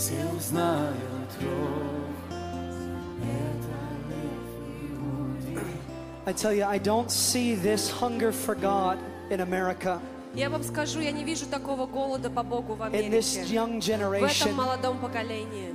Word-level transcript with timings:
все 0.00 0.24
узнают 0.34 0.96
ров. 1.42 2.00
I 6.26 6.32
tell 6.32 6.54
you, 6.54 6.64
I 6.64 6.78
don't 6.78 7.10
see 7.10 7.54
this 7.54 7.90
hunger 7.90 8.32
for 8.32 8.54
God 8.54 8.98
in 9.30 9.40
America, 9.40 10.00
Я 10.34 10.48
вам 10.48 10.62
скажу, 10.62 11.00
я 11.00 11.10
не 11.10 11.24
вижу 11.24 11.44
такого 11.46 11.86
голода 11.86 12.30
по 12.30 12.42
Богу 12.44 12.74
в 12.74 12.80
in 12.82 13.10
this 13.10 13.36
Америке, 13.36 13.54
young 13.54 13.80
в 13.80 13.88
этом 13.88 14.12
generation. 14.12 14.52
молодом 14.52 14.98
поколении. 15.00 15.74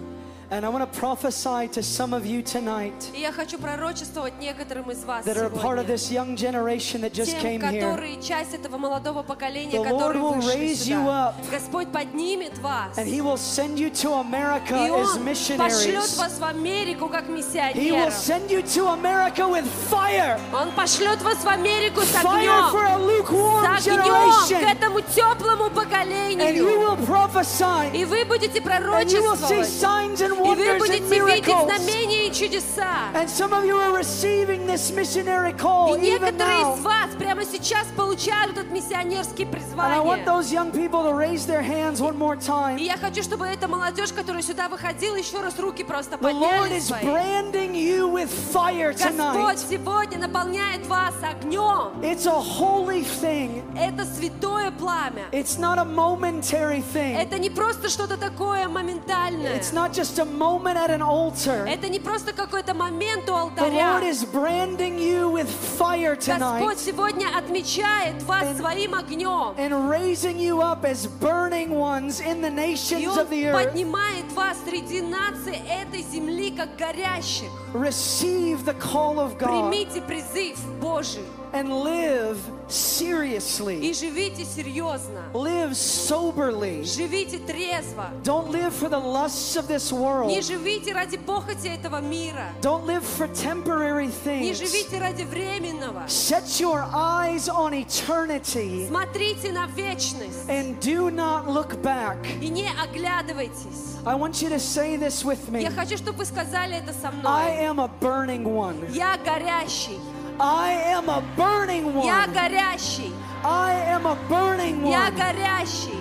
And 0.52 0.66
I 0.66 0.68
want 0.68 0.82
to 0.82 0.98
prophesy 0.98 1.68
to 1.68 1.80
some 1.80 2.12
of 2.12 2.26
you 2.26 2.42
tonight 2.42 2.92
И 3.14 3.20
я 3.20 3.30
хочу 3.30 3.56
пророчествовать 3.56 4.32
некоторым 4.40 4.90
из 4.90 5.04
вас 5.04 5.24
that 5.24 5.36
are 5.36 5.48
part 5.48 5.78
of 5.78 5.86
сегодня. 5.86 5.94
this 5.94 6.10
young 6.10 6.34
generation 6.34 7.02
that 7.02 7.12
just 7.12 7.30
Тем, 7.38 7.40
came 7.40 7.60
here. 7.62 7.80
которые 7.80 8.20
часть 8.20 8.52
этого 8.54 8.76
молодого 8.76 9.22
поколения, 9.22 9.70
The 9.78 9.84
которые 9.84 10.20
Lord 10.20 10.34
will 10.34 10.40
вышли 10.42 10.58
raise 10.58 10.88
you 10.88 10.96
сюда. 11.04 11.28
up. 11.28 11.50
Господь 11.52 11.92
поднимет 11.92 12.58
вас. 12.58 12.98
And 12.98 13.06
He 13.06 13.20
will 13.20 13.36
send 13.36 13.78
you 13.78 13.90
to 13.90 14.14
America 14.14 14.74
И 14.74 14.90
as 14.90 15.16
Он 15.16 15.24
пошлет 15.24 15.60
missionaries. 15.60 16.18
вас 16.18 16.38
в 16.40 16.42
Америку 16.44 17.08
как 17.08 17.26
He 17.26 17.28
will 17.28 17.36
миссионеров. 17.36 18.12
send 18.14 18.50
you 18.50 18.60
to 18.62 18.88
America 18.88 19.46
with 19.48 19.66
fire. 19.88 20.36
Он 20.52 20.72
пошлет 20.72 21.22
вас 21.22 21.36
в 21.44 21.46
Америку 21.48 22.00
с 22.00 22.12
Fire 22.12 22.72
for 22.72 22.86
огнем. 22.86 22.96
a 22.96 22.98
lukewarm 22.98 23.78
С 23.80 23.86
огнем 23.86 24.02
к 24.02 24.50
generation. 24.50 24.68
этому 24.72 25.00
теплому 25.02 25.66
And 25.66 25.70
you 25.70 25.74
поколению. 25.74 26.64
will 26.64 27.06
prophesy. 27.06 27.94
И 27.94 28.04
вы 28.04 28.24
будете 28.24 28.58
And 28.58 29.08
you 29.08 29.22
will 29.22 29.36
see 29.36 29.60
пророчествовать. 29.60 29.68
signs 29.68 30.20
and 30.22 30.33
И 30.43 30.55
вы 30.55 30.77
будете 30.77 30.99
видеть 30.99 31.45
знамения 31.45 32.27
и 32.27 32.33
чудеса. 32.33 33.09
And 33.13 33.27
some 33.29 33.53
of 33.53 33.65
you 33.65 33.77
are 33.77 33.93
receiving 33.95 34.65
this 34.67 34.91
missionary 34.91 35.53
call 35.53 35.95
И 35.95 36.01
некоторые 36.01 36.61
из 36.75 36.81
вас 36.81 37.09
прямо 37.17 37.43
сейчас 37.45 37.87
получают 37.95 38.57
этот 38.57 38.71
мессионерские 38.71 39.47
And 39.47 39.79
I 39.79 39.99
want 39.99 40.23
призвания. 40.23 40.25
those 40.25 40.51
young 40.51 40.71
people 40.71 41.03
to 41.03 41.13
raise 41.13 41.45
their 41.45 41.61
hands 41.61 42.01
one 42.01 42.17
more 42.17 42.35
И 42.35 42.39
time. 42.39 42.77
я 42.79 42.97
хочу, 42.97 43.23
чтобы 43.23 43.45
эта 43.47 43.67
молодежь, 43.67 44.11
которая 44.11 44.41
сюда 44.41 44.67
выходила, 44.69 45.15
еще 45.15 45.41
раз 45.41 45.57
руки 45.59 45.83
просто 45.83 46.15
The 46.17 46.31
Lord 46.31 46.41
подняли 46.41 46.77
is 46.77 46.87
свои. 46.87 47.03
branding 47.03 47.73
you 47.75 48.07
with 48.11 48.29
fire 48.29 48.93
Господь 48.93 49.59
сегодня 49.59 50.19
наполняет 50.19 50.85
вас 50.87 51.13
огнем. 51.23 52.01
It's 52.01 52.25
a 52.25 52.39
holy 52.39 53.03
thing. 53.21 53.63
Это 53.77 54.05
святое 54.05 54.71
пламя. 54.71 55.25
It's 55.31 55.57
not 55.57 55.77
a 55.79 55.85
momentary 55.85 56.81
thing. 56.93 57.15
Это 57.17 57.37
не 57.39 57.49
просто 57.49 57.89
что-то 57.89 58.17
такое 58.17 58.67
моментальное. 58.67 59.55
It's 59.57 59.71
not 59.73 59.91
just 59.93 60.19
a 60.19 60.24
moment 60.26 60.76
at 60.76 60.90
an 60.90 61.02
altar. 61.02 61.66
Это 61.66 61.88
не 61.88 61.98
просто 62.00 62.32
какой-то 62.32 62.74
момент 62.74 63.28
у 63.28 63.32
The 63.32 63.38
алтаря. 63.40 63.98
Lord 64.00 64.04
is 64.04 64.24
branding 64.24 64.98
you 64.98 65.30
with 65.30 65.48
fire 65.78 66.16
Господь 66.16 66.38
tonight 66.40 66.78
сегодня 66.78 67.26
отмечает 67.36 68.22
вас 68.24 68.42
And- 68.44 68.58
своим 68.58 68.94
огнем. 68.94 69.54
and 69.58 69.88
raising 69.90 70.38
you 70.38 70.60
up 70.62 70.84
as 70.84 71.06
burning 71.06 71.70
ones 71.70 72.20
in 72.20 72.40
the 72.40 72.48
И 72.48 72.50
nations 72.50 73.06
Он 73.06 73.18
of 73.18 73.30
the 73.30 73.46
earth. 73.48 73.72
поднимает 73.72 74.32
вас 74.34 74.56
среди 74.66 75.00
наций 75.02 75.60
этой 75.68 76.02
земли, 76.02 76.50
как 76.50 76.76
горящих. 76.76 77.48
Receive 77.74 78.64
the 78.64 78.74
call 78.74 79.18
of 79.18 79.38
God 79.38 79.70
Примите 79.70 80.00
призыв 80.02 80.58
Божий 80.80 81.24
and 81.52 81.68
live 81.84 82.38
и 82.68 82.72
seriously. 82.72 83.92
живите 83.92 84.44
серьезно. 84.44 85.22
Live 85.34 85.72
soberly. 85.74 86.82
Живите 86.84 87.38
трезво. 87.38 88.10
Don't 88.22 88.50
live 88.50 88.72
for 88.74 88.88
the 88.88 88.98
lusts 88.98 89.56
of 89.56 89.66
this 89.68 89.90
Не 89.92 89.98
world. 89.98 90.42
живите 90.42 90.92
ради 90.92 91.16
похоти 91.18 91.68
этого 91.68 92.00
мира. 92.00 92.48
Don't 92.62 92.84
live 92.86 93.02
for 93.04 93.26
temporary 93.28 94.06
Не 94.06 94.12
things. 94.52 94.58
живите 94.58 94.98
ради 94.98 95.22
временного. 95.24 96.04
Set 96.06 96.60
your 96.60 96.84
eyes 96.92 97.48
on 97.48 97.72
eternity 97.74 98.86
Смотрите 98.88 99.52
на 99.52 99.66
вечность 99.66 100.48
and 100.48 100.78
do 100.80 101.10
not 101.10 101.48
look 101.48 101.80
back. 101.82 102.16
и 102.40 102.48
не 102.48 102.68
оглядывайтесь. 102.68 103.96
I 104.06 104.14
want 104.14 104.40
you 104.42 104.48
to 104.48 104.58
say 104.58 104.96
this 104.96 105.24
with 105.24 105.50
me. 105.50 105.62
Я 105.62 105.70
хочу, 105.70 105.96
чтобы 105.96 106.18
вы 106.18 106.24
сказали 106.24 106.76
это 106.76 106.92
со 106.92 107.08
I 107.08 107.12
мной. 107.12 107.64
am 107.66 107.80
a 107.80 107.90
burning 108.00 108.44
one. 108.44 108.76
Я 108.92 109.16
горящий. 109.18 109.98
I 110.39 110.71
am 110.93 111.09
a 111.09 111.21
burning 111.37 111.85
Я 112.03 112.25
one. 112.25 112.33
горящий. 112.33 113.11
I 113.43 113.73
am 113.93 114.05
a 114.05 114.15
burning 114.29 114.85
Я 114.85 115.09
one. 115.09 115.15
горящий. 115.15 115.99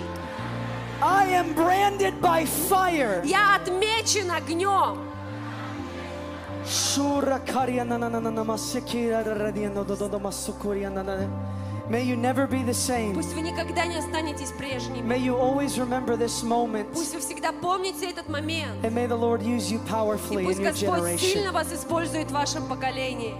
I 1.01 1.25
am 1.27 1.53
branded 1.53 2.19
by 2.21 2.45
fire. 2.45 3.21
Я 3.25 3.55
отмечен 3.55 4.31
огнем. 4.31 4.97
May 11.87 12.01
you 12.01 12.15
never 12.15 12.47
be 12.47 12.63
the 12.63 12.73
same. 12.73 13.13
Пусть 13.13 13.33
вы 13.33 13.41
никогда 13.41 13.85
не 13.85 13.97
останетесь 13.97 14.51
прежними. 14.51 15.05
May 15.07 15.19
you 15.19 15.37
always 15.37 15.77
remember 15.77 16.17
this 16.17 16.41
moment. 16.43 16.87
Пусть 16.93 17.13
вы 17.13 17.19
всегда 17.21 17.51
помните 17.51 18.09
этот 18.09 18.27
момент. 18.27 18.83
And 18.83 18.93
may 18.93 19.05
the 19.07 19.15
Lord 19.15 19.43
use 19.43 19.69
you 19.71 19.79
И 19.79 19.87
powerfully 19.87 20.43
in 20.43 20.45
пусть 20.47 20.59
your 20.59 20.71
Господь 20.71 20.99
generation. 20.99 21.17
сильно 21.19 21.51
вас 21.51 21.71
использует 21.71 22.31
в 22.31 22.33
вашем 22.33 22.65
поколении. 22.67 23.35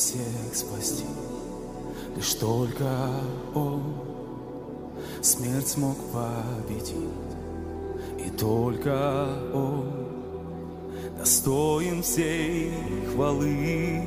Всех 0.00 0.54
спасти. 0.54 1.04
Лишь 2.16 2.34
только 2.34 2.88
Он 3.54 3.82
смерть 5.20 5.68
смог 5.68 5.96
победить. 6.10 6.94
И 8.18 8.30
только 8.30 9.28
Он 9.52 9.84
достоин 11.18 12.02
всей 12.02 12.72
хвалы. 13.12 14.02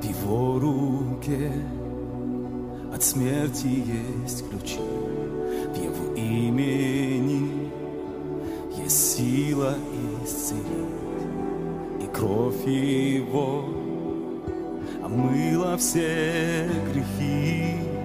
В 0.00 0.04
Его 0.04 0.58
руке 0.58 1.52
от 2.92 3.02
смерти 3.04 3.84
есть 4.26 4.44
ключи. 4.50 4.80
В 4.80 5.76
Его 5.76 6.14
имени 6.16 7.17
сила 9.58 9.74
исцелить. 10.24 10.62
И 12.00 12.06
кровь 12.16 12.66
Его 12.66 13.64
омыла 15.02 15.76
все 15.76 16.68
грехи. 16.92 17.97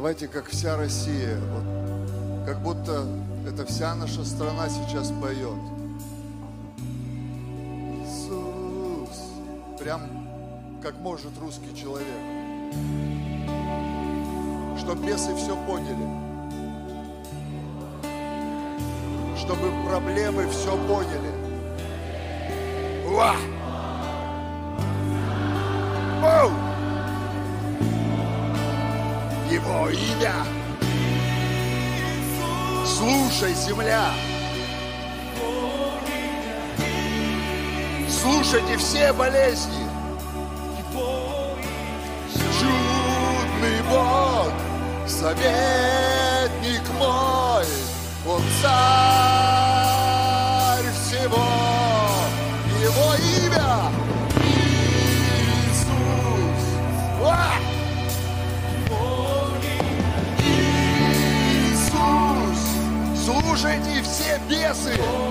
Давайте, 0.00 0.28
как 0.28 0.48
вся 0.48 0.78
Россия, 0.78 1.38
вот, 1.52 2.46
как 2.46 2.62
будто 2.62 3.06
это 3.46 3.66
вся 3.66 3.94
наша 3.94 4.24
страна 4.24 4.66
сейчас 4.70 5.12
поет. 5.20 5.60
Иисус. 8.00 9.30
Прям 9.78 10.00
как 10.82 10.98
может 11.00 11.38
русский 11.38 11.76
человек. 11.76 12.06
Чтоб 14.78 14.96
бесы 15.04 15.36
все 15.36 15.54
поняли. 15.66 16.08
Чтобы 19.36 19.70
проблемы 19.86 20.48
все 20.48 20.78
поняли. 20.88 21.30
Уа! 23.06 23.34
Слушай, 33.40 33.54
земля. 33.54 34.10
Слушайте 38.06 38.76
все 38.76 39.14
болезни. 39.14 39.88
Чудный 42.60 43.82
Бог, 43.88 44.52
советник 45.06 46.82
мой, 46.98 47.64
Он 48.26 48.42
царь 48.60 49.19
Слушайте 63.60 64.02
все 64.02 64.40
бесы! 64.48 65.29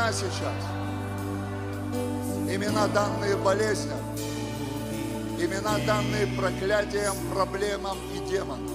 Имена 0.00 0.12
сейчас. 0.12 0.54
Имена 2.48 2.88
данные 2.88 3.36
болезням. 3.36 3.98
Имена 5.38 5.78
данные 5.86 6.26
проклятиям, 6.38 7.16
проблемам 7.32 7.98
и 8.14 8.28
демонам. 8.28 8.68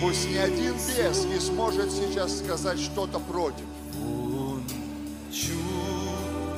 Пусть 0.00 0.30
ни 0.30 0.36
один 0.36 0.74
бес 0.74 1.24
не 1.24 1.40
сможет 1.40 1.90
сейчас 1.90 2.38
сказать 2.38 2.78
что-то 2.78 3.18
против. 3.18 3.64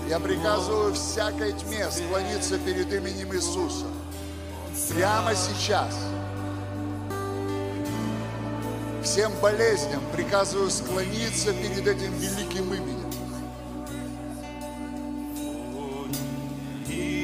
Я 0.09 0.19
приказываю 0.19 0.95
всякой 0.95 1.53
тьме 1.53 1.89
склониться 1.91 2.59
перед 2.59 2.93
именем 2.93 3.35
Иисуса. 3.35 3.87
Прямо 4.95 5.35
сейчас. 5.35 5.95
Всем 9.11 9.33
болезням 9.41 10.03
приказываю 10.13 10.71
склониться 10.71 11.55
перед 11.55 11.87
этим 11.89 12.13
великим 12.19 12.75
именем. 12.75 13.11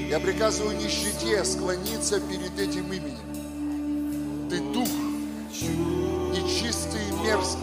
Я 0.09 0.19
приказываю 0.19 0.79
нищете 0.79 1.45
склониться 1.45 2.21
перед 2.21 2.59
этим 2.59 2.91
именем. 2.91 4.49
Ты 4.49 4.61
дух 4.73 4.89
нечистый 6.33 7.07
и 7.07 7.13
мерзкий, 7.23 7.61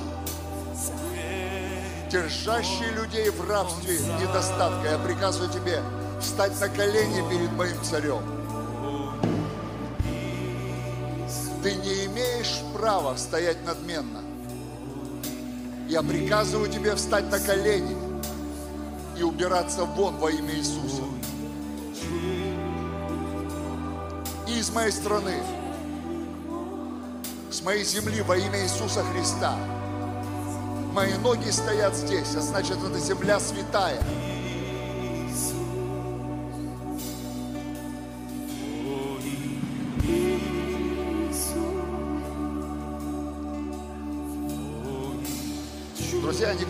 держащий 2.12 2.92
людей 2.92 3.32
в 3.32 3.50
рабстве 3.50 3.98
недостатка. 4.22 4.88
Я 4.88 5.00
приказываю 5.00 5.50
тебе 5.52 5.82
встать 6.22 6.62
на 6.62 6.70
колени 6.70 7.28
перед 7.28 7.52
моим 7.54 7.84
царем. 7.84 8.41
Права 12.82 13.16
стоять 13.16 13.64
надменно. 13.64 14.24
Я 15.88 16.02
приказываю 16.02 16.68
тебе 16.68 16.96
встать 16.96 17.30
на 17.30 17.40
колени 17.40 17.96
и 19.16 19.22
убираться 19.22 19.84
вон 19.86 20.18
во 20.18 20.32
имя 20.32 20.56
Иисуса. 20.56 21.04
И 24.48 24.58
из 24.58 24.72
моей 24.72 24.92
страны, 24.92 25.36
с 27.52 27.62
моей 27.62 27.84
земли 27.84 28.24
во 28.24 28.36
имя 28.36 28.64
Иисуса 28.64 29.04
Христа. 29.14 29.56
Мои 30.92 31.14
ноги 31.20 31.52
стоят 31.52 31.96
здесь, 31.96 32.36
а 32.36 32.42
значит, 32.42 32.78
эта 32.84 32.98
земля 32.98 33.40
святая. 33.40 34.02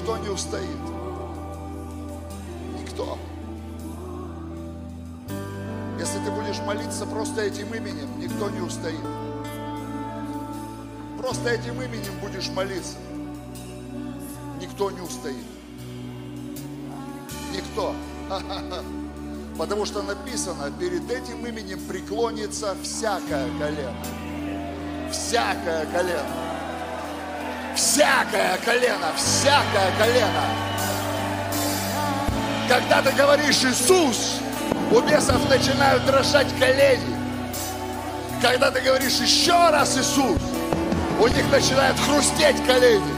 Никто 0.02 0.18
не 0.18 0.30
устоит. 0.30 0.78
Никто. 2.80 3.20
Если 6.00 6.18
ты 6.26 6.32
будешь 6.32 6.60
молиться 6.62 7.06
просто 7.06 7.42
этим 7.42 7.72
именем, 7.74 8.20
никто 8.20 8.50
не 8.50 8.62
устоит. 8.62 9.00
Просто 11.20 11.50
этим 11.52 11.80
именем 11.80 12.20
будешь 12.20 12.50
молиться. 12.50 12.96
Никто 14.60 14.90
не 14.90 15.02
устоит. 15.02 15.46
никто. 17.54 17.94
Потому 19.58 19.86
что 19.86 20.02
написано, 20.02 20.72
перед 20.80 21.12
этим 21.12 21.46
именем 21.46 21.80
преклонится 21.88 22.76
всякое 22.82 23.48
колено. 23.60 23.94
Всякое 25.12 25.86
колено. 25.86 26.51
Всякое 27.82 28.60
колено, 28.64 29.12
всякое 29.18 29.92
колено. 29.98 30.44
Когда 32.70 33.02
ты 33.02 33.12
говоришь 33.14 33.64
Иисус, 33.64 34.36
у 34.92 35.02
бесов 35.02 35.50
начинают 35.50 36.06
дрожать 36.06 36.48
колени. 36.60 37.16
Когда 38.40 38.70
ты 38.70 38.82
говоришь 38.82 39.16
еще 39.16 39.54
раз 39.72 39.98
Иисус, 39.98 40.38
у 41.20 41.28
них 41.28 41.52
начинают 41.52 41.98
хрустеть 42.00 42.64
колени. 42.68 43.16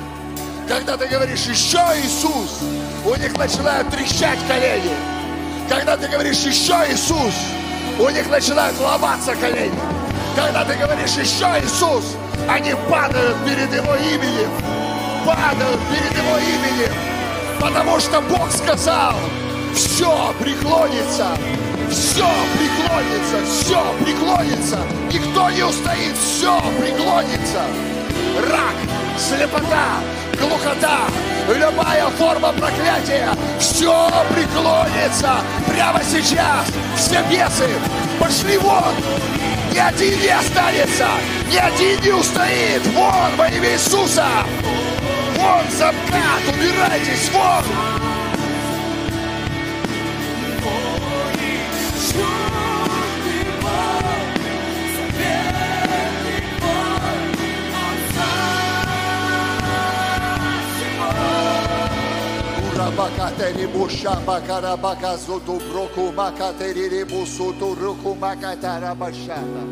Когда 0.66 0.96
ты 0.96 1.08
говоришь 1.08 1.44
еще 1.44 1.86
Иисус, 2.02 2.62
у 3.06 3.16
них 3.16 3.38
начинают 3.38 3.90
трещать 3.90 4.40
колени. 4.48 4.96
Когда 5.68 5.98
ты 5.98 6.08
говоришь 6.08 6.40
еще 6.40 6.74
Иисус, 6.90 7.34
у 8.00 8.08
них 8.08 8.30
начинают 8.30 8.80
ломаться 8.80 9.36
колени. 9.36 9.78
Когда 10.38 10.64
ты 10.64 10.76
говоришь 10.76 11.16
еще 11.18 11.48
Иисус, 11.62 12.16
они 12.48 12.74
падают 12.90 13.38
перед 13.46 13.74
Его 13.74 13.96
именем. 13.96 14.50
Падают 15.26 15.80
перед 15.90 16.18
Его 16.18 16.38
именем. 16.38 16.94
Потому 17.60 18.00
что 18.00 18.22
Бог 18.22 18.52
сказал, 18.52 19.14
все 19.74 20.34
преклонится, 20.40 21.28
все 21.90 22.28
преклонится, 22.58 23.46
все 23.50 23.82
преклонится. 24.04 24.78
Никто 25.12 25.50
не 25.50 25.64
устоит, 25.64 26.16
все 26.18 26.60
преклонится. 26.80 27.62
Рак, 28.50 28.76
слепота, 29.18 30.00
глухота, 30.40 31.08
любая 31.48 32.06
форма 32.18 32.52
проклятия, 32.52 33.30
все 33.60 34.10
преклонится 34.34 35.36
прямо 35.68 36.02
сейчас. 36.04 36.68
Все 36.98 37.24
бесы 37.30 37.70
пошли 38.20 38.58
вон, 38.58 38.94
ни 39.74 39.80
один 39.80 40.20
не 40.22 40.28
останется, 40.28 41.08
ни 41.52 41.58
один 41.58 42.00
не 42.02 42.12
устоит. 42.12 42.86
Вон 42.94 43.36
во 43.36 43.48
имя 43.48 43.74
Иисуса, 43.74 44.28
вон 45.36 45.64
замкат, 45.72 46.44
убирайтесь, 46.48 47.30
вон. 47.34 48.03
bakateri 62.98 63.68
boşa 63.80 64.20
bakara 64.28 64.84
bakazotu 64.84 65.54
broku 65.54 66.18
bakateri 66.18 67.10
bosotu 67.12 67.82
roku 67.82 68.16
makatara 68.22 69.00
başaba. 69.00 69.64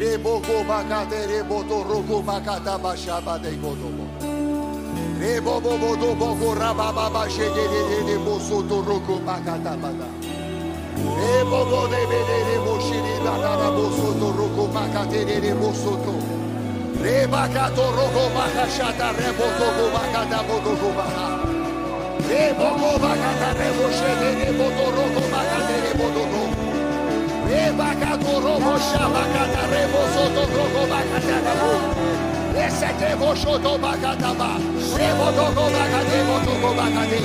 Reboku 0.00 0.68
bakateri 0.68 1.50
botu 1.50 1.78
roku 1.88 2.22
makata 2.22 2.82
başaba 2.84 3.44
de 3.44 3.50
godobo. 3.62 4.04
Rebobo 5.20 5.72
bodu 5.82 6.20
boku 6.20 6.60
rababa 6.60 7.14
başederi 7.14 8.26
bosotu 8.26 8.86
roku 8.86 9.20
makata 9.26 9.76
bada. 9.82 10.08
Rebobo 11.18 11.90
de 11.90 12.02
de 12.10 12.20
de 12.28 12.58
mboshi 12.58 12.90
bederi 12.90 13.16
boşiri 13.18 13.24
lanara 13.24 13.76
bosotu 13.76 14.28
roku 14.38 14.72
makateri 14.74 15.52
bosotu. 15.60 16.14
Rebakato 17.02 17.86
roku 17.96 18.24
makashata 18.34 19.08
reboto 19.18 19.86
makata 19.94 20.40
bodu 20.48 20.72
kubaha. 20.80 21.37
Reboko 22.28 22.98
bakata 23.00 23.50
reboche 23.56 24.12
de 24.20 24.52
botoroko 24.58 25.22
bakata 25.32 25.76
rebodoro. 25.84 26.44
Rebakato 27.48 28.34
robosha 28.44 29.04
bakata 29.14 29.62
rebosoto 29.72 30.44
roko 30.52 30.82
bakata 30.92 31.36
rabo. 31.46 31.72
Resete 32.52 33.16
boshoto 33.16 33.72
bakata 33.80 34.30
ba. 34.38 34.50
Rebotoko 34.98 35.64
bakate 35.72 36.18
botoko 36.28 36.70
bakate. 36.76 37.18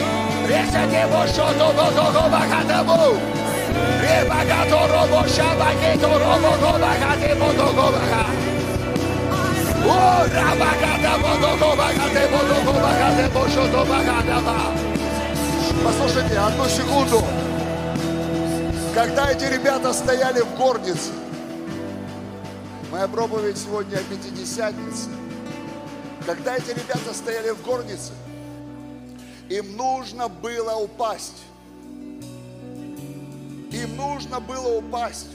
Resete 0.47 1.03
boshoto 1.11 1.67
botoko 1.77 2.23
bakata 2.33 2.79
bo. 2.87 3.19
Rebakato 4.03 4.81
robosha 4.93 5.49
baketo 5.59 6.11
roboko 6.23 6.71
bakate 6.79 7.31
botoko 7.39 7.85
bakata. 7.91 8.23
Oh, 9.85 10.23
rabakata 10.31 11.13
botoko 11.23 11.69
bakate 11.75 12.23
botoko 12.31 12.73
bakate 12.79 13.25
boshoto 13.35 13.81
bakata 13.83 14.39
ba. 14.47 14.92
Послушайте, 15.83 16.37
одну 16.37 16.65
секунду. 16.65 17.21
Когда 18.93 19.31
эти 19.31 19.45
ребята 19.45 19.91
стояли 19.93 20.41
в 20.41 20.55
горнице, 20.55 21.11
моя 22.91 23.07
проповедь 23.07 23.57
сегодня 23.57 23.97
о 23.97 24.03
Пятидесятнице, 24.03 25.09
когда 26.25 26.55
эти 26.55 26.69
ребята 26.69 27.13
стояли 27.13 27.49
в 27.51 27.61
горнице, 27.63 28.13
им 29.49 29.75
нужно 29.75 30.29
было 30.29 30.75
упасть. 30.75 31.43
Им 33.71 33.97
нужно 33.97 34.39
было 34.39 34.77
упасть 34.77 35.27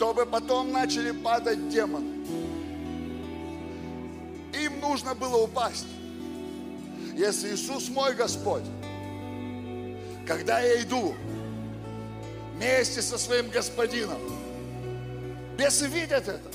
чтобы 0.00 0.24
потом 0.24 0.72
начали 0.72 1.10
падать 1.10 1.68
демоны. 1.68 2.24
Им 4.54 4.80
нужно 4.80 5.14
было 5.14 5.36
упасть. 5.42 5.86
Если 7.20 7.54
Иисус 7.54 7.90
мой 7.90 8.14
Господь, 8.14 8.62
когда 10.26 10.60
я 10.60 10.80
иду 10.82 11.14
вместе 12.54 13.02
со 13.02 13.18
своим 13.18 13.50
Господином, 13.50 14.18
бесы 15.58 15.86
видят 15.86 16.26
это. 16.26 16.50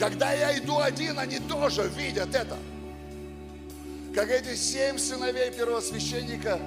Когда 0.00 0.32
я 0.32 0.58
иду 0.58 0.80
один, 0.80 1.20
они 1.20 1.38
тоже 1.38 1.88
видят 1.96 2.34
это. 2.34 2.58
Как 4.12 4.28
эти 4.28 4.56
семь 4.56 4.98
сыновей 4.98 5.52
первосвященника, 5.52 6.60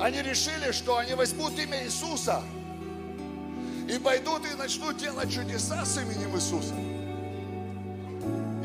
они 0.00 0.22
решили, 0.22 0.72
что 0.72 0.96
они 0.96 1.12
возьмут 1.12 1.58
имя 1.58 1.84
Иисуса– 1.84 2.42
и 3.88 3.98
пойдут 3.98 4.44
и 4.44 4.54
начнут 4.56 4.96
делать 4.96 5.32
чудеса 5.32 5.84
с 5.84 5.96
именем 5.98 6.34
Иисуса. 6.34 6.74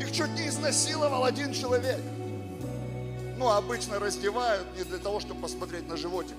Их 0.02 0.10
чуть 0.10 0.30
не 0.30 0.48
изнасиловал 0.48 1.24
один 1.24 1.52
человек. 1.52 2.00
Ну, 3.36 3.48
обычно 3.48 4.00
раздевают 4.00 4.66
не 4.76 4.82
для 4.82 4.98
того, 4.98 5.20
чтобы 5.20 5.42
посмотреть 5.42 5.86
на 5.88 5.96
животик. 5.96 6.34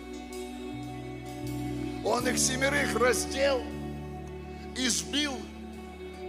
Он 2.04 2.28
их 2.28 2.38
семерых 2.38 2.94
раздел, 2.94 3.62
избил 4.76 5.34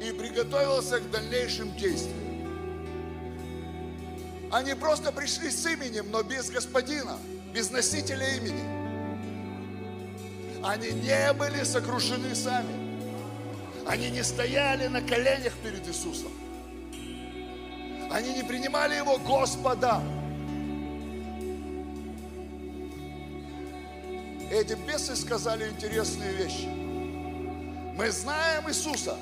и 0.00 0.12
приготовился 0.12 1.00
к 1.00 1.10
дальнейшим 1.10 1.74
действиям. 1.76 2.16
Они 4.52 4.74
просто 4.74 5.10
пришли 5.10 5.50
с 5.50 5.66
именем, 5.66 6.12
но 6.12 6.22
без 6.22 6.50
господина, 6.50 7.18
без 7.52 7.68
носителя 7.72 8.28
имени. 8.36 8.62
Они 10.62 10.92
не 10.92 11.32
были 11.32 11.64
сокрушены 11.64 12.32
сами. 12.36 12.94
Они 13.88 14.08
не 14.10 14.22
стояли 14.22 14.86
на 14.86 15.02
коленях 15.02 15.52
перед 15.64 15.84
Иисусом. 15.88 16.30
Они 18.14 18.32
не 18.32 18.44
принимали 18.44 18.94
Его 18.94 19.18
Господа. 19.18 20.00
Эти 24.52 24.74
бесы 24.74 25.16
сказали 25.16 25.68
интересные 25.68 26.32
вещи. 26.34 26.68
Мы 27.96 28.08
знаем 28.12 28.68
Иисуса, 28.68 29.18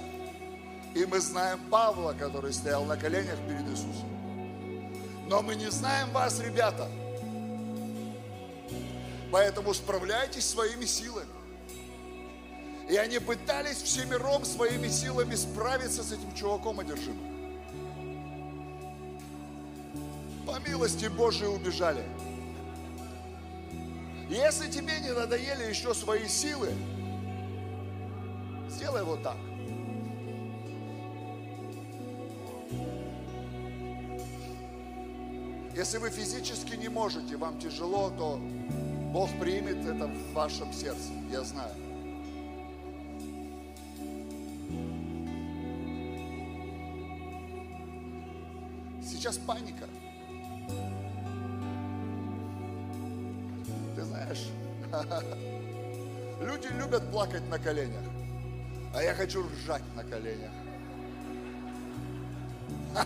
и 0.94 1.06
мы 1.06 1.20
знаем 1.20 1.58
Павла, 1.70 2.12
который 2.12 2.52
стоял 2.52 2.84
на 2.84 2.98
коленях 2.98 3.38
перед 3.48 3.66
Иисусом. 3.66 4.10
Но 5.26 5.40
мы 5.40 5.54
не 5.54 5.70
знаем 5.70 6.10
вас, 6.10 6.38
ребята. 6.40 6.86
Поэтому 9.30 9.72
справляйтесь 9.72 10.46
своими 10.46 10.84
силами. 10.84 11.30
И 12.90 12.96
они 12.96 13.20
пытались 13.20 13.80
всемиром 13.80 14.44
своими 14.44 14.88
силами 14.88 15.34
справиться 15.34 16.02
с 16.02 16.12
этим 16.12 16.34
чуваком 16.34 16.80
одержимым. 16.80 17.31
По 20.52 20.58
милости 20.58 21.06
Божией 21.06 21.48
убежали. 21.48 22.04
Если 24.28 24.70
тебе 24.70 25.00
не 25.00 25.10
надоели 25.10 25.66
еще 25.66 25.94
свои 25.94 26.28
силы, 26.28 26.68
сделай 28.68 29.02
вот 29.02 29.22
так. 29.22 29.38
Если 35.74 35.96
вы 35.96 36.10
физически 36.10 36.76
не 36.76 36.88
можете, 36.88 37.38
вам 37.38 37.58
тяжело, 37.58 38.10
то 38.10 38.38
Бог 39.10 39.30
примет 39.40 39.86
это 39.86 40.06
в 40.06 40.32
вашем 40.34 40.70
сердце, 40.74 41.12
я 41.30 41.42
знаю. 41.44 41.74
Сейчас 49.02 49.38
паника. 49.38 49.88
Ты 53.94 54.02
знаешь, 54.02 54.48
люди 56.40 56.68
любят 56.72 57.10
плакать 57.10 57.48
на 57.48 57.58
коленях, 57.58 58.04
а 58.94 59.02
я 59.02 59.14
хочу 59.14 59.46
ржать 59.48 59.82
на 59.94 60.04
коленях. 60.04 60.52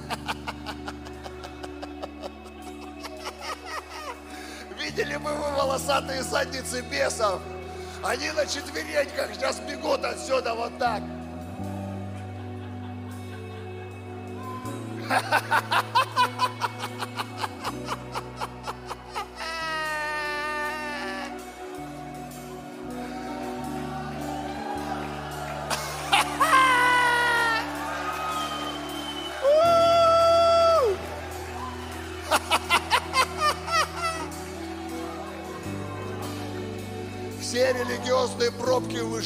Видели 4.78 5.16
бы 5.16 5.30
вы 5.30 5.50
волосатые 5.56 6.22
задницы 6.22 6.80
бесов? 6.82 7.40
Они 8.02 8.30
на 8.30 8.46
четвереньках 8.46 9.34
сейчас 9.34 9.60
бегут 9.60 10.04
отсюда 10.04 10.54
вот 10.54 10.78
так. 10.78 11.02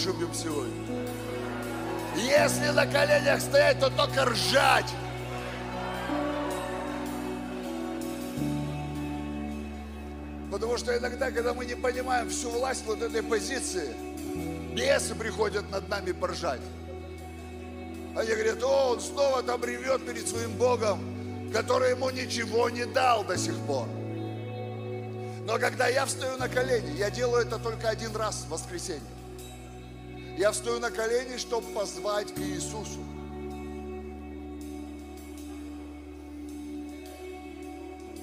вышибем 0.01 0.33
сегодня. 0.35 0.73
Если 2.17 2.69
на 2.69 2.87
коленях 2.87 3.41
стоять, 3.41 3.79
то 3.81 3.91
только 3.91 4.25
ржать. 4.25 4.91
Потому 10.51 10.77
что 10.79 10.97
иногда, 10.97 11.31
когда 11.31 11.55
мы 11.55 11.65
не 11.65 11.75
понимаем 11.75 12.29
всю 12.29 12.51
власть 12.51 12.85
вот 12.87 13.01
этой 13.03 13.23
позиции, 13.23 13.95
бесы 14.75 15.15
приходят 15.15 15.71
над 15.71 15.89
нами 15.89 16.13
поржать. 16.13 16.61
Они 18.17 18.33
говорят, 18.33 18.63
о, 18.63 18.93
он 18.93 19.01
снова 19.01 19.43
там 19.43 19.65
ревет 19.65 20.05
перед 20.05 20.27
своим 20.27 20.53
Богом, 20.53 21.53
который 21.53 21.91
ему 21.91 22.11
ничего 22.11 22.69
не 22.69 22.85
дал 22.87 23.25
до 23.25 23.39
сих 23.39 23.55
пор. 23.67 23.87
Но 25.47 25.59
когда 25.59 25.89
я 25.89 26.07
встаю 26.07 26.37
на 26.39 26.49
колени, 26.49 26.97
я 26.97 27.11
делаю 27.11 27.47
это 27.47 27.59
только 27.59 27.89
один 27.89 28.15
раз 28.17 28.45
в 28.47 28.51
воскресенье. 28.51 29.20
Я 30.41 30.53
встаю 30.53 30.81
на 30.81 30.91
колени, 30.91 31.37
чтобы 31.37 31.67
позвать 31.75 32.33
к 32.33 32.39
Иисусу. 32.39 33.01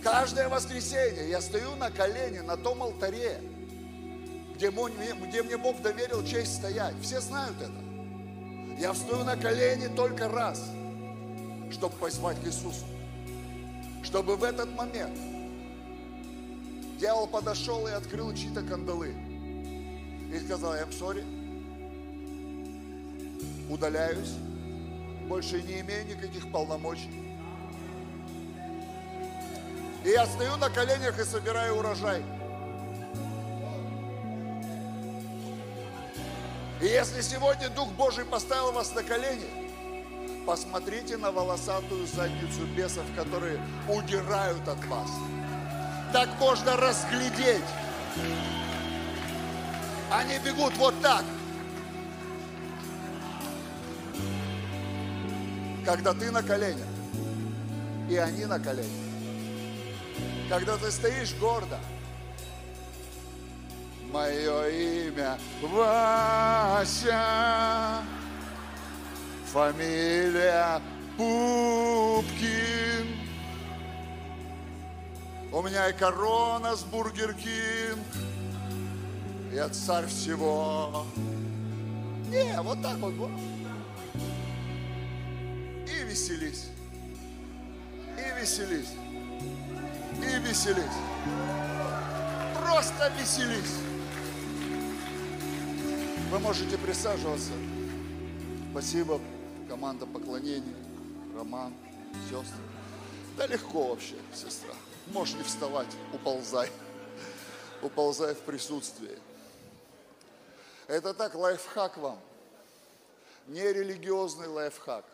Каждое 0.02 0.50
воскресенье 0.50 1.30
я 1.30 1.40
стою 1.42 1.76
на 1.76 1.92
колени 1.92 2.40
на 2.40 2.58
том 2.58 2.82
алтаре, 2.82 3.40
где, 4.56 4.72
мо- 4.72 4.90
где 4.90 5.44
мне 5.44 5.58
Бог 5.58 5.80
доверил 5.84 6.26
честь 6.26 6.56
стоять. 6.56 6.96
Все 7.04 7.22
знают 7.22 7.56
это. 7.62 8.82
Я 8.82 8.94
встаю 8.94 9.24
на 9.24 9.38
колени 9.38 9.96
только 9.96 10.28
раз, 10.28 10.72
чтобы 11.70 11.96
позвать 11.98 12.42
к 12.42 12.48
Иисусу. 12.48 12.84
Чтобы 14.02 14.38
в 14.38 14.44
этот 14.44 14.74
момент 14.76 15.20
дьявол 16.98 17.28
подошел 17.28 17.88
и 17.88 17.92
открыл 17.92 18.34
чьи-то 18.34 18.64
кандалы. 18.64 19.14
И 20.34 20.40
сказал, 20.40 20.74
I'm 20.74 20.90
sorry, 20.90 21.37
удаляюсь, 23.70 24.34
больше 25.28 25.62
не 25.62 25.82
имею 25.82 26.08
никаких 26.08 26.52
полномочий. 26.52 27.28
И 30.04 30.10
я 30.10 30.26
стою 30.26 30.56
на 30.58 30.70
коленях 30.70 31.20
и 31.20 31.24
собираю 31.24 31.78
урожай. 31.78 32.24
И 36.80 36.86
если 36.86 37.22
сегодня 37.22 37.70
Дух 37.70 37.92
Божий 37.94 38.24
поставил 38.24 38.72
вас 38.72 38.94
на 38.94 39.04
колени, 39.04 39.48
посмотрите 40.46 41.18
на 41.18 41.32
волосатую 41.32 42.06
задницу 42.08 42.66
бесов, 42.76 43.04
которые 43.16 43.60
удирают 43.90 44.66
от 44.68 44.86
вас. 44.86 45.10
Так 46.14 46.30
можно 46.40 46.78
разглядеть. 46.78 47.66
Они 50.10 50.38
бегут 50.40 50.78
вот 50.78 50.94
так. 51.02 51.26
Когда 55.88 56.14
ты 56.14 56.30
на 56.32 56.44
коленях, 56.44 56.86
и 58.10 58.18
они 58.18 58.44
на 58.44 58.60
коленях. 58.60 58.92
Когда 60.50 60.76
ты 60.76 60.92
стоишь 60.92 61.34
гордо, 61.36 61.80
Мое 64.12 64.68
имя 64.68 65.38
Вася, 65.62 67.24
фамилия 69.46 70.82
Пупкин. 71.16 72.28
У 75.54 75.62
меня 75.62 75.90
и 75.90 75.94
корона 75.94 76.76
с 76.76 76.84
Бургер 76.84 77.34
Кинг. 77.34 78.06
Я 79.54 79.70
царь 79.70 80.08
всего. 80.08 81.06
Не, 82.30 82.62
вот 82.62 82.82
так 82.82 82.98
вот. 82.98 83.14
вот. 83.14 83.57
Веселись. 86.18 86.64
И 88.18 88.42
веселись. 88.42 88.90
И 90.16 90.40
веселись. 90.40 90.98
Просто 92.60 93.10
веселись. 93.20 93.76
Вы 96.32 96.40
можете 96.40 96.76
присаживаться. 96.80 97.52
Спасибо, 98.72 99.22
команда 99.70 100.08
поклонений, 100.08 100.76
Роман, 101.36 101.76
сестры. 102.24 102.64
Да 103.38 103.46
легко 103.46 103.90
вообще, 103.90 104.16
сестра. 104.34 104.74
Можешь 105.14 105.36
не 105.36 105.44
вставать, 105.44 105.96
уползай. 106.14 106.72
Уползай 107.84 108.34
в 108.34 108.40
присутствии. 108.40 109.20
Это 110.88 111.14
так, 111.14 111.36
лайфхак 111.36 111.96
вам. 111.98 112.20
Нерелигиозный 113.46 114.48
лайфхак. 114.48 115.06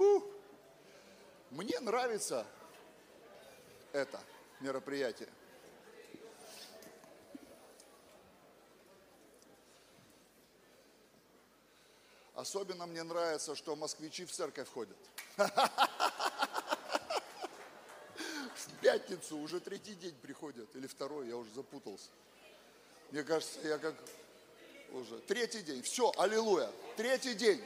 У, 0.00 0.22
Мне 1.50 1.78
нравится 1.78 2.46
это 3.92 4.18
мероприятие. 4.60 5.28
Особенно 12.34 12.86
мне 12.86 13.02
нравится, 13.02 13.54
что 13.54 13.76
москвичи 13.76 14.24
в 14.24 14.32
церковь 14.32 14.70
ходят. 14.70 14.96
В 15.36 15.46
пятницу 18.80 19.36
уже 19.36 19.60
третий 19.60 19.94
день 19.96 20.14
приходят, 20.22 20.74
или 20.74 20.86
второй, 20.86 21.28
я 21.28 21.36
уже 21.36 21.52
запутался. 21.52 22.08
Мне 23.10 23.22
кажется, 23.22 23.60
я 23.68 23.76
как 23.76 23.94
уже 24.92 25.18
третий 25.18 25.60
день. 25.60 25.82
Все, 25.82 26.10
аллилуйя. 26.16 26.72
Третий 26.96 27.34
день. 27.34 27.62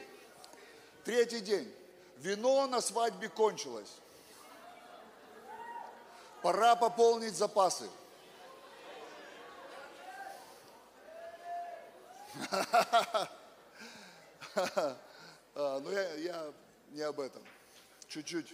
Третий 1.05 1.39
день. 1.39 1.73
Вино 2.17 2.67
на 2.67 2.81
свадьбе 2.81 3.29
кончилось. 3.29 3.91
Пора 6.41 6.75
пополнить 6.75 7.35
запасы. 7.35 7.89
А, 15.57 15.79
ну 15.79 15.89
я, 15.89 16.13
я 16.15 16.53
не 16.91 17.01
об 17.01 17.19
этом. 17.19 17.41
Чуть-чуть. 18.09 18.53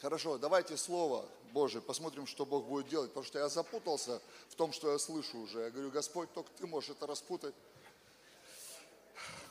Хорошо, 0.00 0.38
давайте 0.38 0.76
слово 0.76 1.24
Божие, 1.52 1.82
посмотрим, 1.82 2.28
что 2.28 2.46
Бог 2.46 2.64
будет 2.66 2.88
делать, 2.88 3.10
потому 3.10 3.26
что 3.26 3.40
я 3.40 3.48
запутался 3.48 4.20
в 4.48 4.54
том, 4.54 4.72
что 4.72 4.92
я 4.92 4.98
слышу 4.98 5.38
уже. 5.38 5.60
Я 5.60 5.70
говорю, 5.70 5.90
Господь, 5.90 6.32
только 6.32 6.48
Ты 6.58 6.66
можешь 6.68 6.90
это 6.90 7.06
распутать. 7.06 7.54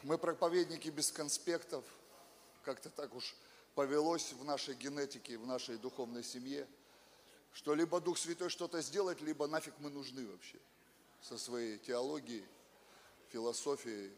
Мы 0.08 0.18
проповедники 0.18 0.88
без 0.88 1.12
конспектов, 1.12 1.84
как-то 2.64 2.90
так 2.90 3.14
уж 3.14 3.36
повелось 3.76 4.32
в 4.32 4.46
нашей 4.46 4.74
генетике, 4.74 5.38
в 5.38 5.46
нашей 5.46 5.78
духовной 5.78 6.24
семье, 6.24 6.66
что 7.52 7.76
либо 7.76 8.00
Дух 8.00 8.18
Святой 8.18 8.48
что-то 8.48 8.82
сделает, 8.82 9.20
либо 9.20 9.48
нафиг 9.48 9.74
мы 9.80 9.90
нужны 9.90 10.26
вообще 10.26 10.60
со 11.20 11.38
своей 11.38 11.78
теологией, 11.80 12.46
философией. 13.34 14.16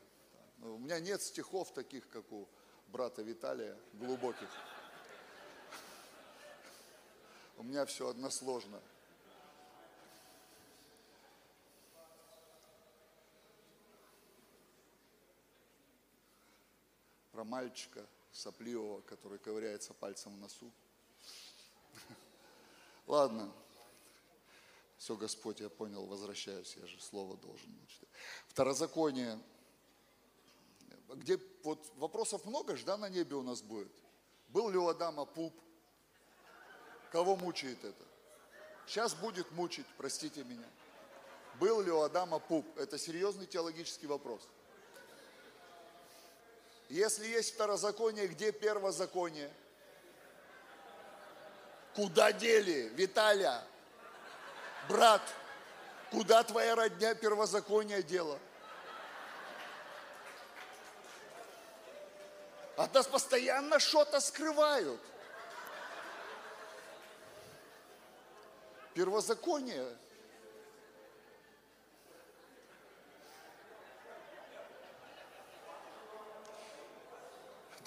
Ну, 0.60 0.76
У 0.76 0.78
меня 0.78 1.00
нет 1.00 1.24
стихов 1.24 1.74
таких, 1.74 2.08
как 2.10 2.32
у 2.32 2.48
брата 2.90 3.24
Виталия, 3.24 3.76
глубоких. 3.94 4.50
У 7.58 7.64
меня 7.64 7.88
все 7.88 8.10
односложно. 8.10 8.80
Про 17.40 17.46
мальчика 17.46 18.06
сопливого, 18.34 19.00
который 19.00 19.40
ковыряется 19.40 19.94
пальцем 19.94 20.36
в 20.36 20.40
носу. 20.40 20.70
Ладно. 23.08 23.50
Все, 24.98 25.16
Господь, 25.16 25.62
я 25.62 25.70
понял, 25.70 26.06
возвращаюсь, 26.06 26.76
я 26.76 26.86
же 26.86 27.00
слово 27.00 27.38
должен 27.38 27.70
читать. 27.88 28.10
Второзаконие. 28.48 29.40
Где 31.08 31.40
вот 31.64 31.90
вопросов 31.96 32.44
много 32.44 32.76
ж, 32.76 32.84
да, 32.84 32.98
на 32.98 33.08
небе 33.08 33.38
у 33.38 33.42
нас 33.42 33.62
будет? 33.62 33.94
Был 34.50 34.70
ли 34.70 34.78
у 34.78 34.90
Адама 34.90 35.24
пуп? 35.24 35.54
Кого 37.10 37.38
мучает 37.38 37.82
это? 37.86 38.04
Сейчас 38.86 39.16
будет 39.16 39.50
мучить, 39.52 39.88
простите 39.98 40.44
меня. 40.44 40.70
Был 41.58 41.80
ли 41.80 41.90
у 41.90 42.02
Адама 42.02 42.40
пуп? 42.40 42.66
Это 42.78 42.98
серьезный 42.98 43.46
теологический 43.46 44.10
вопрос. 44.10 44.46
Если 46.90 47.28
есть 47.28 47.54
второзаконие, 47.54 48.28
где 48.28 48.52
первозаконие? 48.52 49.52
Куда 51.96 52.32
дели, 52.32 52.90
Виталя? 52.96 53.64
Брат, 54.88 55.22
куда 56.10 56.44
твоя 56.44 56.76
родня 56.76 57.14
первозакония 57.14 58.02
дела? 58.02 58.40
От 62.76 62.94
нас 62.94 63.06
постоянно 63.06 63.78
что-то 63.78 64.20
скрывают. 64.20 65.02
Первозаконие. 68.96 69.96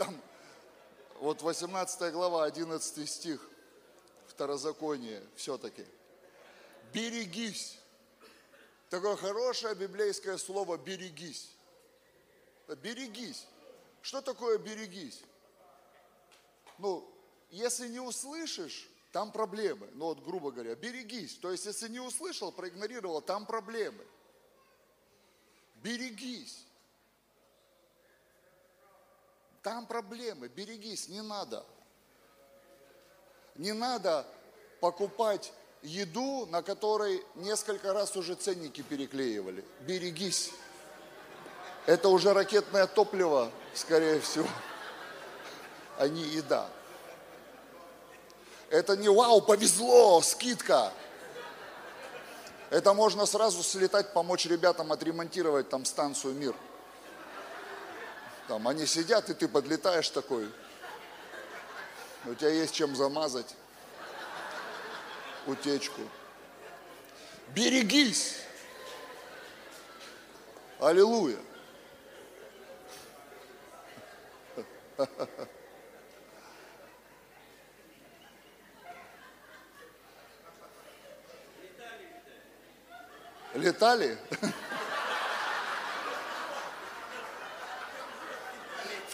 Там 0.02 0.20
вот 1.20 1.42
18 1.42 2.12
глава, 2.12 2.44
11 2.44 3.08
стих, 3.08 3.48
второзаконие 4.26 5.22
все-таки. 5.36 5.86
Берегись. 6.92 7.78
Такое 8.90 9.16
хорошее 9.16 9.74
библейское 9.76 10.36
слово 10.38 10.76
«берегись». 10.76 11.50
Берегись. 12.82 13.46
Что 14.02 14.20
такое 14.20 14.58
берегись? 14.58 15.22
Ну, 16.78 17.08
если 17.50 17.88
не 17.88 18.00
услышишь, 18.00 18.88
там 19.12 19.30
проблемы. 19.30 19.88
Ну 19.92 20.06
вот, 20.06 20.24
грубо 20.24 20.50
говоря, 20.50 20.74
берегись. 20.74 21.36
То 21.36 21.52
есть, 21.52 21.66
если 21.66 21.88
не 21.88 22.00
услышал, 22.00 22.50
проигнорировал, 22.50 23.20
там 23.20 23.46
проблемы. 23.46 24.04
Берегись. 25.76 26.66
Там 29.62 29.86
проблемы, 29.86 30.48
берегись, 30.48 31.08
не 31.08 31.22
надо. 31.22 31.64
Не 33.54 33.72
надо 33.72 34.26
покупать 34.80 35.52
еду, 35.82 36.46
на 36.46 36.62
которой 36.62 37.24
несколько 37.36 37.92
раз 37.92 38.16
уже 38.16 38.34
ценники 38.34 38.82
переклеивали. 38.82 39.64
Берегись. 39.80 40.50
Это 41.86 42.08
уже 42.08 42.32
ракетное 42.32 42.86
топливо, 42.86 43.50
скорее 43.74 44.20
всего, 44.20 44.48
а 45.98 46.08
не 46.08 46.22
еда. 46.22 46.68
Это 48.70 48.96
не 48.96 49.08
вау, 49.08 49.42
повезло, 49.42 50.20
скидка. 50.22 50.92
Это 52.70 52.94
можно 52.94 53.26
сразу 53.26 53.62
слетать, 53.62 54.12
помочь 54.12 54.46
ребятам 54.46 54.92
отремонтировать 54.92 55.68
там 55.68 55.84
станцию 55.84 56.34
«Мир». 56.34 56.54
Там 58.52 58.68
они 58.68 58.84
сидят, 58.84 59.30
и 59.30 59.32
ты 59.32 59.48
подлетаешь 59.48 60.10
такой. 60.10 60.46
У 62.26 62.34
тебя 62.34 62.50
есть 62.50 62.74
чем 62.74 62.94
замазать 62.94 63.56
утечку. 65.46 66.02
Берегись. 67.54 68.40
Аллилуйя. 70.78 71.38
Летали? 83.54 84.18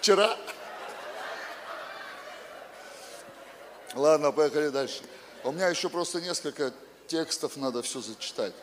Вчера? 0.09 0.35
Ладно, 3.95 4.33
поехали 4.33 4.71
дальше. 4.71 5.03
У 5.45 5.53
меня 5.53 5.69
еще 5.69 5.91
просто 5.91 6.23
несколько 6.23 6.73
текстов 7.07 7.59
надо 7.59 7.83
все 7.83 8.01
зачитать. 8.01 8.55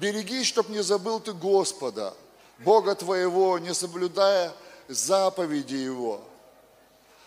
Берегись, 0.00 0.46
чтоб 0.46 0.70
не 0.70 0.82
забыл 0.82 1.20
ты 1.20 1.34
Господа, 1.34 2.14
Бога 2.60 2.94
твоего, 2.94 3.58
не 3.58 3.74
соблюдая 3.74 4.54
заповеди 4.88 5.74
Его. 5.74 6.22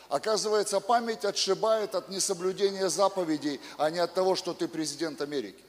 Оказывается, 0.08 0.80
память 0.80 1.24
отшибает 1.24 1.94
от 1.94 2.10
несоблюдения 2.10 2.90
заповедей, 2.90 3.62
а 3.78 3.92
не 3.92 4.00
от 4.00 4.16
того, 4.16 4.36
что 4.36 4.56
ты 4.56 4.68
президент 4.68 5.22
Америки. 5.22 5.64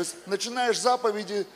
То 0.00 0.04
есть 0.04 0.16
начинаешь 0.26 0.80
заповеди, 0.80 1.46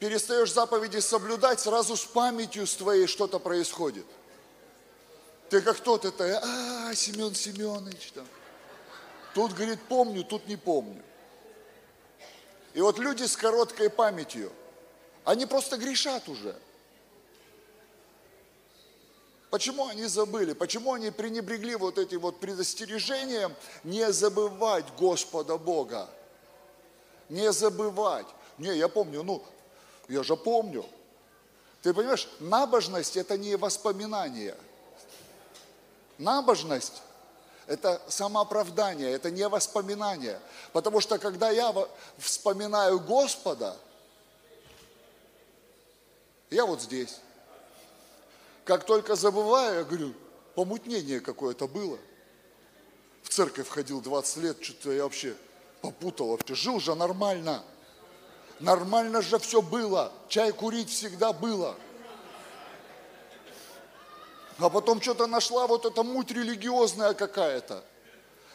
перестаешь 0.00 0.52
заповеди 0.52 0.98
соблюдать, 0.98 1.60
сразу 1.60 1.96
с 1.96 2.04
памятью 2.04 2.66
с 2.66 2.74
твоей 2.74 3.06
что-то 3.06 3.38
происходит. 3.38 4.06
Ты 5.50 5.60
как 5.60 5.78
тот 5.78 6.04
это, 6.04 6.40
а, 6.42 6.92
Семен 6.96 7.32
Семенович 7.32 8.10
там. 8.12 8.26
Тут, 9.34 9.52
говорит, 9.52 9.78
помню, 9.88 10.24
тут 10.24 10.48
не 10.48 10.56
помню. 10.56 11.00
И 12.72 12.80
вот 12.80 12.98
люди 12.98 13.22
с 13.22 13.36
короткой 13.36 13.88
памятью, 13.88 14.50
они 15.24 15.46
просто 15.46 15.76
грешат 15.76 16.28
уже. 16.28 16.56
Почему 19.50 19.86
они 19.86 20.06
забыли? 20.06 20.54
Почему 20.54 20.94
они 20.94 21.12
пренебрегли 21.12 21.76
вот 21.76 21.98
этим 21.98 22.18
вот 22.18 22.40
предостережением 22.40 23.54
не 23.84 24.10
забывать 24.10 24.86
Господа 24.98 25.56
Бога? 25.56 26.10
Не 27.28 27.52
забывать. 27.52 28.26
Не, 28.58 28.76
я 28.76 28.88
помню, 28.88 29.22
ну, 29.22 29.42
я 30.08 30.22
же 30.22 30.36
помню. 30.36 30.84
Ты 31.82 31.92
понимаешь, 31.92 32.28
набожность– 32.40 33.16
это 33.18 33.36
не 33.36 33.56
воспоминание. 33.56 34.56
Набожность– 36.18 37.02
это 37.66 38.00
самооправдание, 38.08 39.10
это 39.10 39.30
не 39.30 39.46
воспоминание. 39.48 40.40
Потому 40.72 41.00
что 41.00 41.18
когда 41.18 41.50
я 41.50 41.74
вспоминаю 42.18 43.00
Господа, 43.00 43.76
я 46.50 46.66
вот 46.66 46.80
здесь. 46.80 47.18
Как 48.64 48.84
только 48.84 49.14
забываю, 49.16 49.78
я 49.78 49.84
говорю, 49.84 50.14
помутнение 50.54 51.20
какое-то 51.20 51.66
было. 51.68 51.98
В 53.22 53.28
церковь 53.28 53.68
ходил 53.68 54.00
20 54.00 54.36
лет, 54.38 54.62
что-то 54.62 54.92
я 54.92 55.02
вообще 55.02 55.36
попутал 55.84 56.28
вообще. 56.28 56.54
Жил 56.54 56.80
же 56.80 56.94
нормально. 56.94 57.62
Нормально 58.58 59.20
же 59.20 59.38
все 59.38 59.60
было. 59.60 60.10
Чай 60.28 60.50
курить 60.52 60.88
всегда 60.88 61.34
было. 61.34 61.76
А 64.58 64.70
потом 64.70 65.02
что-то 65.02 65.26
нашла 65.26 65.66
вот 65.66 65.84
эта 65.84 66.02
муть 66.02 66.30
религиозная 66.30 67.12
какая-то. 67.12 67.84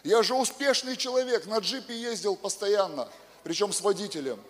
Я 0.04 0.24
же 0.24 0.34
успешный 0.34 0.96
человек, 0.96 1.46
на 1.46 1.60
джипе 1.60 1.94
ездил 1.94 2.36
постоянно, 2.36 3.08
причем 3.44 3.74
с 3.74 3.82
водителем, 3.82 4.42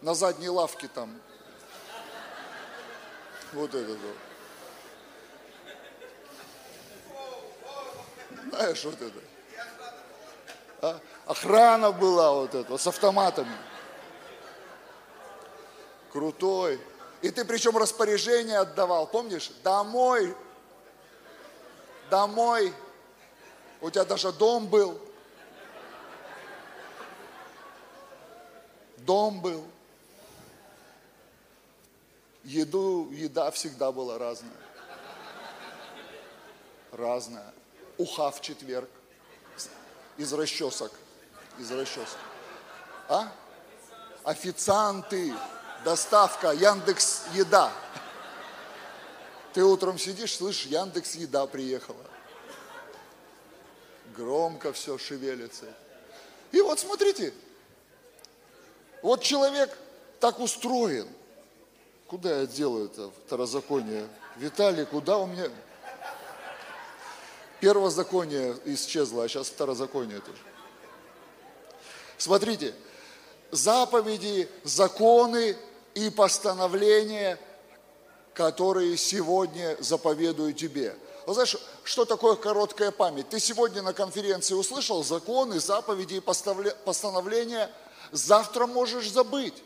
на 0.00 0.14
задней 0.14 0.48
лавке 0.48 0.88
там. 0.88 1.20
Вот 3.52 3.74
это 3.74 3.92
вот. 3.92 4.16
Знаешь, 8.48 8.84
вот 8.84 9.02
это. 9.02 9.20
А? 10.82 11.00
Охрана 11.26 11.92
была 11.92 12.32
вот 12.32 12.54
эта, 12.54 12.76
с 12.76 12.86
автоматами. 12.86 13.56
Крутой. 16.10 16.80
И 17.22 17.30
ты 17.30 17.44
причем 17.44 17.76
распоряжение 17.76 18.58
отдавал, 18.58 19.06
помнишь? 19.06 19.50
Домой. 19.62 20.34
Домой. 22.10 22.74
У 23.80 23.90
тебя 23.90 24.04
даже 24.04 24.32
дом 24.32 24.66
был. 24.66 25.00
Дом 28.98 29.40
был. 29.40 29.64
Еду, 32.44 33.08
еда 33.12 33.50
всегда 33.52 33.92
была 33.92 34.18
разная. 34.18 34.50
Разная. 36.90 37.54
Уха 37.98 38.30
в 38.32 38.40
четверг. 38.40 38.90
из 40.16 40.32
расчесок? 40.32 40.92
Из 41.58 41.70
расчесок. 41.70 42.18
А? 43.08 43.30
Официанты, 44.24 45.34
доставка, 45.84 46.52
Яндекс 46.52 47.24
Еда. 47.34 47.72
Ты 49.52 49.64
утром 49.64 49.98
сидишь, 49.98 50.36
слышишь, 50.36 50.66
Яндекс 50.66 51.14
Еда 51.14 51.46
приехала. 51.46 52.04
Громко 54.16 54.72
все 54.72 54.96
шевелится. 54.98 55.66
И 56.52 56.60
вот 56.60 56.78
смотрите, 56.78 57.34
вот 59.02 59.22
человек 59.22 59.76
так 60.20 60.38
устроен. 60.38 61.08
Куда 62.06 62.40
я 62.40 62.46
делаю 62.46 62.86
это 62.86 63.10
второзаконие? 63.26 64.06
Виталий, 64.36 64.84
куда 64.86 65.18
у 65.18 65.26
меня... 65.26 65.48
Первозаконие 67.60 68.56
исчезло, 68.64 69.24
а 69.24 69.28
сейчас 69.28 69.48
второзаконие 69.48 70.20
тоже. 70.20 70.38
Смотрите, 72.22 72.72
заповеди, 73.50 74.48
законы 74.62 75.56
и 75.96 76.08
постановления, 76.08 77.36
которые 78.32 78.96
сегодня 78.96 79.76
заповедую 79.80 80.52
тебе. 80.52 80.96
Вот 81.26 81.34
знаешь, 81.34 81.56
что 81.82 82.04
такое 82.04 82.36
короткая 82.36 82.92
память? 82.92 83.28
Ты 83.28 83.40
сегодня 83.40 83.82
на 83.82 83.92
конференции 83.92 84.54
услышал 84.54 85.02
законы, 85.02 85.58
заповеди 85.58 86.14
и 86.14 86.20
постановления, 86.20 87.68
завтра 88.12 88.68
можешь 88.68 89.10
забыть. 89.10 89.60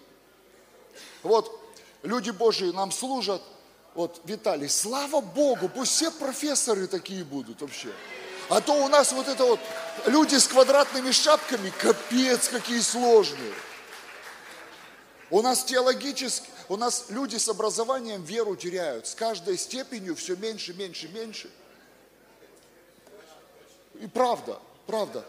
Вот 1.22 1.60
люди 2.02 2.30
Божьи 2.30 2.72
нам 2.72 2.90
служат, 2.90 3.42
вот, 3.94 4.18
Виталий, 4.24 4.70
слава 4.70 5.20
Богу, 5.20 5.68
пусть 5.68 5.92
все 5.92 6.10
профессоры 6.10 6.86
такие 6.86 7.22
будут 7.22 7.60
вообще. 7.60 7.92
А 8.48 8.60
то 8.60 8.84
у 8.84 8.88
нас 8.88 9.12
вот 9.12 9.28
это 9.28 9.44
вот 9.44 9.60
люди 10.06 10.36
с 10.36 10.46
квадратными 10.46 11.10
шапками, 11.10 11.70
капец, 11.70 12.48
какие 12.48 12.80
сложные. 12.80 13.52
У 15.30 15.42
нас 15.42 15.64
теологически, 15.64 16.48
у 16.68 16.76
нас 16.76 17.06
люди 17.08 17.36
с 17.36 17.48
образованием 17.48 18.22
веру 18.22 18.54
теряют. 18.54 19.08
С 19.08 19.14
каждой 19.14 19.58
степенью 19.58 20.14
все 20.14 20.36
меньше, 20.36 20.74
меньше, 20.74 21.08
меньше. 21.08 21.50
И 23.94 24.06
правда, 24.06 24.60
правда. 24.86 25.24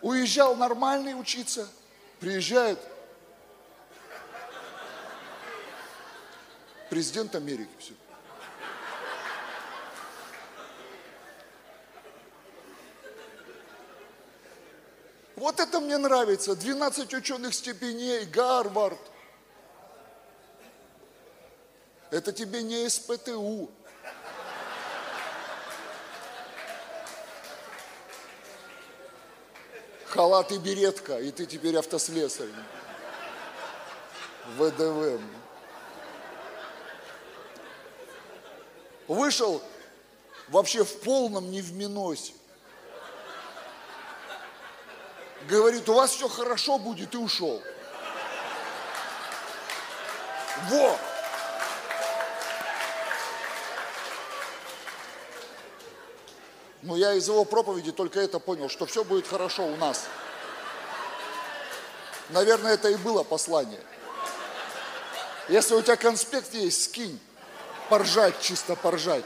Уезжал 0.00 0.54
нормальный 0.56 1.18
учиться, 1.18 1.68
приезжает 2.20 2.78
президент 6.90 7.34
Америки. 7.34 7.70
Все. 7.78 7.94
Вот 15.42 15.58
это 15.58 15.80
мне 15.80 15.98
нравится. 15.98 16.54
12 16.54 17.14
ученых 17.14 17.52
степеней, 17.52 18.26
Гарвард. 18.26 19.00
Это 22.12 22.32
тебе 22.32 22.62
не 22.62 22.88
СПТУ. 22.88 23.68
Халат 30.06 30.52
и 30.52 30.58
беретка, 30.58 31.18
и 31.18 31.32
ты 31.32 31.46
теперь 31.46 31.76
автослесарь. 31.76 32.46
ВДВ. 34.58 35.20
Вышел 39.08 39.60
вообще 40.46 40.84
в 40.84 41.00
полном 41.00 41.50
не 41.50 41.62
в 41.62 41.72
миносе. 41.72 42.32
Говорит, 45.48 45.88
у 45.88 45.94
вас 45.94 46.12
все 46.12 46.28
хорошо 46.28 46.78
будет, 46.78 47.14
и 47.14 47.18
ушел. 47.18 47.62
Во! 50.68 50.98
Но 56.82 56.96
я 56.96 57.14
из 57.14 57.28
его 57.28 57.44
проповеди 57.44 57.92
только 57.92 58.20
это 58.20 58.38
понял, 58.38 58.68
что 58.68 58.86
все 58.86 59.04
будет 59.04 59.26
хорошо 59.26 59.64
у 59.64 59.76
нас. 59.76 60.04
Наверное, 62.30 62.74
это 62.74 62.88
и 62.88 62.96
было 62.96 63.22
послание. 63.22 63.80
Если 65.48 65.74
у 65.74 65.82
тебя 65.82 65.96
конспект 65.96 66.54
есть, 66.54 66.84
скинь. 66.84 67.18
Поржать, 67.88 68.40
чисто 68.40 68.74
поржать. 68.74 69.24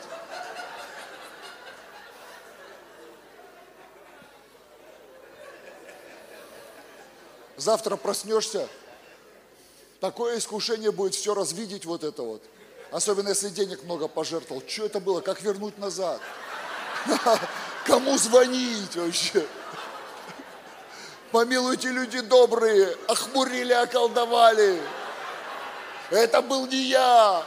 Завтра 7.67 7.97
проснешься, 7.97 8.69
такое 9.99 10.39
искушение 10.39 10.93
будет 10.93 11.17
все 11.17 11.35
развидеть 11.35 11.85
вот 11.85 12.05
это 12.05 12.23
вот. 12.23 12.41
Особенно 12.93 13.31
если 13.31 13.49
денег 13.49 13.83
много 13.83 14.07
пожертвовал. 14.07 14.63
Что 14.65 14.87
это 14.87 15.01
было? 15.01 15.21
Как 15.21 15.43
вернуть 15.43 15.77
назад? 15.77 16.21
Кому 17.85 18.17
звонить 18.19 18.95
вообще? 18.95 19.45
Помилуйте, 21.33 21.89
люди 21.89 22.21
добрые, 22.21 22.97
охмурили, 23.09 23.73
околдовали. 23.73 24.81
Это 26.11 26.43
был 26.43 26.69
не 26.69 26.83
я. 26.85 27.45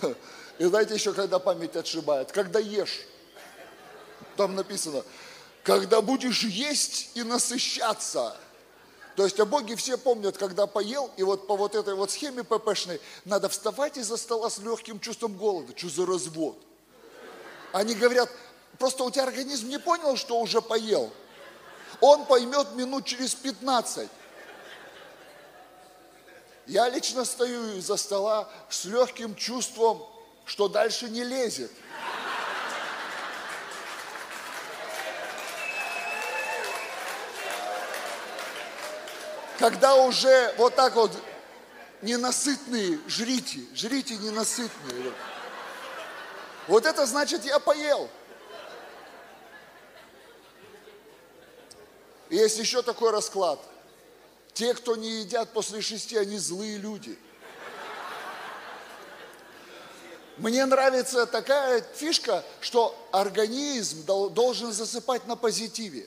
И 0.58 0.64
знаете 0.64 0.94
еще, 0.94 1.12
когда 1.12 1.38
память 1.38 1.76
отшибает? 1.76 2.32
Когда 2.32 2.60
ешь. 2.60 3.02
Там 4.38 4.54
написано, 4.54 5.02
когда 5.66 6.00
будешь 6.00 6.44
есть 6.44 7.10
и 7.14 7.22
насыщаться– 7.22 8.34
то 9.16 9.24
есть 9.24 9.40
о 9.40 9.46
Боге 9.46 9.76
все 9.76 9.96
помнят, 9.96 10.36
когда 10.36 10.66
поел, 10.66 11.10
и 11.16 11.22
вот 11.22 11.46
по 11.46 11.56
вот 11.56 11.74
этой 11.74 11.94
вот 11.94 12.10
схеме 12.10 12.44
ППшной 12.44 13.00
надо 13.24 13.48
вставать 13.48 13.96
из-за 13.96 14.18
стола 14.18 14.50
с 14.50 14.58
легким 14.58 15.00
чувством 15.00 15.38
голода. 15.38 15.72
Что 15.74 15.88
за 15.88 16.06
развод? 16.06 16.58
Они 17.72 17.94
говорят, 17.94 18.30
просто 18.78 19.04
у 19.04 19.10
тебя 19.10 19.24
организм 19.24 19.68
не 19.68 19.78
понял, 19.78 20.16
что 20.16 20.38
уже 20.38 20.60
поел. 20.60 21.10
Он 22.02 22.26
поймет 22.26 22.74
минут 22.74 23.06
через 23.06 23.34
15. 23.34 24.06
Я 26.66 26.90
лично 26.90 27.24
стою 27.24 27.78
из-за 27.78 27.96
стола 27.96 28.50
с 28.68 28.84
легким 28.84 29.34
чувством, 29.34 30.02
что 30.44 30.68
дальше 30.68 31.08
не 31.08 31.24
лезет. 31.24 31.72
Когда 39.66 39.96
уже 39.96 40.54
вот 40.58 40.76
так 40.76 40.94
вот 40.94 41.10
ненасытные, 42.00 43.00
жрите, 43.08 43.62
жрите 43.74 44.16
ненасытные. 44.16 45.12
Вот 46.68 46.86
это 46.86 47.04
значит, 47.04 47.44
я 47.44 47.58
поел. 47.58 48.08
Есть 52.30 52.58
еще 52.58 52.80
такой 52.82 53.10
расклад. 53.10 53.58
Те, 54.54 54.72
кто 54.72 54.94
не 54.94 55.22
едят 55.22 55.52
после 55.52 55.82
шести, 55.82 56.16
они 56.16 56.38
злые 56.38 56.78
люди. 56.78 57.18
Мне 60.36 60.64
нравится 60.64 61.26
такая 61.26 61.84
фишка, 61.96 62.44
что 62.60 62.96
организм 63.10 64.04
должен 64.32 64.70
засыпать 64.70 65.26
на 65.26 65.34
позитиве. 65.34 66.06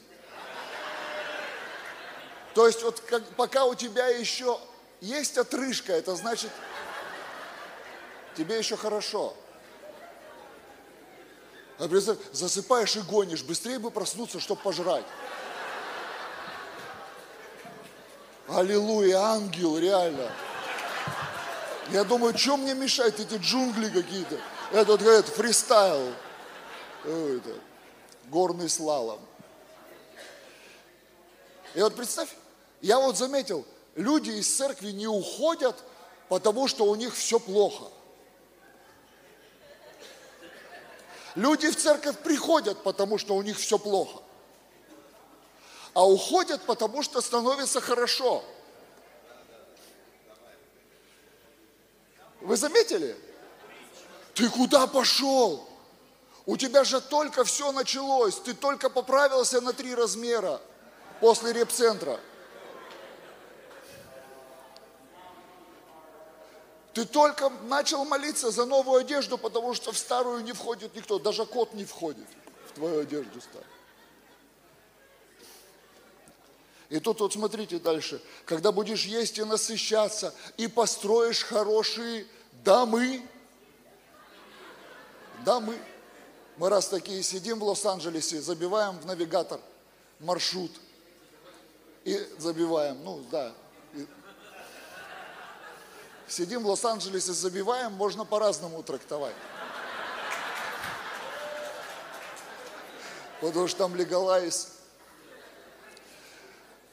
То 2.60 2.68
есть 2.68 2.84
вот 2.84 2.99
как, 2.99 3.24
пока 3.38 3.64
у 3.64 3.74
тебя 3.74 4.07
еще 4.07 4.60
есть 4.99 5.38
отрыжка, 5.38 5.93
это 5.93 6.14
значит, 6.18 6.51
тебе 8.36 8.57
еще 8.57 8.76
хорошо. 8.76 9.34
А 11.78 11.88
представь, 11.88 12.18
засыпаешь 12.34 12.97
и 12.97 12.99
гонишь, 12.99 13.43
быстрее 13.43 13.80
бы 13.80 13.91
проснуться, 13.91 14.41
чтобы 14.41 14.62
пожрать. 14.62 15.05
Аллилуйя, 18.49 19.20
ангел, 19.20 19.78
реально. 19.78 20.30
Я 21.91 22.03
думаю, 22.03 22.38
что 22.38 22.57
мне 22.57 22.74
мешает 22.74 23.22
эти 23.22 23.36
джунгли 23.36 23.88
какие-то? 23.88 24.38
Это 24.74 24.91
вот 24.91 25.01
говорят, 25.01 25.28
фристайл. 25.28 26.14
Это, 27.05 27.53
горный 28.26 28.68
слалом. 28.68 29.22
И 31.74 31.82
вот 31.82 31.95
представь, 31.95 32.28
я 32.82 32.99
вот 32.99 33.17
заметил, 33.17 33.65
люди 33.95 34.32
из 34.32 34.55
церкви 34.55 34.91
не 34.91 35.07
уходят, 35.07 35.75
потому 36.30 36.67
что 36.67 36.86
у 36.86 36.95
них 36.95 37.15
все 37.15 37.39
плохо. 37.39 37.86
Люди 41.36 41.69
в 41.69 41.75
церковь 41.75 42.17
приходят, 42.19 42.82
потому 42.84 43.17
что 43.17 43.36
у 43.36 43.41
них 43.41 43.57
все 43.57 43.77
плохо. 43.77 44.21
А 45.93 46.07
уходят, 46.07 46.61
потому 46.63 47.03
что 47.03 47.21
становится 47.21 47.82
хорошо. 47.82 48.43
Вы 52.41 52.55
заметили? 52.55 53.17
Ты 54.34 54.49
куда 54.49 54.88
пошел? 54.88 55.67
У 56.45 56.57
тебя 56.57 56.84
же 56.84 57.01
только 57.01 57.43
все 57.43 57.71
началось, 57.71 58.36
ты 58.36 58.53
только 58.53 58.89
поправился 58.89 59.61
на 59.61 59.73
три 59.73 59.93
размера 59.93 60.59
после 61.19 61.53
репцентра. 61.53 62.19
Ты 66.93 67.05
только 67.05 67.49
начал 67.67 68.03
молиться 68.03 68.51
за 68.51 68.65
новую 68.65 69.01
одежду, 69.01 69.37
потому 69.37 69.73
что 69.73 69.91
в 69.91 69.97
старую 69.97 70.43
не 70.43 70.53
входит 70.53 70.95
никто, 70.95 71.19
даже 71.19 71.45
кот 71.45 71.73
не 71.73 71.85
входит 71.85 72.27
в 72.67 72.73
твою 72.73 73.01
одежду 73.01 73.39
старую. 73.41 73.65
И 76.89 76.99
тут 76.99 77.19
вот 77.19 77.33
смотрите 77.33 77.77
дальше. 77.77 78.21
Когда 78.45 78.71
будешь 78.71 79.05
есть 79.05 79.37
и 79.37 79.43
насыщаться, 79.43 80.33
и 80.57 80.67
построишь 80.67 81.43
хорошие 81.43 82.25
домы. 82.63 83.21
Домы. 85.45 85.77
Мы 86.57 86.69
раз 86.69 86.87
такие 86.87 87.21
сидим 87.21 87.59
в 87.59 87.63
Лос-Анджелесе, 87.63 88.41
забиваем 88.41 88.97
в 88.99 89.05
навигатор 89.05 89.59
маршрут. 90.19 90.71
И 92.03 92.17
забиваем, 92.37 93.03
ну 93.03 93.23
да. 93.31 93.53
Сидим 96.30 96.63
в 96.63 96.67
Лос-Анджелесе, 96.67 97.34
забиваем, 97.34 97.93
можно 97.93 98.23
по-разному 98.23 98.84
трактовать. 98.84 99.34
Потому 103.41 103.67
что 103.67 103.80
там 103.80 103.95
легалайз. 103.95 104.69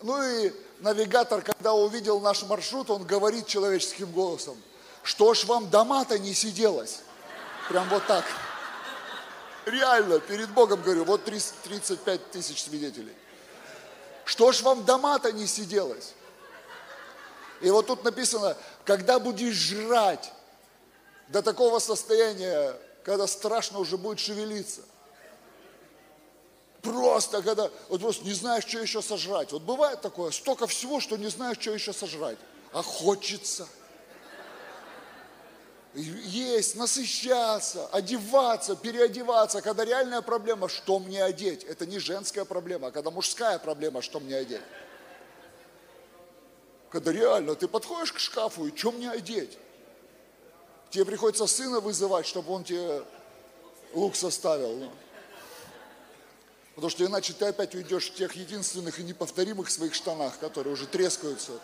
Ну 0.01 0.22
и 0.22 0.53
навигатор, 0.80 1.43
когда 1.43 1.74
увидел 1.74 2.20
наш 2.20 2.45
маршрут, 2.45 2.89
он 2.89 3.05
говорит 3.05 3.47
человеческим 3.47 4.11
голосом, 4.11 4.57
что 5.03 5.34
ж 5.34 5.45
вам 5.45 5.68
дома-то 5.68 6.18
не 6.18 6.32
сиделось? 6.32 7.01
Прям 7.68 7.89
вот 7.91 8.07
так. 8.07 8.24
Реально, 9.66 10.18
перед 10.20 10.49
Богом 10.51 10.80
говорю, 10.80 11.05
вот 11.05 11.24
30 11.24 11.55
35 11.62 12.30
тысяч 12.30 12.62
свидетелей. 12.62 13.14
Что 14.24 14.53
ж 14.53 14.62
вам 14.62 14.84
дома-то 14.84 15.30
не 15.32 15.47
сиделось? 15.47 16.14
И 17.61 17.70
вот 17.70 17.87
тут 17.87 18.05
написано, 18.05 18.57
когда 18.87 19.18
будешь 19.18 19.55
жрать 19.55 20.32
до 21.28 21.43
такого 21.43 21.80
состояния, 21.80 22.74
когда 23.03 23.26
страшно 23.26 23.80
уже 23.80 23.99
будет 23.99 24.20
шевелиться. 24.20 24.82
Просто, 26.82 27.43
когда 27.43 27.68
вот 27.89 28.01
просто 28.01 28.24
не 28.24 28.32
знаешь, 28.32 28.64
что 28.64 28.78
еще 28.78 29.03
сожрать. 29.03 29.51
Вот 29.51 29.62
бывает 29.62 30.01
такое, 30.01 30.30
столько 30.30 30.68
всего, 30.68 31.01
что 31.01 31.16
не 31.16 31.26
знаешь, 31.26 31.59
что 31.61 31.72
еще 31.72 31.93
сожрать. 31.93 32.39
А 32.72 32.82
хочется. 32.82 33.66
Есть, 35.95 36.76
насыщаться, 36.76 37.89
одеваться, 37.89 38.76
переодеваться. 38.76 39.62
Когда 39.62 39.84
реальная 39.84 40.20
проблема, 40.20 40.68
что 40.68 41.01
мне 41.01 41.24
одеть. 41.24 41.64
Это 41.64 41.87
не 41.87 41.99
женская 41.99 42.45
проблема, 42.45 42.89
а 42.89 42.91
когда 42.93 43.11
мужская 43.11 43.59
проблема, 43.59 44.01
что 44.01 44.20
мне 44.20 44.37
одеть. 44.37 44.62
Когда 46.97 47.12
реально 47.12 47.55
ты 47.55 47.68
подходишь 47.68 48.11
к 48.11 48.18
шкафу, 48.18 48.66
и 48.66 48.74
что 48.74 48.90
мне 48.90 49.11
одеть? 49.11 49.59
Тебе 50.88 51.05
приходится 51.05 51.47
сына 51.47 51.78
вызывать, 51.80 52.26
чтобы 52.26 52.51
он 52.55 52.64
тебе 52.64 53.03
лук 53.92 54.16
составил. 54.16 54.74
ну. 54.76 54.90
Потому 56.74 56.88
что 56.88 57.05
иначе 57.05 57.34
ты 57.34 57.44
опять 57.44 57.74
уйдешь 57.74 58.11
в 58.11 58.14
тех 58.14 58.34
единственных 58.34 58.99
и 58.99 59.03
неповторимых 59.03 59.68
своих 59.68 59.92
штанах, 59.92 60.38
которые 60.38 60.72
уже 60.72 60.86
трескаются. 60.86 61.61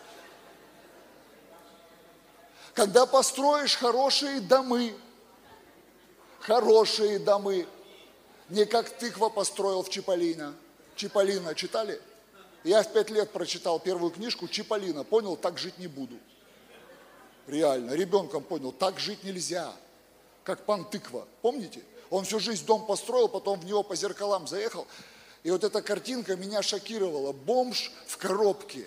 Когда 2.74 3.07
построишь 3.07 3.76
хорошие 3.76 4.39
домы, 4.39 4.95
хорошие 6.41 7.20
домы, 7.20 7.66
не 8.51 8.66
как 8.66 8.91
тыква 8.91 9.30
построил 9.30 9.83
в 9.83 9.89
Чиполлино. 9.89 10.55
Чиполлино 10.95 11.55
читали? 11.55 12.03
Я 12.65 12.83
в 12.83 12.93
пять 12.93 13.11
лет 13.11 13.31
прочитал 13.31 13.81
первую 13.81 14.13
книжку 14.13 14.47
Чиполлино, 14.49 15.05
понял, 15.05 15.37
так 15.37 15.59
жить 15.59 15.79
не 15.79 15.89
буду. 15.89 16.17
Реально, 17.47 17.93
ребенком 17.93 18.45
понял, 18.45 18.73
так 18.73 19.01
жить 19.01 19.25
нельзя. 19.25 19.73
Как 20.45 20.65
пан 20.65 20.85
тыква, 20.85 21.27
помните? 21.41 21.83
Он 22.11 22.25
всю 22.25 22.39
жизнь 22.39 22.65
дом 22.67 22.87
построил, 22.87 23.29
потом 23.29 23.59
в 23.59 23.65
него 23.65 23.83
по 23.83 23.97
зеркалам 23.97 24.47
заехал. 24.47 24.87
И 25.43 25.51
вот 25.51 25.65
эта 25.65 25.83
картинка 25.83 26.37
меня 26.37 26.63
шокировала. 26.63 27.33
Бомж 27.33 27.91
в 28.07 28.17
коробке. 28.17 28.87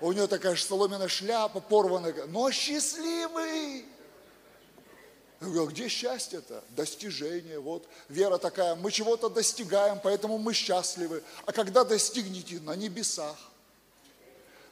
У 0.00 0.12
него 0.12 0.26
такая 0.26 0.56
соломенная 0.56 1.08
шляпа 1.08 1.60
порванная. 1.60 2.26
Но 2.26 2.50
счастливый. 2.50 3.84
Я 5.44 5.50
говорю, 5.50 5.68
а 5.68 5.70
где 5.70 5.88
счастье-то? 5.88 6.64
Достижение, 6.70 7.58
вот. 7.58 7.86
Вера 8.08 8.38
такая, 8.38 8.74
мы 8.76 8.90
чего-то 8.90 9.28
достигаем, 9.28 10.00
поэтому 10.02 10.38
мы 10.38 10.54
счастливы. 10.54 11.22
А 11.44 11.52
когда 11.52 11.84
достигнете? 11.84 12.60
На 12.60 12.74
небесах. 12.74 13.36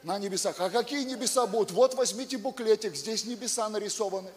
На 0.01 0.17
небесах. 0.17 0.59
А 0.59 0.71
какие 0.71 1.03
небеса 1.03 1.45
будут? 1.45 1.71
Вот 1.71 1.93
возьмите 1.93 2.39
буклетик, 2.39 2.95
здесь 2.95 3.25
небеса 3.25 3.69
нарисованы. 3.69 4.31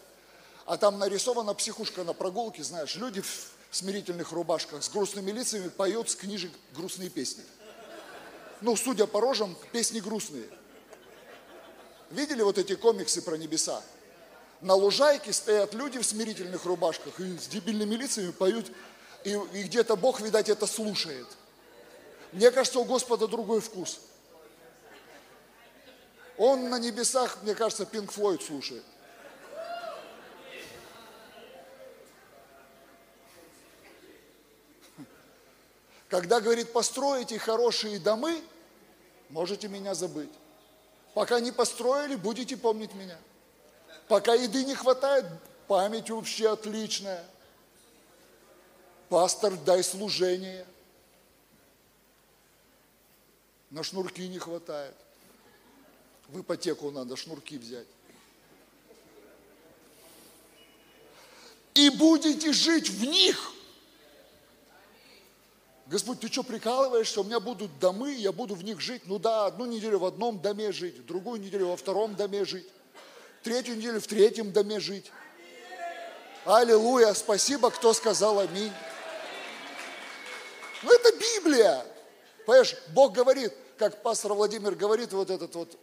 А 0.66 0.76
там 0.76 0.98
нарисована 0.98 1.54
психушка 1.54 2.04
на 2.04 2.12
прогулке, 2.12 2.62
знаешь, 2.62 2.96
люди 2.96 3.22
в 3.22 3.52
смирительных 3.70 4.32
рубашках 4.32 4.82
с 4.82 4.90
грустными 4.90 5.30
лицами 5.30 5.68
поют 5.68 6.10
с 6.10 6.16
книжек 6.16 6.52
грустные 6.74 7.08
песни. 7.08 7.44
Ну, 8.60 8.76
судя 8.76 9.06
по 9.06 9.20
рожам, 9.20 9.56
песни 9.72 10.00
грустные. 10.00 10.48
Видели 12.10 12.42
вот 12.42 12.58
эти 12.58 12.74
комиксы 12.74 13.22
про 13.22 13.36
небеса? 13.36 13.82
На 14.60 14.74
лужайке 14.74 15.32
стоят 15.32 15.74
люди 15.74 15.98
в 15.98 16.06
смирительных 16.06 16.64
рубашках 16.64 17.20
и 17.20 17.36
с 17.38 17.46
дебильными 17.46 17.94
лицами 17.94 18.30
поют, 18.30 18.72
и, 19.24 19.38
и 19.52 19.62
где-то 19.64 19.96
Бог, 19.96 20.20
видать, 20.20 20.48
это 20.48 20.66
слушает. 20.66 21.26
Мне 22.32 22.50
кажется, 22.50 22.78
у 22.78 22.84
Господа 22.84 23.28
другой 23.28 23.60
вкус. 23.60 24.00
Он 26.38 26.68
на 26.68 26.78
небесах, 26.78 27.38
мне 27.42 27.54
кажется, 27.54 27.86
Пинк 27.86 28.12
Флойд 28.12 28.42
слушает. 28.42 28.84
Когда 36.08 36.40
говорит, 36.40 36.72
построите 36.72 37.38
хорошие 37.38 37.98
домы, 37.98 38.40
можете 39.28 39.68
меня 39.68 39.94
забыть. 39.94 40.30
Пока 41.14 41.40
не 41.40 41.52
построили, 41.52 42.14
будете 42.14 42.56
помнить 42.56 42.94
меня. 42.94 43.18
Пока 44.08 44.34
еды 44.34 44.64
не 44.64 44.74
хватает, 44.74 45.24
память 45.66 46.10
вообще 46.10 46.50
отличная. 46.50 47.24
Пастор, 49.08 49.56
дай 49.56 49.82
служение. 49.82 50.66
На 53.70 53.82
шнурки 53.82 54.26
не 54.28 54.38
хватает. 54.38 54.94
В 56.28 56.40
ипотеку 56.40 56.90
надо 56.90 57.16
шнурки 57.16 57.58
взять. 57.58 57.86
И 61.74 61.90
будете 61.90 62.52
жить 62.52 62.88
в 62.88 63.04
них. 63.04 63.52
Господь, 65.86 66.18
ты 66.20 66.28
что, 66.28 66.42
прикалываешься? 66.42 67.20
У 67.20 67.24
меня 67.24 67.38
будут 67.38 67.78
домы, 67.78 68.12
я 68.14 68.32
буду 68.32 68.54
в 68.54 68.64
них 68.64 68.80
жить. 68.80 69.02
Ну 69.06 69.18
да, 69.18 69.46
одну 69.46 69.66
неделю 69.66 70.00
в 70.00 70.04
одном 70.04 70.40
доме 70.40 70.72
жить, 70.72 71.04
другую 71.06 71.40
неделю 71.40 71.68
во 71.68 71.76
втором 71.76 72.16
доме 72.16 72.44
жить, 72.44 72.66
третью 73.46 73.76
неделю 73.76 74.00
в 74.00 74.06
третьем 74.06 74.52
доме 74.52 74.80
жить. 74.80 75.12
Аллилуйя, 76.44 77.14
спасибо, 77.14 77.70
кто 77.70 77.92
сказал 77.92 78.40
аминь. 78.40 78.72
Ну 80.82 80.92
это 80.92 81.16
Библия. 81.16 81.86
Понимаешь, 82.44 82.76
Бог 82.88 83.12
говорит, 83.12 83.52
как 83.78 84.02
пастор 84.02 84.34
Владимир 84.34 84.74
говорит, 84.74 85.12
вот 85.12 85.30
этот 85.30 85.54
вот 85.54 85.78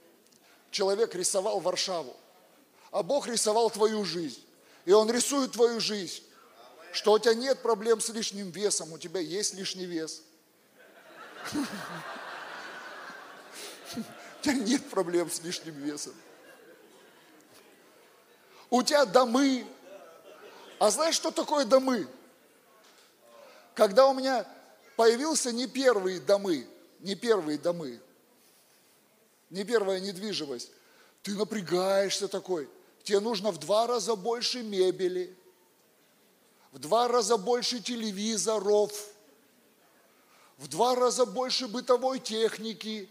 человек 0.71 1.15
рисовал 1.15 1.61
Варшаву, 1.61 2.15
а 2.91 3.01
Бог 3.01 3.27
рисовал 3.27 3.69
твою 3.69 4.03
жизнь. 4.03 4.43
И 4.85 4.91
Он 4.91 5.09
рисует 5.09 5.53
твою 5.53 5.79
жизнь 5.79 6.23
что 6.93 7.13
у 7.13 7.19
тебя 7.19 7.33
нет 7.33 7.59
проблем 7.61 7.99
с 7.99 8.09
лишним 8.09 8.51
весом, 8.51 8.93
у 8.93 8.99
тебя 8.99 9.19
есть 9.19 9.55
лишний 9.55 9.85
вес. 9.85 10.21
У 13.95 14.43
тебя 14.43 14.55
нет 14.55 14.89
проблем 14.89 15.31
с 15.31 15.41
лишним 15.41 15.73
весом. 15.75 16.13
У 18.73 18.81
тебя 18.81 19.05
домы. 19.05 19.67
А 20.79 20.89
знаешь, 20.89 21.13
что 21.13 21.29
такое 21.29 21.63
домы? 21.63 22.07
Когда 23.75 24.07
у 24.07 24.15
меня 24.15 24.47
появился 24.95 25.51
не 25.51 25.67
первые 25.67 26.19
домы, 26.19 26.67
не 26.99 27.13
первые 27.13 27.59
домы, 27.59 28.01
не 29.51 29.63
первая 29.63 29.99
недвижимость, 29.99 30.71
ты 31.21 31.35
напрягаешься 31.35 32.27
такой. 32.27 32.67
Тебе 33.03 33.19
нужно 33.19 33.51
в 33.51 33.59
два 33.59 33.85
раза 33.85 34.15
больше 34.15 34.63
мебели– 34.63 35.37
в 36.71 36.79
два 36.79 37.07
раза 37.07 37.37
больше 37.37 37.79
телевизоров, 37.79 38.91
в 40.57 40.67
два 40.67 40.95
раза 40.95 41.27
больше 41.27 41.67
бытовой 41.67 42.19
техники. 42.19 43.07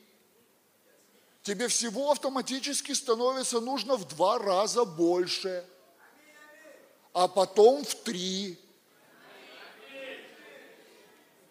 Тебе 1.43 1.67
всего 1.67 2.13
автоматически 2.13 2.93
становится 2.93 3.61
нужно 3.61 3.97
в 3.97 4.07
два 4.07 4.39
раза 4.39 4.85
больше, 4.85 5.65
а 7.13 7.27
потом 7.27 7.85
в 7.85 7.95
три. 7.97 8.59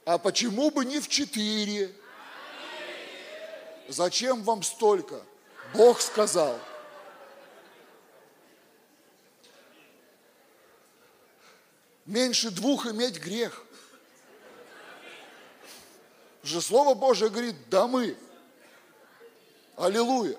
А 0.05 0.17
почему 0.17 0.71
бы 0.71 0.85
не 0.85 0.99
в 0.99 1.09
четыре? 1.09 1.93
Зачем 3.89 4.43
вам 4.43 4.63
столько? 4.63 5.21
Бог 5.73 5.99
сказал. 5.99 6.57
Меньше 12.05 12.49
двух 12.49 12.87
иметь 12.87 13.19
грех. 13.19 13.65
Же 16.43 16.61
Слово 16.61 16.93
Божие 16.93 17.29
говорит, 17.29 17.55
да 17.69 17.87
мы. 17.87 18.17
Аллилуйя. 19.81 20.37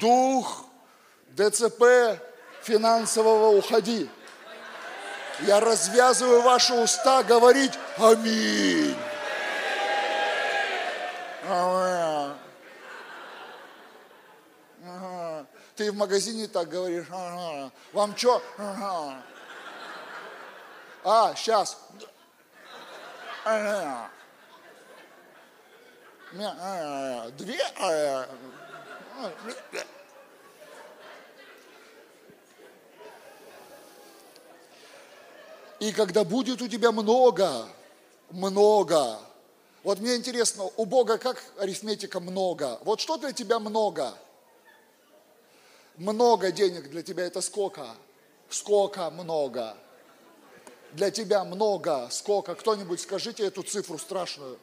Дух 0.00 0.64
ДЦП 1.36 2.20
финансового 2.62 3.56
уходи. 3.56 4.10
Я 5.42 5.60
развязываю 5.60 6.42
ваши 6.42 6.74
уста 6.74 7.22
говорить 7.22 7.78
Аминь. 7.96 8.96
Ты 15.76 15.92
в 15.92 15.96
магазине 15.96 16.48
так 16.48 16.68
говоришь. 16.68 17.06
Вам 17.92 18.16
что? 18.16 18.42
А, 21.04 21.34
сейчас. 21.36 21.78
Ага. 23.44 24.10
Ага. 26.32 27.30
Две. 27.36 27.60
Ага. 27.76 28.28
И 35.80 35.92
когда 35.92 36.24
будет 36.24 36.60
у 36.60 36.68
тебя 36.68 36.92
много, 36.92 37.66
много, 38.30 39.18
вот 39.82 39.98
мне 39.98 40.16
интересно, 40.16 40.64
у 40.76 40.84
Бога 40.84 41.16
как 41.16 41.42
арифметика 41.58 42.20
много? 42.20 42.78
Вот 42.82 43.00
что 43.00 43.16
для 43.16 43.32
тебя 43.32 43.58
много? 43.58 44.14
Много 45.96 46.52
денег 46.52 46.90
для 46.90 47.02
тебя 47.02 47.24
это 47.24 47.40
сколько? 47.40 47.86
Сколько 48.50 49.10
много? 49.10 49.74
Для 50.92 51.10
тебя 51.10 51.44
много, 51.44 52.08
сколько? 52.10 52.54
Кто-нибудь 52.54 53.00
скажите 53.00 53.46
эту 53.46 53.62
цифру 53.62 53.96
страшную. 53.96 54.58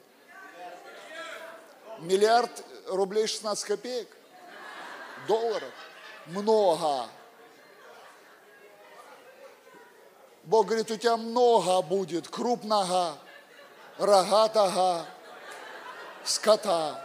Миллиард 2.00 2.52
рублей 2.88 3.28
16 3.28 3.66
копеек? 3.66 4.08
Долларов? 5.28 5.74
Много. 6.28 7.10
Бог 10.44 10.68
говорит, 10.68 10.90
у 10.92 10.96
тебя 10.96 11.18
много 11.18 11.82
будет 11.82 12.28
крупного, 12.28 13.18
рогатого 13.98 15.06
скота. 16.24 17.04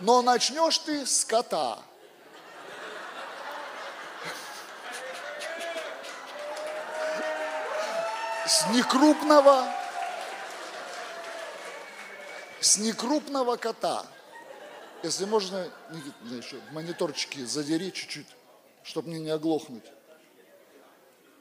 Но 0.00 0.20
начнешь 0.22 0.78
ты 0.78 1.06
с 1.06 1.24
кота. 1.24 1.78
С 8.46 8.66
некрупного, 8.68 9.64
с 12.60 12.78
некрупного 12.78 13.56
кота. 13.56 14.06
Если 15.02 15.24
можно, 15.24 15.70
Никита, 15.90 16.34
еще 16.34 16.60
мониторчики 16.72 17.44
задери 17.44 17.92
чуть-чуть, 17.92 18.26
чтобы 18.82 19.08
мне 19.08 19.20
не 19.20 19.30
оглохнуть. 19.30 19.84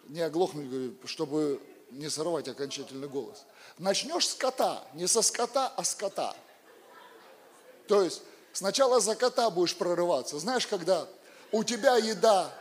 Не 0.07 0.21
оглохнуть, 0.21 0.69
говорю, 0.69 0.95
чтобы 1.05 1.61
не 1.91 2.09
сорвать 2.09 2.47
окончательный 2.47 3.07
голос. 3.07 3.45
Начнешь 3.77 4.27
с 4.27 4.35
кота, 4.35 4.83
не 4.93 5.07
со 5.07 5.21
скота, 5.21 5.71
а 5.75 5.83
с 5.83 5.95
кота. 5.95 6.35
То 7.87 8.03
есть 8.03 8.21
сначала 8.53 8.99
за 8.99 9.15
кота 9.15 9.49
будешь 9.49 9.75
прорываться. 9.75 10.37
Знаешь, 10.39 10.67
когда 10.67 11.07
у 11.51 11.63
тебя 11.63 11.95
еда, 11.97 12.51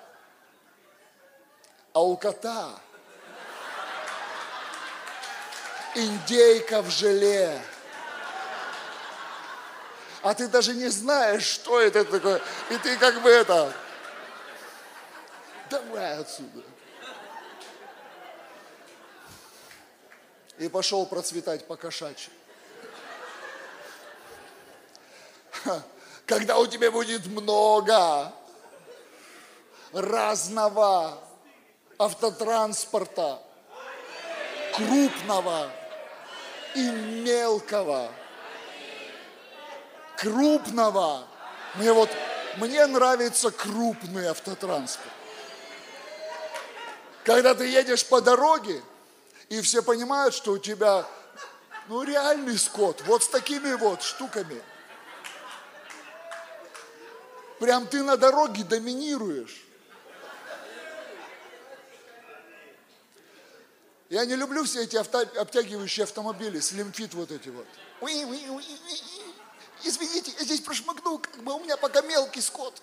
а 1.93 2.03
у 2.03 2.17
кота 2.17 2.81
индейка 5.95 6.83
в 6.83 6.91
желе. 6.91 7.61
А 10.25 10.35
ты 10.35 10.49
даже 10.49 10.73
не 10.73 10.89
знаешь, 10.89 11.45
что 11.45 11.79
это 11.79 12.03
такое. 12.03 12.41
И 12.71 12.79
ты 12.79 12.97
как 12.97 13.21
бы 13.21 13.29
это... 13.29 13.71
Давай 15.69 16.17
отсюда. 16.19 16.63
И 20.57 20.69
пошел 20.69 21.05
процветать 21.05 21.67
по 21.67 21.77
кошачьи. 21.77 22.33
Когда 26.25 26.57
у 26.57 26.67
тебя 26.67 26.91
будет 26.91 27.27
много 27.27 28.33
разного 29.93 31.19
автотранспорта, 31.99 33.43
крупного 34.75 35.71
и 36.75 36.89
мелкого, 36.89 38.11
крупного. 40.17 41.27
Мне 41.75 41.93
вот, 41.93 42.11
мне 42.57 42.87
нравится 42.87 43.51
крупный 43.51 44.27
автотранспорт. 44.27 45.13
Когда 47.25 47.55
ты 47.55 47.67
едешь 47.67 48.07
по 48.07 48.21
дороге, 48.21 48.83
и 49.49 49.61
все 49.61 49.83
понимают, 49.83 50.35
что 50.35 50.53
у 50.53 50.59
тебя, 50.59 51.07
ну, 51.89 52.03
реальный 52.03 52.59
скот, 52.59 53.03
вот 53.07 53.23
с 53.23 53.29
такими 53.29 53.75
вот 53.75 54.03
штуками. 54.03 54.61
Прям 57.61 57.87
ты 57.87 58.03
на 58.03 58.17
дороге 58.17 58.65
доминируешь. 58.65 59.65
Я 64.11 64.27
не 64.27 64.37
люблю 64.37 64.65
все 64.65 64.85
эти 64.85 64.97
авто, 64.97 65.21
обтягивающие 65.21 66.05
автомобили, 66.05 66.61
слимфит 66.61 67.15
вот 67.15 67.31
эти 67.31 67.49
вот. 67.49 67.67
Извините, 69.85 70.33
я 70.39 70.45
здесь 70.45 70.61
прошмыгнул, 70.61 71.19
как 71.19 71.37
бы 71.43 71.53
у 71.53 71.61
меня 71.61 71.77
пока 71.77 72.01
мелкий 72.01 72.41
скот. 72.41 72.81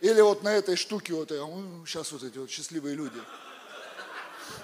Или 0.00 0.20
вот 0.20 0.42
на 0.42 0.50
этой 0.50 0.76
штуке 0.76 1.14
вот, 1.14 1.30
сейчас 1.86 2.12
вот 2.12 2.22
эти 2.22 2.38
вот 2.38 2.50
счастливые 2.50 2.94
люди. 2.94 3.20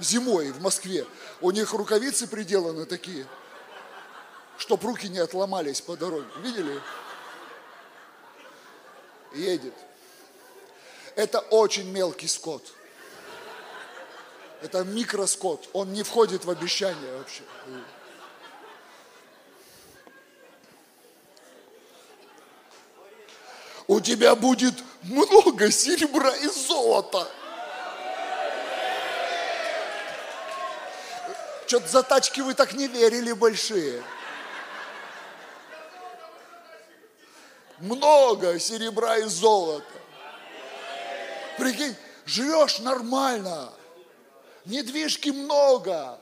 Зимой 0.00 0.52
в 0.52 0.60
Москве. 0.60 1.06
У 1.40 1.50
них 1.50 1.72
рукавицы 1.72 2.26
приделаны 2.26 2.84
такие, 2.84 3.26
чтоб 4.58 4.82
руки 4.84 5.08
не 5.08 5.18
отломались 5.18 5.80
по 5.80 5.96
дороге. 5.96 6.28
Видели? 6.38 6.80
Едет. 9.32 9.74
Это 11.16 11.40
очень 11.40 11.90
мелкий 11.90 12.28
скот. 12.28 12.72
Это 14.64 14.82
микроскот. 14.82 15.68
Он 15.74 15.92
не 15.92 16.02
входит 16.02 16.46
в 16.46 16.50
обещание 16.50 17.18
вообще. 17.18 17.42
У 23.86 24.00
тебя 24.00 24.34
будет 24.34 24.72
много 25.02 25.70
серебра 25.70 26.34
и 26.36 26.48
золота. 26.48 27.28
Что-то 31.66 31.88
за 31.88 32.02
тачки 32.02 32.40
вы 32.40 32.54
так 32.54 32.72
не 32.72 32.88
верили 32.88 33.32
большие. 33.32 34.02
Много 37.80 38.58
серебра 38.58 39.18
и 39.18 39.24
золота. 39.24 39.84
Прикинь, 41.58 41.94
живешь 42.24 42.78
нормально, 42.78 43.70
недвижки 44.64 45.30
много, 45.30 46.18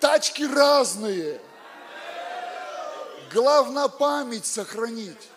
тачки 0.00 0.42
разные. 0.42 1.40
Главное 3.32 3.88
память 3.88 4.46
сохранить. 4.46 5.28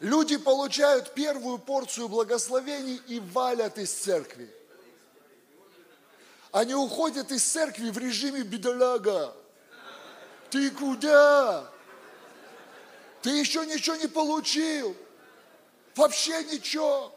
Люди 0.00 0.36
получают 0.36 1.12
первую 1.12 1.58
порцию 1.58 2.08
благословений 2.08 3.02
и 3.08 3.18
валят 3.20 3.78
из 3.78 3.92
церкви. 3.92 4.54
Они 6.52 6.74
уходят 6.74 7.30
из 7.32 7.44
церкви 7.44 7.90
в 7.90 7.98
режиме 7.98 8.42
бедоляга. 8.42 9.34
Ты 10.50 10.70
куда? 10.70 11.70
Ты 13.20 13.30
еще 13.30 13.66
ничего 13.66 13.96
не 13.96 14.06
получил. 14.06 14.96
Вообще 15.98 16.44
ничего. 16.44 17.12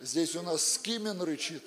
Здесь 0.00 0.34
у 0.34 0.42
нас 0.42 0.72
скимен 0.72 1.22
рычит. 1.22 1.62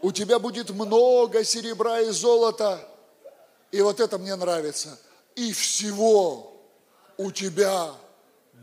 У 0.00 0.12
тебя 0.12 0.38
будет 0.38 0.70
много 0.70 1.44
серебра 1.44 2.00
и 2.00 2.08
золота. 2.12 2.88
И 3.70 3.82
вот 3.82 4.00
это 4.00 4.16
мне 4.16 4.34
нравится. 4.34 4.98
И 5.34 5.52
всего 5.52 6.58
у 7.18 7.30
тебя 7.30 7.94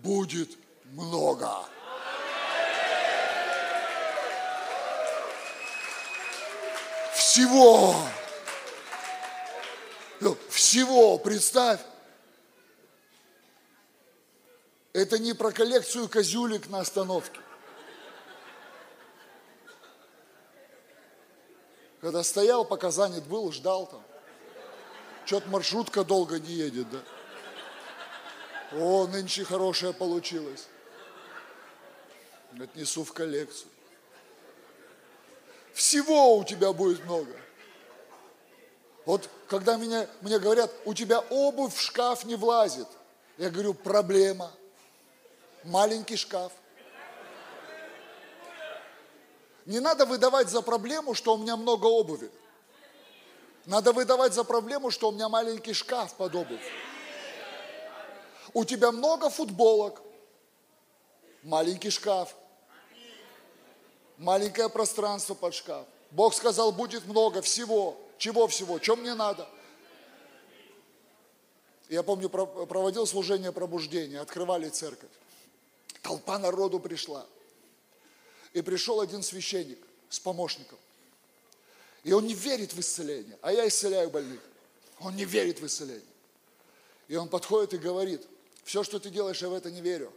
будет 0.02 0.50
много. 0.86 1.64
Всего. 7.34 7.96
Ну, 10.20 10.38
Всего, 10.50 11.18
представь. 11.18 11.82
Это 14.94 15.18
не 15.18 15.34
про 15.34 15.52
коллекцию 15.52 16.08
козюлек 16.10 16.68
на 16.68 16.82
остановке. 16.82 17.40
Когда 22.02 22.22
стоял, 22.24 22.66
пока 22.66 22.92
занят 22.92 23.24
был, 23.24 23.52
ждал 23.52 23.88
там. 23.88 24.04
Что-то 25.26 25.50
маршрутка 25.50 26.04
долго 26.04 26.40
не 26.40 26.54
едет, 26.54 26.88
да? 26.92 27.00
О, 28.74 29.08
нынче 29.08 29.44
хорошая 29.44 29.94
получилась. 29.94 30.68
Отнесу 32.60 33.04
в 33.04 33.12
коллекцию. 33.12 33.73
Всего 35.74 36.38
у 36.38 36.44
тебя 36.44 36.72
будет 36.72 37.04
много. 37.06 37.36
Вот 39.06 39.30
когда 39.48 39.76
меня, 39.76 40.08
мне 40.22 40.40
говорят, 40.40 40.72
у 40.86 40.94
тебя 40.94 41.20
обувь 41.30 41.76
в 41.76 41.82
шкаф 41.82 42.24
не 42.24 42.36
влазит. 42.36 42.88
Я 43.38 43.50
говорю, 43.50 43.74
проблема. 43.74 44.52
Маленький 45.64 46.16
шкаф. 46.16 46.52
Не 49.66 49.80
надо 49.80 50.06
выдавать 50.06 50.50
за 50.50 50.62
проблему, 50.62 51.14
что 51.14 51.34
у 51.34 51.38
меня 51.38 51.58
много 51.58 51.86
обуви. 51.86 52.30
Надо 53.66 53.94
выдавать 53.94 54.34
за 54.34 54.44
проблему, 54.44 54.92
что 54.92 55.10
у 55.10 55.12
меня 55.12 55.30
маленький 55.30 55.74
шкаф 55.74 56.14
под 56.16 56.36
обувь. 56.36 56.62
У 58.54 58.66
тебя 58.66 58.92
много 58.92 59.30
футболок, 59.30 60.02
маленький 61.44 61.90
шкаф, 61.90 62.36
маленькое 64.18 64.70
пространство 64.70 65.34
под 65.34 65.54
шкаф. 65.54 65.86
Бог 66.12 66.34
сказал, 66.34 66.72
будет 66.72 67.06
много 67.06 67.42
всего. 67.42 68.00
Чего 68.18 68.48
всего? 68.48 68.80
Чем 68.80 69.02
мне 69.02 69.14
надо? 69.16 69.48
Я 71.90 72.04
помню, 72.04 72.30
про- 72.30 72.46
проводил 72.46 73.06
служение 73.06 73.52
пробуждения, 73.52 74.20
открывали 74.20 74.70
церковь. 74.70 75.10
Толпа 76.02 76.38
народу 76.40 76.80
пришла. 76.80 77.26
И 78.54 78.62
пришел 78.62 79.02
один 79.02 79.24
священник 79.24 79.80
с 80.10 80.20
помощником. 80.20 80.78
И 82.04 82.12
он 82.14 82.28
не 82.28 82.34
верит 82.34 82.74
в 82.74 82.80
исцеление, 82.80 83.38
а 83.42 83.52
я 83.52 83.68
исцеляю 83.68 84.10
больных. 84.10 84.42
Он 85.00 85.16
не 85.16 85.26
верит 85.26 85.60
в 85.60 85.66
исцеление. 85.66 86.04
И 87.08 87.16
он 87.16 87.30
подходит 87.30 87.74
и 87.74 87.78
говорит, 87.78 88.26
все, 88.64 88.84
что 88.84 89.00
ты 89.00 89.10
делаешь, 89.10 89.42
я 89.42 89.50
в 89.50 89.54
это 89.54 89.72
не 89.72 89.82
верю. 89.82 90.12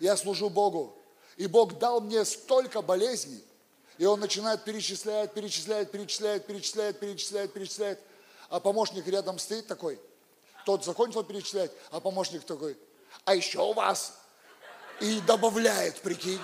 Я 0.00 0.16
служу 0.16 0.48
Богу. 0.50 0.96
И 1.38 1.46
Бог 1.46 1.78
дал 1.78 2.00
мне 2.00 2.24
столько 2.24 2.82
болезней. 2.82 3.42
И 3.96 4.04
он 4.04 4.20
начинает 4.20 4.64
перечислять, 4.64 5.32
перечисляет, 5.32 5.90
перечисляет, 5.90 6.46
перечисляет, 6.46 7.00
перечисляет, 7.00 7.52
перечисляет. 7.52 8.00
А 8.50 8.60
помощник 8.60 9.06
рядом 9.06 9.38
стоит 9.38 9.66
такой. 9.66 10.00
Тот 10.66 10.84
закончил 10.84 11.22
перечислять, 11.24 11.70
а 11.90 12.00
помощник 12.00 12.44
такой, 12.44 12.76
а 13.24 13.34
еще 13.34 13.60
у 13.60 13.72
вас. 13.72 14.18
И 15.00 15.20
добавляет, 15.20 16.00
прикинь. 16.00 16.40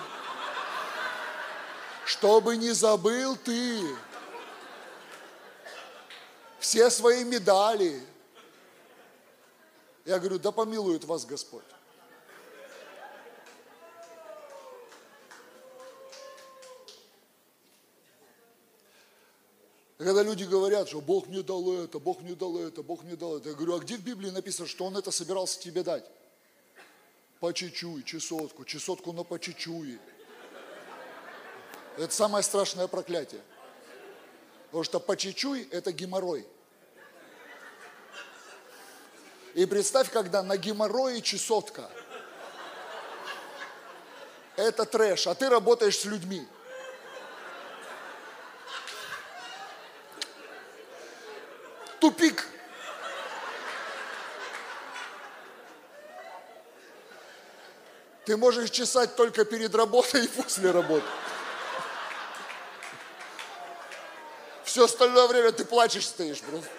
Чтобы 2.05 2.55
не 2.55 2.71
забыл 2.71 3.35
ты 3.35 3.81
все 6.59 6.89
свои 6.89 7.23
медали. 7.23 8.01
Я 10.05 10.19
говорю, 10.19 10.39
да 10.39 10.51
помилует 10.51 11.03
вас 11.03 11.25
Господь. 11.25 11.63
И 19.97 20.03
Когда 20.03 20.23
люди 20.23 20.43
говорят, 20.43 20.89
что 20.89 20.99
Бог 20.99 21.27
мне 21.27 21.41
дал 21.41 21.71
это, 21.73 21.99
Бог 21.99 22.21
мне 22.21 22.35
дал 22.35 22.57
это, 22.59 22.83
Бог 22.83 23.03
мне 23.03 23.15
дал 23.15 23.37
это, 23.37 23.49
я 23.49 23.55
говорю, 23.55 23.75
а 23.75 23.79
где 23.79 23.95
в 23.95 24.01
Библии 24.01 24.29
написано, 24.29 24.67
что 24.67 24.85
Он 24.85 24.97
это 24.97 25.09
собирался 25.11 25.59
тебе 25.59 25.83
дать? 25.83 26.03
По 27.39 27.53
чуть-чуть, 27.53 28.05
чесотку, 28.05 28.65
чесотку 28.65 29.13
на 29.13 29.23
по 29.23 29.39
чуть-чуть. 29.39 30.01
Это 31.97 32.13
самое 32.13 32.43
страшное 32.43 32.87
проклятие. 32.87 33.41
Потому 34.65 34.83
что 34.83 34.99
по 34.99 35.15
чуть-чуть 35.15 35.71
это 35.71 35.93
геморрой. 35.93 36.45
И 39.53 39.65
представь, 39.65 40.11
когда 40.11 40.43
на 40.43 40.57
геморрое 40.57 41.21
чесотка. 41.21 41.89
Это 44.57 44.85
трэш, 44.85 45.27
а 45.27 45.35
ты 45.35 45.47
работаешь 45.47 45.99
с 45.99 46.05
людьми. 46.05 46.45
Тупик. 52.05 52.45
Ты 58.25 58.37
можешь 58.37 58.69
чесать 58.69 59.15
только 59.15 59.43
перед 59.43 59.73
работой 59.73 60.25
и 60.25 60.27
после 60.27 60.69
работы. 60.69 61.03
Все 64.65 64.85
остальное 64.85 65.25
время 65.25 65.51
ты 65.51 65.65
плачешь, 65.65 66.05
стоишь 66.05 66.41
просто. 66.41 66.69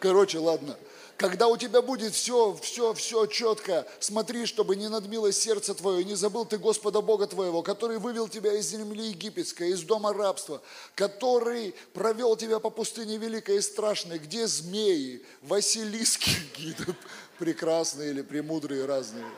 Короче, 0.00 0.38
ладно. 0.38 0.76
Когда 1.22 1.46
у 1.46 1.56
тебя 1.56 1.82
будет 1.82 2.14
все, 2.14 2.58
все, 2.60 2.94
все 2.94 3.26
четко, 3.26 3.86
смотри, 4.00 4.44
чтобы 4.44 4.74
не 4.74 4.88
надмилось 4.88 5.38
сердце 5.38 5.72
твое, 5.72 6.02
не 6.02 6.16
забыл 6.16 6.44
ты 6.44 6.58
Господа 6.58 7.00
Бога 7.00 7.28
твоего, 7.28 7.62
который 7.62 8.00
вывел 8.00 8.26
тебя 8.26 8.52
из 8.54 8.70
земли 8.70 9.10
египетской, 9.10 9.70
из 9.70 9.82
дома 9.82 10.12
рабства, 10.12 10.60
который 10.96 11.76
провел 11.94 12.34
тебя 12.34 12.58
по 12.58 12.70
пустыне 12.70 13.18
великой 13.18 13.58
и 13.58 13.60
страшной, 13.60 14.18
где 14.18 14.48
змеи, 14.48 15.24
василиски 15.42 16.30
какие-то 16.52 16.96
прекрасные 17.38 18.10
или 18.10 18.22
премудрые 18.22 18.84
разные, 18.84 19.30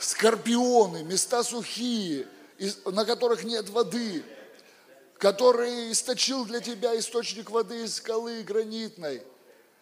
скорпионы, 0.00 1.04
места 1.04 1.44
сухие, 1.44 2.26
на 2.86 3.04
которых 3.04 3.44
нет 3.44 3.68
воды, 3.68 4.24
который 5.16 5.92
источил 5.92 6.44
для 6.44 6.58
тебя 6.58 6.98
источник 6.98 7.50
воды 7.50 7.84
из 7.84 7.94
скалы 7.94 8.42
гранитной. 8.42 9.22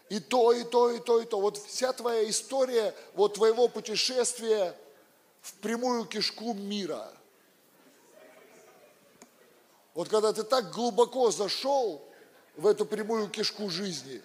И 0.09 0.20
то, 0.20 0.52
и 0.52 0.64
то, 0.64 0.90
и 0.90 0.98
то, 1.00 1.20
и 1.20 1.26
то. 1.26 1.40
Вот 1.40 1.59
вся 1.59 1.92
твоя 1.92 2.28
история, 2.28 2.94
вот 3.14 3.34
твоего 3.34 3.68
путешествия 3.68 4.74
в 5.42 5.52
прямую 5.54 6.06
кишку 6.06 6.54
мира. 6.54 7.12
Вот 9.94 10.09
когда 10.09 10.32
ты 10.32 10.44
так 10.44 10.70
глубоко 10.70 11.30
зашел 11.30 12.02
в 12.56 12.66
эту 12.66 12.86
прямую 12.86 13.28
кишку 13.28 13.68
жизни, 13.68 14.22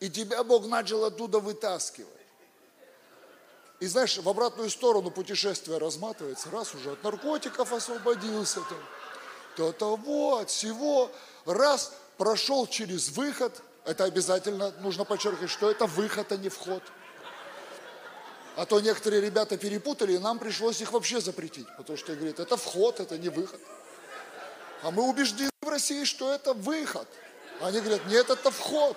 и 0.00 0.10
тебя 0.10 0.42
Бог 0.42 0.66
начал 0.66 1.04
оттуда 1.04 1.38
вытаскивать. 1.38 2.10
И 3.78 3.86
знаешь, 3.86 4.16
в 4.16 4.28
обратную 4.28 4.70
сторону 4.70 5.10
путешествие 5.10 5.78
разматывается, 5.78 6.50
раз 6.50 6.74
уже 6.74 6.92
от 6.92 7.04
наркотиков 7.04 7.72
освободился, 7.72 8.60
там, 8.60 8.78
то-то 9.56 9.96
вот, 9.96 10.48
всего, 10.48 11.10
раз 11.44 11.92
прошел 12.16 12.66
через 12.66 13.10
выход, 13.10 13.62
это 13.86 14.04
обязательно 14.04 14.72
нужно 14.80 15.04
подчеркивать, 15.04 15.50
что 15.50 15.70
это 15.70 15.86
выход, 15.86 16.30
а 16.32 16.36
не 16.36 16.48
вход. 16.48 16.82
А 18.56 18.66
то 18.66 18.80
некоторые 18.80 19.22
ребята 19.22 19.56
перепутали, 19.56 20.14
и 20.14 20.18
нам 20.18 20.38
пришлось 20.38 20.80
их 20.80 20.92
вообще 20.92 21.20
запретить, 21.20 21.66
потому 21.76 21.96
что 21.96 22.14
говорят, 22.14 22.40
это 22.40 22.56
вход, 22.56 23.00
это 23.00 23.16
не 23.18 23.28
выход. 23.28 23.60
А 24.82 24.90
мы 24.90 25.02
убеждены 25.02 25.50
в 25.62 25.68
России, 25.68 26.04
что 26.04 26.32
это 26.32 26.52
выход. 26.52 27.06
Они 27.60 27.80
говорят, 27.80 28.06
нет, 28.06 28.28
это 28.28 28.50
вход. 28.50 28.96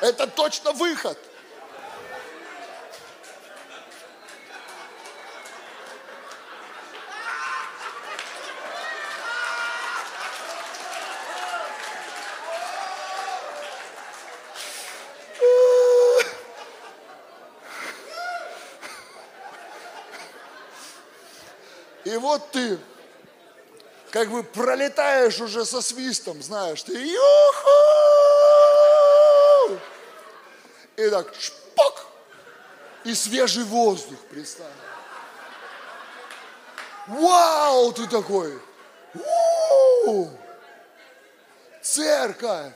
Это 0.00 0.26
точно 0.26 0.72
выход. 0.72 1.18
И 22.04 22.16
вот 22.16 22.50
ты 22.50 22.78
как 24.10 24.30
бы 24.30 24.42
пролетаешь 24.42 25.40
уже 25.40 25.64
со 25.64 25.80
свистом, 25.80 26.42
знаешь, 26.42 26.82
ты 26.82 26.92
юху! 26.92 27.70
И 30.96 31.10
так 31.10 31.34
шпок! 31.34 32.06
И 33.04 33.14
свежий 33.14 33.64
воздух, 33.64 34.18
представь. 34.30 34.70
Вау, 37.06 37.92
ты 37.92 38.06
такой. 38.06 38.58
У! 40.06 40.28
Церковь. 41.82 42.72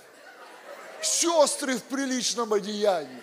Сестры 1.01 1.76
в 1.76 1.85
приличном 1.85 2.53
одеянии. 2.53 3.22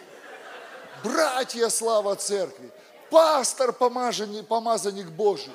Братья, 1.03 1.69
слава 1.69 2.15
церкви. 2.15 2.71
Пастор, 3.11 3.73
помазанник, 3.73 4.47
помазанник 4.47 5.07
Божий. 5.07 5.53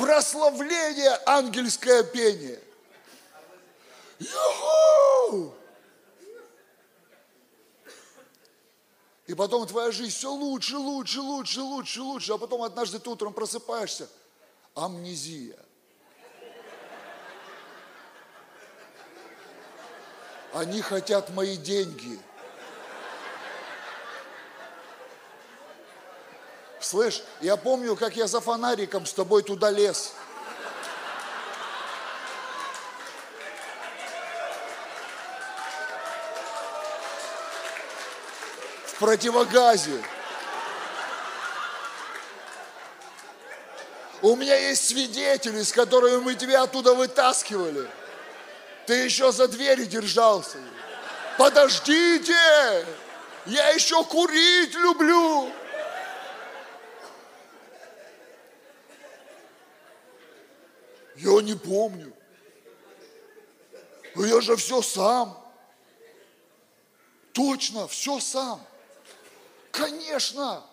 Прославление, 0.00 1.20
ангельское 1.26 2.02
пение. 2.02 2.58
Юху! 4.18 5.54
И 9.26 9.34
потом 9.34 9.66
твоя 9.66 9.90
жизнь 9.90 10.16
все 10.16 10.30
лучше, 10.30 10.76
лучше, 10.76 11.20
лучше, 11.20 11.60
лучше, 11.60 12.00
лучше. 12.00 12.32
А 12.32 12.38
потом 12.38 12.62
однажды 12.62 12.98
ты 12.98 13.10
утром 13.10 13.34
просыпаешься. 13.34 14.08
Амнезия. 14.74 15.58
Они 20.52 20.80
хотят 20.80 21.28
мои 21.30 21.56
деньги. 21.56 22.18
Слышь, 26.90 27.22
я 27.40 27.56
помню, 27.56 27.94
как 27.94 28.16
я 28.16 28.26
за 28.26 28.40
фонариком 28.40 29.06
с 29.06 29.12
тобой 29.12 29.44
туда 29.44 29.70
лез. 29.70 30.12
В 38.86 38.98
противогазе. 38.98 40.02
У 44.20 44.34
меня 44.34 44.56
есть 44.56 44.88
свидетели, 44.88 45.62
с 45.62 45.70
которыми 45.70 46.16
мы 46.16 46.34
тебя 46.34 46.64
оттуда 46.64 46.94
вытаскивали. 46.94 47.88
Ты 48.88 48.94
еще 48.94 49.30
за 49.30 49.46
двери 49.46 49.84
держался. 49.84 50.58
Подождите! 51.38 52.34
Я 53.46 53.68
еще 53.68 54.02
курить 54.02 54.74
люблю. 54.74 55.52
Я 61.20 61.42
не 61.42 61.54
помню. 61.54 62.16
Но 64.14 64.24
я 64.24 64.40
же 64.40 64.56
все 64.56 64.80
сам. 64.80 65.36
Точно, 67.34 67.86
все 67.88 68.18
сам. 68.20 68.66
Конечно, 69.70 70.64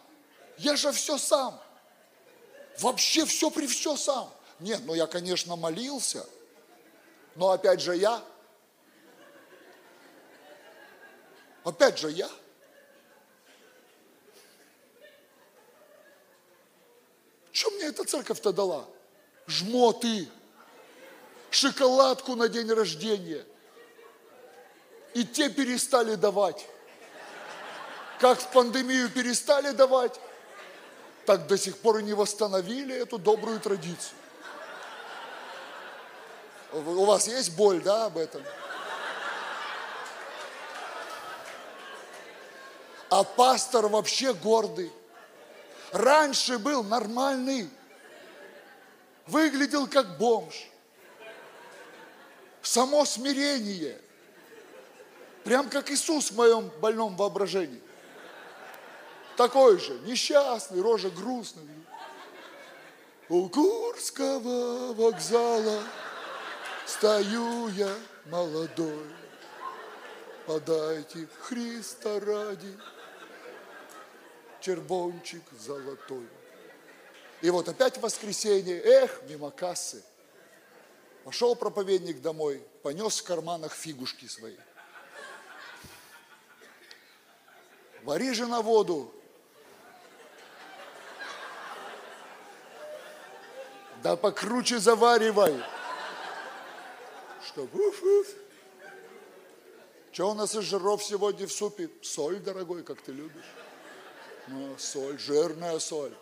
я 0.58 0.78
же 0.78 0.92
все 0.94 1.18
сам. 1.18 1.62
Вообще 2.80 3.26
все 3.26 3.52
при 3.52 3.68
все 3.68 3.98
сам. 3.98 4.32
Нет, 4.60 4.82
ну 4.86 4.94
я, 4.94 5.06
конечно, 5.06 5.56
молился, 5.58 6.26
но 7.36 7.52
опять 7.52 7.82
же 7.82 7.96
я. 7.96 8.24
Опять 11.66 12.00
же 12.00 12.10
я. 12.10 12.30
Что 17.52 17.70
мне 17.72 17.86
эта 17.86 18.06
церковь-то 18.06 18.54
дала? 18.54 18.88
Жмоты, 19.48 20.30
шоколадку 21.50 22.36
на 22.36 22.48
день 22.48 22.72
рождения. 22.72 23.46
И 25.14 25.26
те 25.26 25.50
перестали 25.50 26.16
давать. 26.16 26.66
Как 28.20 28.40
в 28.40 28.52
пандемию 28.52 29.10
перестали 29.10 29.72
давать, 29.72 30.20
так 31.26 31.48
до 31.48 31.58
сих 31.58 31.78
пор 31.78 32.00
и 32.00 32.04
не 32.04 32.14
восстановили 32.14 32.96
эту 32.96 33.18
добрую 33.18 33.60
традицию. 33.60 34.18
У 36.74 37.06
вас 37.06 37.28
есть 37.28 37.56
боль, 37.56 37.82
да, 37.82 38.06
об 38.06 38.18
этом? 38.18 38.44
А 43.10 43.24
пастор 43.24 43.88
вообще 43.88 44.34
гордый. 44.34 44.92
Раньше 45.92 46.58
был 46.58 46.84
нормальный. 46.84 47.70
Выглядел 49.28 49.88
как 49.88 50.18
бомж. 50.18 50.70
Само 52.62 53.06
смирение. 53.06 54.00
Прям 55.44 55.70
как 55.70 55.90
Иисус 55.90 56.32
в 56.32 56.36
моем 56.36 56.70
больном 56.82 57.16
воображении. 57.16 57.82
Такой 59.38 59.80
же, 59.80 59.94
несчастный, 60.00 60.82
рожа 60.82 61.10
грустная. 61.10 61.66
У 63.30 63.48
Курского 63.50 64.94
вокзала 64.94 65.84
стою 66.86 67.68
я 67.70 67.94
молодой. 68.26 69.06
Подайте 70.46 71.28
Христа 71.42 72.20
ради 72.20 72.74
червончик 74.62 75.44
золотой. 75.60 76.28
И 77.42 77.50
вот 77.50 77.70
опять 77.70 77.98
воскресенье, 78.00 78.82
эх, 78.82 79.22
мимо 79.30 79.52
кассы. 79.52 80.04
Пошел 81.28 81.58
проповедник 81.58 82.22
домой, 82.22 82.66
понес 82.84 83.20
в 83.20 83.24
карманах 83.26 83.74
фигушки 83.74 84.28
свои. 84.28 84.56
Вари 88.04 88.34
же 88.34 88.48
на 88.48 88.62
воду. 88.62 89.14
Да 94.02 94.16
покруче 94.16 94.80
заваривай. 94.80 95.62
Чтоб 97.46 97.76
уф, 97.76 98.02
уф. 98.02 98.28
Что 100.14 100.32
у 100.32 100.34
нас 100.34 100.56
из 100.56 100.64
жиров 100.64 101.04
сегодня 101.04 101.46
в 101.46 101.52
супе? 101.52 101.90
Соль, 102.04 102.40
дорогой, 102.40 102.84
как 102.84 103.02
ты 103.02 103.12
любишь. 103.12 103.52
Ну, 104.48 104.78
соль, 104.78 105.20
жирная 105.20 105.78
соль. 105.80 106.14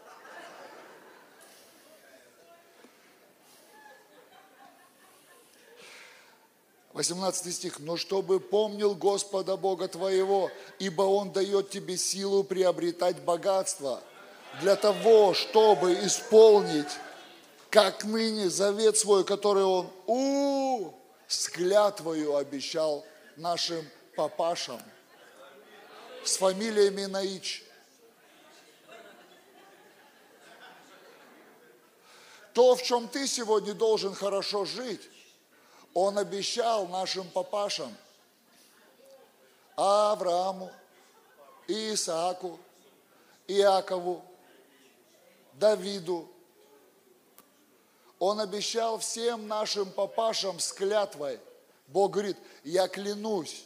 Восемнадцатый 6.95 7.51
стих. 7.51 7.79
«Но 7.79 7.97
чтобы 7.97 8.39
помнил 8.39 8.95
Господа 8.95 9.57
Бога 9.57 9.89
твоего, 9.89 10.49
ибо 10.79 11.01
Он 11.01 11.29
дает 11.29 11.69
тебе 11.69 11.97
силу 11.97 12.41
приобретать 12.45 13.21
богатство 13.21 14.01
для 14.61 14.77
того, 14.77 15.33
чтобы 15.33 15.93
исполнить, 16.05 16.87
как 17.69 18.05
ныне, 18.05 18.49
завет 18.49 18.97
свой, 18.97 19.25
который 19.25 19.65
Он 19.65 19.91
у 20.07 20.93
с 21.27 21.49
клятвою 21.49 22.37
обещал 22.37 23.05
нашим 23.35 23.85
папашам 24.15 24.81
с 26.23 26.37
фамилиями 26.37 27.03
Наич. 27.07 27.65
То, 32.53 32.73
в 32.73 32.81
чем 32.83 33.09
ты 33.09 33.27
сегодня 33.27 33.73
должен 33.73 34.15
хорошо 34.15 34.63
жить, 34.63 35.01
он 35.95 36.17
обещал 36.17 36.87
нашим 36.87 37.27
папашам, 37.29 37.95
Аврааму, 39.77 40.69
Исааку, 41.67 42.59
Иакову, 43.47 44.21
Давиду. 45.53 46.29
Он 48.19 48.41
обещал 48.41 48.99
всем 48.99 49.47
нашим 49.47 49.89
папашам 49.89 50.59
с 50.59 50.73
клятвой. 50.73 51.39
Бог 51.87 52.11
говорит, 52.11 52.37
я 52.65 52.89
клянусь, 52.89 53.63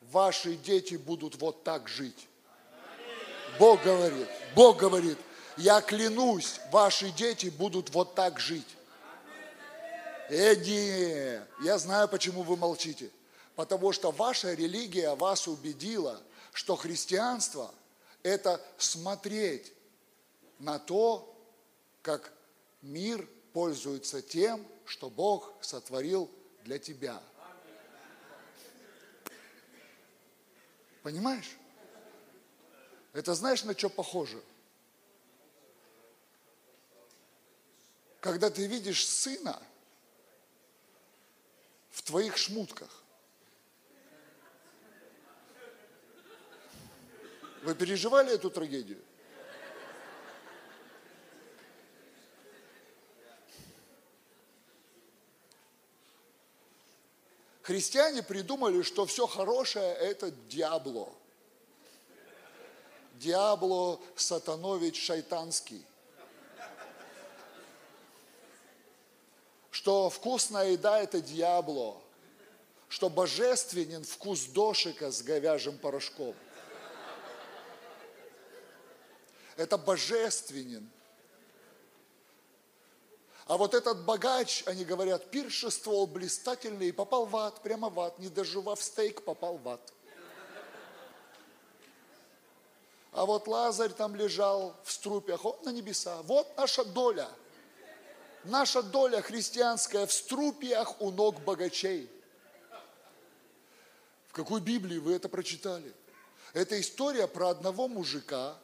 ваши 0.00 0.56
дети 0.56 0.96
будут 0.96 1.36
вот 1.36 1.62
так 1.62 1.88
жить. 1.88 2.28
Бог 3.60 3.82
говорит, 3.82 4.28
Бог 4.56 4.78
говорит, 4.78 5.18
я 5.56 5.80
клянусь, 5.80 6.60
ваши 6.72 7.10
дети 7.10 7.46
будут 7.46 7.90
вот 7.90 8.16
так 8.16 8.40
жить. 8.40 8.76
Эдди, 10.32 11.42
я 11.62 11.76
знаю, 11.76 12.08
почему 12.08 12.42
вы 12.42 12.56
молчите. 12.56 13.10
Потому 13.54 13.92
что 13.92 14.10
ваша 14.10 14.54
религия 14.54 15.14
вас 15.14 15.46
убедила, 15.46 16.22
что 16.54 16.74
христианство– 16.74 17.70
это 18.22 18.58
смотреть 18.78 19.74
на 20.58 20.78
то, 20.78 21.36
как 22.00 22.32
мир 22.80 23.28
пользуется 23.52 24.22
тем, 24.22 24.66
что 24.86 25.10
Бог 25.10 25.52
сотворил 25.60 26.30
для 26.64 26.78
тебя. 26.78 27.20
Понимаешь? 31.02 31.58
Это 33.12 33.34
знаешь, 33.34 33.64
на 33.64 33.76
что 33.76 33.90
похоже? 33.90 34.42
когда 38.22 38.50
ты 38.50 38.68
видишь 38.68 39.04
сына 39.04 39.60
в 41.92 42.02
твоих 42.02 42.36
шмутках. 42.36 43.02
Вы 47.62 47.74
переживали 47.76 48.34
эту 48.34 48.50
трагедию? 48.50 49.00
Христиане 57.62 58.24
придумали, 58.24 58.82
что 58.82 59.06
все 59.06 59.28
хорошее– 59.28 59.94
это 60.00 60.32
дьябло. 60.48 61.12
Диабло 63.14 64.00
Сатанович 64.16 65.00
Шайтанский. 65.00 65.86
Что 69.82 70.08
вкусная 70.10 70.70
еда– 70.70 71.00
это 71.02 71.20
дьябло. 71.20 72.00
Что 72.88 73.10
божественен 73.10 74.04
вкус 74.04 74.44
дошика 74.44 75.10
с 75.10 75.22
говяжьим 75.22 75.76
порошком. 75.76 76.36
Это 79.56 79.76
божественен. 79.78 80.88
А 83.46 83.56
вот 83.56 83.74
этот 83.74 84.04
богач, 84.04 84.62
они 84.66 84.84
говорят, 84.84 85.32
пиршествовал 85.32 86.06
блистательно 86.06 86.84
и 86.84 86.92
попал 86.92 87.26
в 87.26 87.36
ад, 87.36 87.60
прямо 87.60 87.90
в 87.90 87.98
ад, 87.98 88.20
не 88.20 88.28
доживав 88.28 88.80
стейк, 88.80 89.24
попал 89.24 89.56
в 89.56 89.68
ад. 89.68 89.92
А 93.10 93.26
вот 93.26 93.48
Лазарь 93.48 93.90
там 93.90 94.14
лежал 94.14 94.76
в 94.84 94.92
струпях, 94.92 95.44
он 95.44 95.56
на 95.64 95.70
небеса. 95.70 96.22
Вот 96.22 96.56
наша 96.56 96.84
доля. 96.84 97.28
Наша 98.44 98.82
доля 98.82 99.22
христианская 99.22 100.06
в 100.06 100.12
струпьях 100.12 101.00
у 101.00 101.10
ног 101.10 101.40
богачей. 101.42 102.10
В 104.28 104.32
какой 104.32 104.60
Библии 104.60 104.98
вы 104.98 105.14
это 105.14 105.28
прочитали? 105.28 105.92
Это 106.52 106.80
история 106.80 107.26
про 107.26 107.50
одного 107.50 107.88
мужика, 107.88 108.58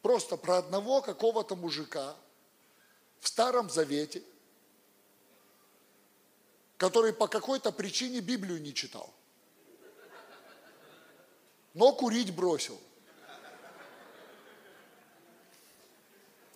просто 0.00 0.36
про 0.36 0.58
одного 0.58 1.02
какого-то 1.02 1.54
мужика 1.54 2.16
в 3.20 3.28
Старом 3.28 3.70
Завете, 3.70 4.22
который 6.76 7.12
по 7.12 7.28
какой-то 7.28 7.70
причине 7.72 8.20
Библию 8.20 8.60
не 8.60 8.74
читал 8.74 9.12
но 11.74 11.92
курить 11.92 12.34
бросил. 12.34 12.78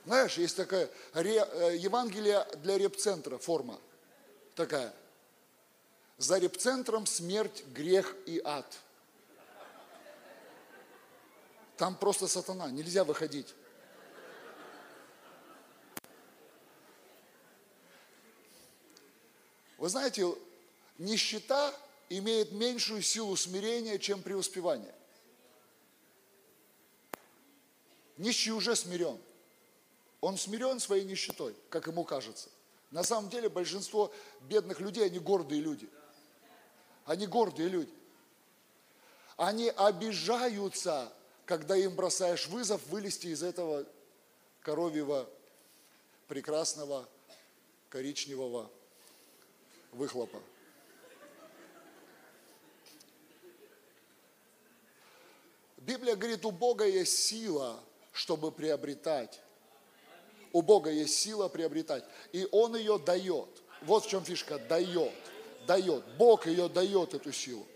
Знаешь, 0.06 0.38
есть 0.38 0.56
такая 0.56 0.88
ре, 1.14 1.34
э, 1.34 1.76
Евангелие 1.78 2.46
для 2.62 2.78
репцентра 2.78 3.38
форма 3.38 3.80
такая. 4.54 4.94
За 6.16 6.38
репцентром 6.38 7.06
смерть, 7.06 7.64
грех 7.74 8.14
и 8.24 8.40
ад. 8.44 8.78
Там 11.76 11.96
просто 11.96 12.28
сатана, 12.28 12.70
нельзя 12.70 13.02
выходить. 13.02 13.52
Вы 19.76 19.88
знаете, 19.88 20.24
нищета 20.98 21.74
имеет 22.08 22.52
меньшую 22.52 23.02
силу 23.02 23.36
смирения, 23.36 23.98
чем 23.98 24.22
преуспевание. 24.22 24.94
Нищий 28.16 28.52
уже 28.52 28.76
смирен. 28.76 29.20
Он 30.26 30.36
смирен 30.36 30.80
своей 30.80 31.04
нищетой, 31.04 31.54
как 31.68 31.86
ему 31.86 32.02
кажется. 32.02 32.48
На 32.90 33.04
самом 33.04 33.30
деле 33.30 33.48
большинство 33.48 34.12
бедных 34.40 34.80
людей, 34.80 35.06
они 35.06 35.20
гордые 35.20 35.60
люди. 35.60 35.88
Они 37.04 37.28
гордые 37.28 37.68
люди. 37.68 37.94
Они 39.36 39.68
обижаются, 39.68 41.12
когда 41.44 41.76
им 41.76 41.94
бросаешь 41.94 42.48
вызов 42.48 42.84
вылезти 42.88 43.28
из 43.28 43.44
этого 43.44 43.86
коровьего, 44.62 45.30
прекрасного, 46.26 47.08
коричневого 47.88 48.68
выхлопа. 49.92 50.42
Библия 55.76 56.16
говорит, 56.16 56.44
у 56.44 56.50
Бога 56.50 56.84
есть 56.84 57.16
сила 57.16 57.80
чтобы 58.16 58.50
приобретать. 58.50 59.40
У 60.56 60.62
Бога 60.62 60.90
есть 60.90 61.18
сила 61.18 61.48
приобретать. 61.48 62.02
И 62.32 62.48
Он 62.50 62.74
ее 62.76 62.98
дает. 62.98 63.62
Вот 63.82 64.06
в 64.06 64.08
чем 64.08 64.24
фишка. 64.24 64.58
Дает. 64.58 65.12
Дает. 65.66 66.02
Бог 66.16 66.46
ее 66.46 66.70
дает, 66.70 67.12
эту 67.12 67.30
силу. 67.30 67.66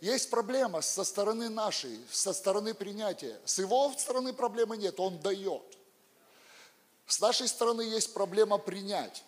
Есть 0.00 0.30
проблема 0.30 0.82
со 0.82 1.02
стороны 1.02 1.48
нашей, 1.48 1.98
со 2.08 2.32
стороны 2.32 2.74
принятия. 2.74 3.40
С 3.44 3.58
его 3.58 3.92
стороны 3.98 4.32
проблемы 4.32 4.76
нет, 4.76 5.00
он 5.00 5.18
дает. 5.18 5.64
С 7.08 7.20
нашей 7.20 7.48
стороны 7.48 7.82
есть 7.82 8.14
проблема 8.14 8.58
принять. 8.58 9.24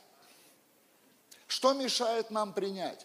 Что 1.49 1.73
мешает 1.73 2.31
нам 2.31 2.53
принять? 2.53 3.05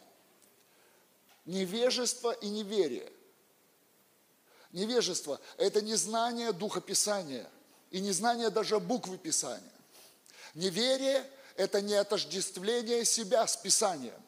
Невежество 1.45 2.31
и 2.31 2.47
неверие– 2.47 3.11
Невежество– 4.71 5.39
это 5.57 5.83
незнание 5.83 6.51
Духа 6.51 6.81
Писания 6.81 7.47
и 7.93 8.01
незнание 8.01 8.49
даже 8.49 8.79
буквы 8.79 9.17
Писания. 9.19 9.71
Неверие– 10.55 11.23
это 11.55 11.79
не 11.79 11.93
отождествление 11.93 13.05
себя 13.05 13.45
с 13.45 13.55
Писанием. 13.55 14.19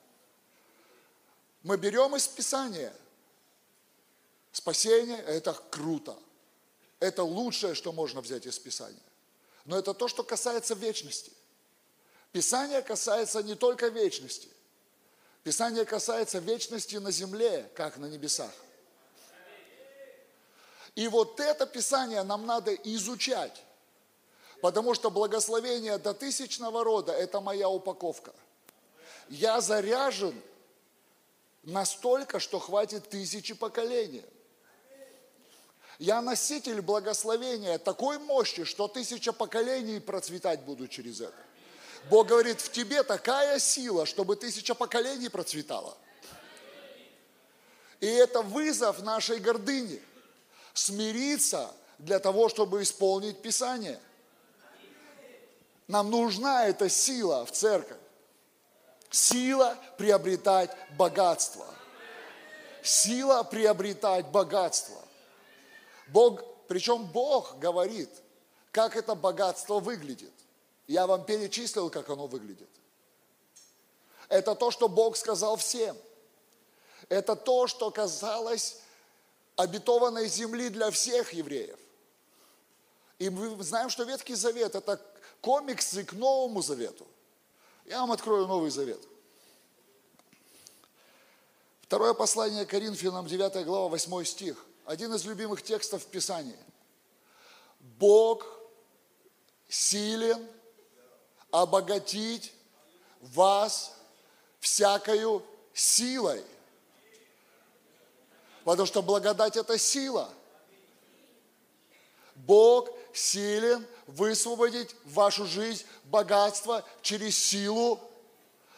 Мы 1.63 1.75
берем 1.77 2.15
из 2.15 2.27
Писания 2.27 2.93
спасение– 4.51 5.17
это 5.27 5.53
круто. 5.71 6.15
Это 6.99 7.23
лучшее, 7.23 7.73
что 7.73 7.91
можно 7.91 8.21
взять 8.21 8.45
из 8.45 8.59
Писания. 8.59 9.01
Но 9.65 9.79
это 9.79 9.95
то, 9.95 10.07
что 10.07 10.23
касается 10.23 10.75
вечности. 10.75 11.31
Писание 12.31 12.83
касается 12.83 13.41
не 13.41 13.55
только 13.55 13.87
вечности. 13.87 14.47
Писание 15.43 15.85
касается 15.85 16.37
вечности 16.37 16.97
на 16.97 17.09
земле, 17.09 17.67
как 17.73 17.97
на 17.97 18.05
небесах. 18.05 18.53
И 20.95 21.09
вот 21.09 21.39
это 21.41 21.65
Писание 21.65 22.23
нам 22.23 22.45
надо 22.45 22.73
изучать. 22.73 23.61
Потому 24.61 24.93
что 24.93 25.11
благословение 25.11 25.97
до 25.97 26.13
тысячного 26.13 26.83
рода– 26.83 27.11
это 27.13 27.41
моя 27.41 27.69
упаковка. 27.69 28.33
Я 29.27 29.59
заряжен 29.59 30.41
настолько, 31.63 32.39
что 32.39 32.59
хватит 32.59 33.09
тысячи 33.09 33.53
поколений. 33.53 34.23
Я 35.99 36.21
носитель 36.21 36.81
благословения 36.81 37.77
такой 37.77 38.17
мощи, 38.17 38.63
что 38.63 38.87
тысяча 38.87 39.33
поколений 39.33 39.99
процветать 39.99 40.61
будут 40.61 40.91
через 40.91 41.21
это. 41.21 41.35
Бог 42.09 42.27
говорит, 42.27 42.61
в 42.61 42.71
тебе 42.71 43.03
такая 43.03 43.59
сила, 43.59 44.05
чтобы 44.05 44.35
тысяча 44.35 44.73
поколений 44.75 45.29
процветала. 45.29 45.97
И 47.99 48.07
это 48.07 48.41
вызов 48.41 49.01
нашей 49.01 49.39
гордыни– 49.39 50.01
смириться 50.75 51.71
для 51.97 52.19
того, 52.19 52.49
чтобы 52.49 52.83
исполнить 52.83 53.41
Писание. 53.41 53.99
Нам 55.87 56.11
нужна 56.11 56.67
эта 56.67 56.89
сила 56.89 57.45
в 57.45 57.51
церковь. 57.51 57.97
Сила 59.09 59.77
приобретать 59.97 60.75
богатство. 60.97 61.65
Сила 62.83 63.43
приобретать 63.43 64.27
богатство. 64.27 65.01
Бог, 66.07 66.43
причем 66.67 67.05
Бог 67.05 67.57
говорит, 67.57 68.09
как 68.71 68.97
это 68.97 69.15
богатство 69.15 69.79
выглядит. 69.79 70.33
Я 70.87 71.07
вам 71.07 71.23
перечислил, 71.23 71.89
как 71.89 72.09
оно 72.09 72.27
выглядит. 72.27 72.69
Это 74.27 74.53
то, 74.55 74.71
что 74.71 74.89
Бог 74.89 75.15
сказал 75.15 75.55
всем. 75.55 75.95
Это 77.07 77.35
то, 77.35 77.67
что 77.67 77.89
казалось 77.91 78.81
обетованной 79.55 80.27
земли 80.27 80.69
для 80.69 80.91
всех 80.91 81.33
евреев. 81.33 81.79
И 83.19 83.29
мы 83.29 83.63
знаем, 83.63 83.89
что 83.89 84.03
Ветхий 84.03 84.35
Завет– 84.35 84.75
это 84.75 85.01
комиксы 85.41 86.03
к 86.03 86.13
Новому 86.13 86.61
Завету. 86.61 87.07
Я 87.85 88.01
вам 88.01 88.11
открою 88.11 88.47
Новый 88.47 88.71
Завет. 88.71 89.01
Второе 91.83 92.13
послание 92.13 92.65
Коринфянам, 92.65 93.27
9 93.27 93.65
глава, 93.65 93.87
8 93.89 94.25
стих. 94.25 94.65
Один 94.85 95.13
из 95.13 95.23
любимых 95.23 95.61
текстов 95.61 96.03
в 96.03 96.07
Писании. 96.07 96.57
Бог 97.79 98.45
силен 99.69 100.45
обогатить 101.51 102.51
вас 103.21 103.93
всякою 104.59 105.41
силой– 105.73 106.43
Потому 108.65 108.87
что 108.87 109.03
благодать– 109.03 109.55
это 109.57 109.77
сила. 109.77 110.27
Бог 112.35 112.89
силен 113.13 113.85
высвободить 114.07 114.93
в 115.05 115.13
вашу 115.13 115.45
жизнь 115.45 115.85
богатство 116.05 116.83
через 117.01 117.37
силу, 117.37 117.99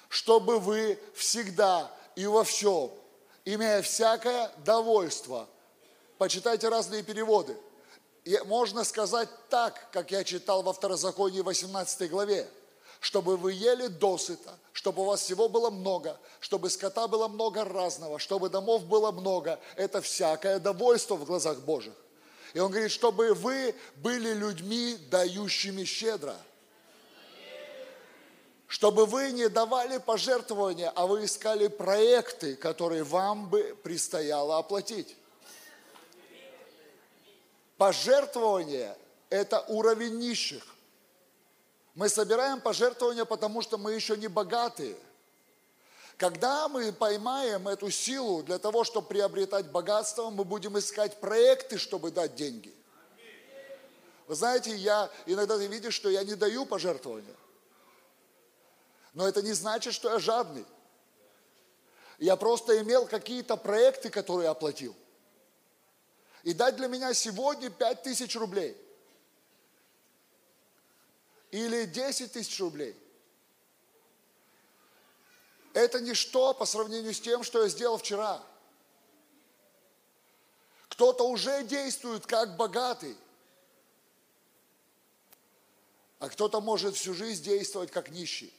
чтобы 0.10 0.60
вы 0.60 1.00
всегда 1.16 1.90
и 2.16 2.28
во 2.28 2.44
всем, 2.44 2.92
имея 3.46 3.82
всякое 3.82 4.52
довольство, 4.58 5.48
почитайте 6.18 6.68
разные 6.68 7.02
переводы, 7.02 7.58
и 8.26 8.38
можно 8.46 8.84
сказать 8.84 9.30
так, 9.50 9.90
как 9.92 10.12
я 10.12 10.24
читал 10.26 10.64
во 10.64 10.74
Второзаконии 10.74 11.40
18 11.40 12.10
главе, 12.10 12.48
чтобы 13.00 13.38
вы 13.38 13.54
ели 13.54 13.88
досыта, 13.88 14.58
чтобы 14.74 15.04
у 15.04 15.06
вас 15.06 15.22
всего 15.22 15.50
было 15.50 15.70
много, 15.70 16.20
чтобы 16.40 16.70
скота 16.70 17.08
было 17.08 17.28
много 17.28 17.64
разного, 17.64 18.20
чтобы 18.20 18.50
домов 18.50 18.86
было 18.86 19.12
много. 19.12 19.60
Это 19.76 20.02
всякое 20.02 20.60
довольство 20.60 21.16
в 21.16 21.26
глазах 21.26 21.60
Божьих. 21.60 21.94
И 22.54 22.60
он 22.60 22.72
говорит, 22.72 22.92
чтобы 22.92 23.34
вы 23.34 23.76
были 23.98 24.34
людьми, 24.34 24.98
дающими 25.10 25.84
щедро. 25.84 26.36
Чтобы 28.68 29.06
вы 29.06 29.32
не 29.32 29.48
давали 29.48 29.98
пожертвования, 29.98 30.92
а 30.96 31.08
вы 31.08 31.26
искали 31.26 31.68
проекты, 31.68 32.56
которые 32.56 33.04
вам 33.04 33.50
бы 33.50 33.78
предстояло 33.82 34.58
оплатить. 34.58 35.16
Пожертвование– 37.78 38.98
это 39.30 39.62
уровень 39.68 40.18
нищих. 40.18 40.77
Мы 41.98 42.10
собираем 42.10 42.62
пожертвования, 42.62 43.26
потому 43.26 43.64
что 43.64 43.80
мы 43.80 43.94
еще 43.94 44.16
не 44.18 44.28
богатые. 44.28 44.96
Когда 46.16 46.68
мы 46.68 46.94
поймаем 46.94 47.68
эту 47.68 47.90
силу 47.90 48.44
для 48.44 48.60
того, 48.60 48.84
чтобы 48.84 49.08
приобретать 49.08 49.72
богатство, 49.72 50.30
мы 50.30 50.44
будем 50.44 50.78
искать 50.78 51.20
проекты, 51.20 51.80
чтобы 51.80 52.12
дать 52.12 52.36
деньги. 52.36 52.72
Вы 54.28 54.36
знаете, 54.36 54.76
я 54.76 55.10
иногда 55.26 55.58
ты 55.58 55.66
видишь, 55.66 55.96
что 55.96 56.08
я 56.08 56.24
не 56.24 56.36
даю 56.36 56.68
пожертвования. 56.68 57.36
Но 59.16 59.28
это 59.28 59.42
не 59.42 59.54
значит, 59.54 59.96
что 59.96 60.12
я 60.12 60.20
жадный. 60.20 60.68
Я 62.20 62.36
просто 62.36 62.80
имел 62.80 63.08
какие-то 63.08 63.58
проекты, 63.58 64.12
которые 64.12 64.50
оплатил. 64.50 64.96
И 66.44 66.54
дать 66.54 66.76
для 66.76 66.90
меня 66.90 67.12
сегодня 67.16 67.72
5 67.72 68.04
тысяч 68.04 68.36
рублей. 68.36 68.78
Или 71.52 71.86
10 71.86 72.34
тысяч 72.34 72.60
рублей. 72.60 72.96
Это 75.74 76.00
ничто 76.00 76.54
по 76.54 76.66
сравнению 76.66 77.14
с 77.14 77.20
тем, 77.20 77.44
что 77.44 77.64
я 77.64 77.70
сделал 77.70 77.98
вчера. 77.98 78.44
Кто-то 80.90 81.28
уже 81.28 81.64
действует 81.64 82.26
как 82.26 82.58
богатый, 82.58 83.16
а 86.20 86.30
кто-то 86.30 86.62
может 86.62 86.96
всю 86.96 87.14
жизнь 87.14 87.44
действовать 87.44 87.92
как 87.92 88.10
нищий. 88.10 88.52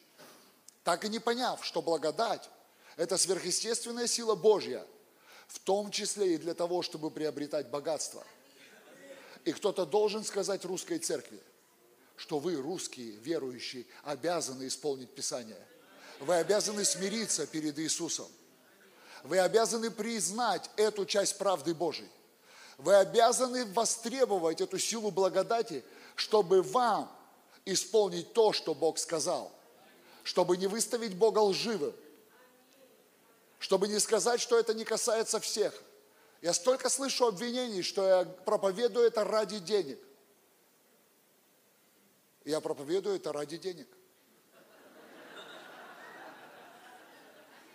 Так 0.85 1.05
и 1.05 1.09
не 1.09 1.19
поняв, 1.19 1.65
что 1.65 1.83
благодать– 1.83 2.49
это 2.97 3.19
сверхъестественная 3.19 4.07
сила 4.07 4.37
Божья, 4.37 4.87
в 5.49 5.59
том 5.59 5.91
числе 5.91 6.35
и 6.35 6.39
для 6.39 6.55
того, 6.55 6.83
чтобы 6.83 7.11
приобретать 7.11 7.69
богатство. 7.69 8.25
И 9.45 9.53
кто-то 9.53 9.85
должен 9.85 10.25
сказать 10.25 10.65
русской 10.65 10.99
церкви, 10.99 11.43
что 12.19 12.39
вы, 12.39 12.57
русские, 12.57 13.13
верующие, 13.13 13.87
обязаны 14.05 14.67
исполнить 14.67 15.15
Писание– 15.15 15.67
вы 16.21 16.35
обязаны 16.35 16.85
смириться 16.85 17.47
перед 17.47 17.79
Иисусом. 17.79 18.27
Вы 19.23 19.39
обязаны 19.39 19.91
признать 19.91 20.71
эту 20.77 21.07
часть 21.07 21.39
правды 21.39 21.75
Божьей. 21.75 22.09
Вы 22.77 22.95
обязаны 22.95 23.67
востребовать 23.67 24.61
эту 24.61 24.79
силу 24.79 25.11
благодати, 25.11 25.85
чтобы 26.15 26.63
вам 26.63 27.11
исполнить 27.65 28.33
то, 28.33 28.53
что 28.53 28.75
Бог 28.75 28.99
сказал. 28.99 29.53
Чтобы 30.23 30.57
не 30.57 30.67
выставить 30.67 31.17
Бога 31.17 31.41
лживым. 31.41 31.95
Чтобы 33.59 33.89
не 33.89 33.99
сказать, 33.99 34.41
что 34.41 34.59
это 34.59 34.75
не 34.75 34.85
касается 34.85 35.41
всех. 35.41 35.75
Я 36.43 36.53
столько 36.53 36.89
слышу 36.89 37.27
обвинений, 37.27 37.83
что 37.83 38.07
я 38.07 38.25
проповедую 38.25 39.07
это 39.07 39.25
ради 39.25 39.59
денег. 39.59 39.99
Я 42.49 42.63
проповедую 42.63 43.17
это 43.17 43.31
ради 43.31 43.59
денег. 43.59 43.87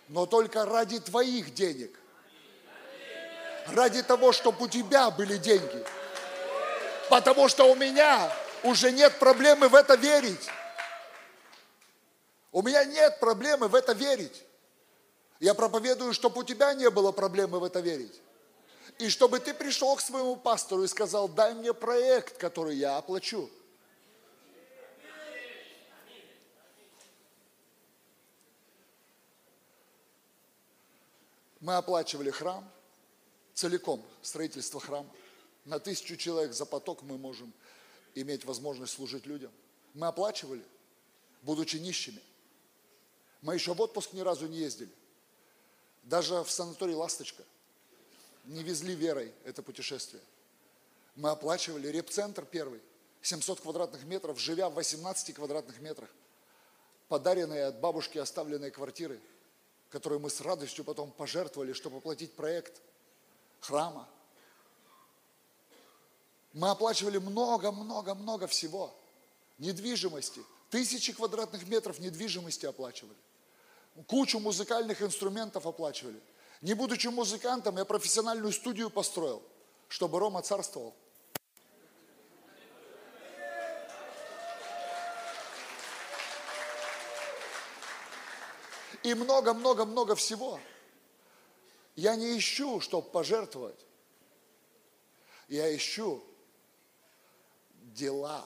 но 0.08 0.26
только 0.26 0.64
ради 0.64 0.98
твоих 0.98 1.54
денег. 1.54 1.96
Ради 3.68 4.02
того, 4.02 4.32
чтобы 4.32 4.64
у 4.64 4.68
тебя 4.68 5.12
были 5.12 5.36
деньги. 5.36 5.86
Потому 7.08 7.48
что 7.48 7.70
у 7.70 7.76
меня 7.76 8.32
уже 8.64 8.90
нет 8.90 9.16
проблемы 9.20 9.68
в 9.68 9.76
это 9.76 9.94
верить. 9.94 10.50
У 12.50 12.60
меня 12.60 12.84
нет 12.84 13.20
проблемы 13.20 13.68
в 13.68 13.76
это 13.76 13.92
верить. 13.92 14.42
Я 15.38 15.54
проповедую, 15.54 16.12
чтобы 16.12 16.40
у 16.40 16.42
тебя 16.42 16.74
не 16.74 16.90
было 16.90 17.12
проблемы 17.12 17.60
в 17.60 17.64
это 17.64 17.78
верить. 17.78 18.20
И 18.98 19.08
чтобы 19.08 19.38
ты 19.38 19.54
пришел 19.54 19.94
к 19.94 20.00
своему 20.00 20.34
пастору 20.34 20.82
и 20.82 20.88
сказал, 20.88 21.28
дай 21.28 21.54
мне 21.54 21.72
проект, 21.72 22.38
который 22.38 22.74
я 22.74 22.96
оплачу. 22.96 23.48
Мы 31.64 31.76
оплачивали 31.76 32.30
храм, 32.30 32.70
целиком 33.54 34.04
строительство 34.20 34.80
храма. 34.80 35.08
На 35.64 35.78
тысячу 35.78 36.14
человек 36.18 36.52
за 36.52 36.66
поток 36.66 37.00
мы 37.00 37.16
можем 37.16 37.54
иметь 38.14 38.44
возможность 38.44 38.92
служить 38.92 39.24
людям. 39.24 39.50
Мы 39.94 40.06
оплачивали, 40.06 40.62
будучи 41.40 41.76
нищими. 41.76 42.20
Мы 43.40 43.54
еще 43.54 43.72
в 43.72 43.80
отпуск 43.80 44.12
ни 44.12 44.20
разу 44.20 44.46
не 44.46 44.58
ездили. 44.58 44.92
Даже 46.02 46.44
в 46.44 46.50
санаторий 46.50 46.94
«Ласточка» 46.94 47.42
не 48.44 48.62
везли 48.62 48.94
верой 48.94 49.32
это 49.44 49.62
путешествие. 49.62 50.22
Мы 51.16 51.30
оплачивали 51.30 51.88
репцентр 51.88 52.44
первый, 52.44 52.82
700 53.22 53.62
квадратных 53.62 54.04
метров, 54.04 54.38
живя 54.38 54.68
в 54.68 54.74
18 54.74 55.34
квадратных 55.34 55.80
метрах. 55.80 56.10
Подаренные 57.08 57.64
от 57.64 57.80
бабушки 57.80 58.18
оставленные 58.18 58.70
квартиры– 58.70 59.18
которые 59.94 60.18
мы 60.18 60.28
с 60.28 60.40
радостью 60.40 60.84
потом 60.84 61.12
пожертвовали, 61.12 61.72
чтобы 61.72 61.98
оплатить 61.98 62.32
проект 62.32 62.82
храма. 63.60 64.08
Мы 66.52 66.68
оплачивали 66.68 67.18
много-много-много 67.18 68.48
всего. 68.48 68.92
Недвижимости. 69.58 70.40
Тысячи 70.68 71.12
квадратных 71.12 71.68
метров 71.68 72.00
недвижимости 72.00 72.66
оплачивали. 72.66 73.14
Кучу 74.08 74.40
музыкальных 74.40 75.00
инструментов 75.00 75.64
оплачивали. 75.64 76.20
Не 76.60 76.74
будучи 76.74 77.06
музыкантом, 77.06 77.78
я 77.78 77.84
профессиональную 77.84 78.52
студию 78.52 78.90
построил, 78.90 79.44
чтобы 79.86 80.18
Рома 80.18 80.42
царствовал. 80.42 80.92
И 89.04 89.12
много-много-много 89.14 90.16
всего. 90.16 90.58
Я 91.94 92.16
не 92.16 92.36
ищу, 92.36 92.80
чтобы 92.80 93.08
пожертвовать. 93.10 93.86
Я 95.46 95.74
ищу 95.76 96.24
дела, 97.82 98.44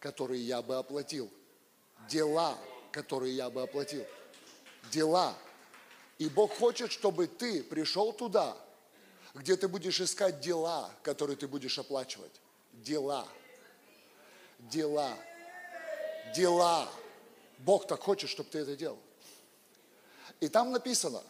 которые 0.00 0.42
я 0.42 0.62
бы 0.62 0.76
оплатил. 0.76 1.30
Дела, 2.08 2.58
которые 2.90 3.36
я 3.36 3.50
бы 3.50 3.62
оплатил. 3.62 4.04
Дела. 4.90 5.36
И 6.16 6.28
Бог 6.30 6.56
хочет, 6.56 6.90
чтобы 6.90 7.26
ты 7.26 7.62
пришел 7.62 8.14
туда, 8.14 8.56
где 9.34 9.56
ты 9.56 9.68
будешь 9.68 10.00
искать 10.00 10.40
дела, 10.40 10.90
которые 11.02 11.36
ты 11.36 11.46
будешь 11.46 11.78
оплачивать. 11.78 12.40
Дела. 12.72 13.28
Дела. 14.58 15.14
Дела. 16.34 16.88
Бог 17.58 17.86
так 17.86 18.00
хочет, 18.00 18.30
чтобы 18.30 18.48
ты 18.48 18.60
это 18.60 18.74
делал. 18.74 18.98
И 20.40 20.48
там 20.48 20.70
написано, 20.70 21.22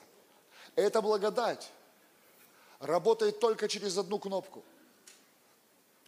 эта 0.76 1.00
благодать 1.00 1.70
работает 2.80 3.40
только 3.40 3.68
через 3.68 3.96
одну 3.96 4.18
кнопку. 4.18 4.62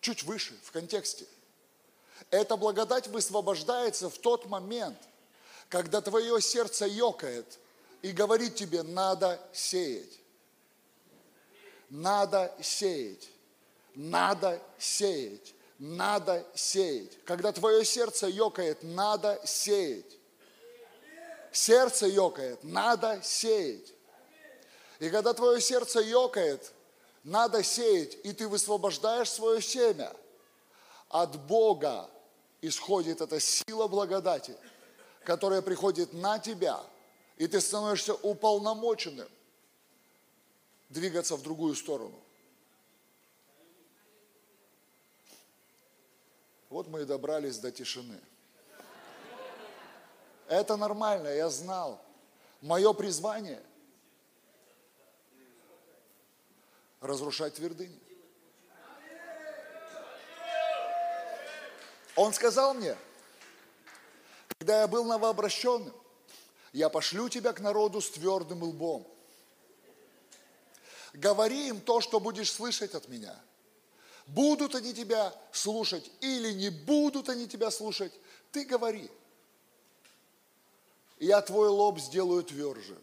Чуть 0.00 0.22
выше, 0.22 0.58
в 0.62 0.70
контексте. 0.70 1.26
Эта 2.30 2.56
благодать 2.56 3.08
высвобождается 3.08 4.08
в 4.08 4.18
тот 4.18 4.46
момент, 4.46 4.98
когда 5.68 6.00
твое 6.00 6.40
сердце 6.40 6.86
ёкает 6.86 7.58
и 8.02 8.12
говорит 8.12 8.54
тебе, 8.54 8.82
надо 8.82 9.40
сеять. 9.52 10.18
Надо 11.88 12.54
сеять. 12.62 13.28
Надо 13.94 14.60
сеять. 14.78 15.54
Надо 15.78 16.46
сеять. 16.54 17.24
Когда 17.24 17.52
твое 17.52 17.84
сердце 17.84 18.28
ёкает, 18.28 18.82
надо 18.82 19.40
сеять 19.44 20.19
сердце 21.52 22.06
ёкает, 22.06 22.62
надо 22.62 23.20
сеять. 23.22 23.92
И 24.98 25.08
когда 25.10 25.32
твое 25.32 25.60
сердце 25.60 26.00
ёкает, 26.00 26.72
надо 27.24 27.62
сеять, 27.62 28.16
и 28.24 28.32
ты 28.32 28.48
высвобождаешь 28.48 29.30
свое 29.30 29.60
семя. 29.60 30.12
от 31.08 31.36
Бога 31.46 32.08
исходит 32.62 33.20
эта 33.20 33.40
сила 33.40 33.88
благодати, 33.88 34.56
которая 35.24 35.60
приходит 35.60 36.12
на 36.12 36.38
тебя, 36.38 36.80
и 37.36 37.46
ты 37.46 37.60
становишься 37.60 38.14
уполномоченным 38.14 39.28
двигаться 40.88 41.36
в 41.36 41.42
другую 41.42 41.74
сторону. 41.74 42.18
Вот 46.68 46.86
мы 46.86 47.02
и 47.02 47.04
добрались 47.04 47.58
до 47.58 47.72
тишины. 47.72 48.20
Это 50.50 50.76
нормально, 50.76 51.28
я 51.28 51.48
знал. 51.48 52.04
Мое 52.60 52.92
призвание– 52.92 53.62
разрушать 57.00 57.54
твердыни. 57.54 57.96
Он 62.16 62.32
сказал 62.32 62.74
мне, 62.74 62.96
когда 64.58 64.80
я 64.80 64.88
был 64.88 65.04
новообращенным, 65.04 65.94
я 66.72 66.88
пошлю 66.88 67.28
тебя 67.28 67.52
к 67.52 67.60
народу 67.60 68.00
с 68.00 68.10
твердым 68.10 68.64
лбом. 68.64 69.06
Говори 71.12 71.68
им 71.68 71.80
то, 71.80 72.00
что 72.00 72.18
будешь 72.18 72.52
слышать 72.52 72.96
от 72.96 73.08
меня. 73.08 73.38
Будут 74.26 74.74
они 74.74 74.94
тебя 74.94 75.32
слушать 75.52 76.10
или 76.20 76.52
не 76.52 76.70
будут 76.70 77.28
они 77.28 77.46
тебя 77.46 77.70
слушать, 77.70 78.12
ты 78.50 78.64
говори. 78.64 79.08
Я 81.20 81.42
твой 81.42 81.68
лоб 81.68 82.00
сделаю 82.00 82.42
тверже, 82.42 82.98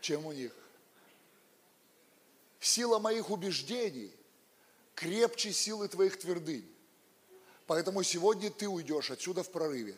чем 0.00 0.24
у 0.24 0.32
них. 0.32 0.52
Сила 2.58 2.98
моих 2.98 3.30
убеждений 3.30 4.12
крепче 4.94 5.52
силы 5.52 5.88
твоих 5.88 6.18
твердынь. 6.18 6.66
Поэтому 7.66 8.02
сегодня 8.02 8.50
ты 8.50 8.66
уйдешь 8.66 9.10
отсюда 9.10 9.42
в 9.42 9.50
прорыве. 9.50 9.94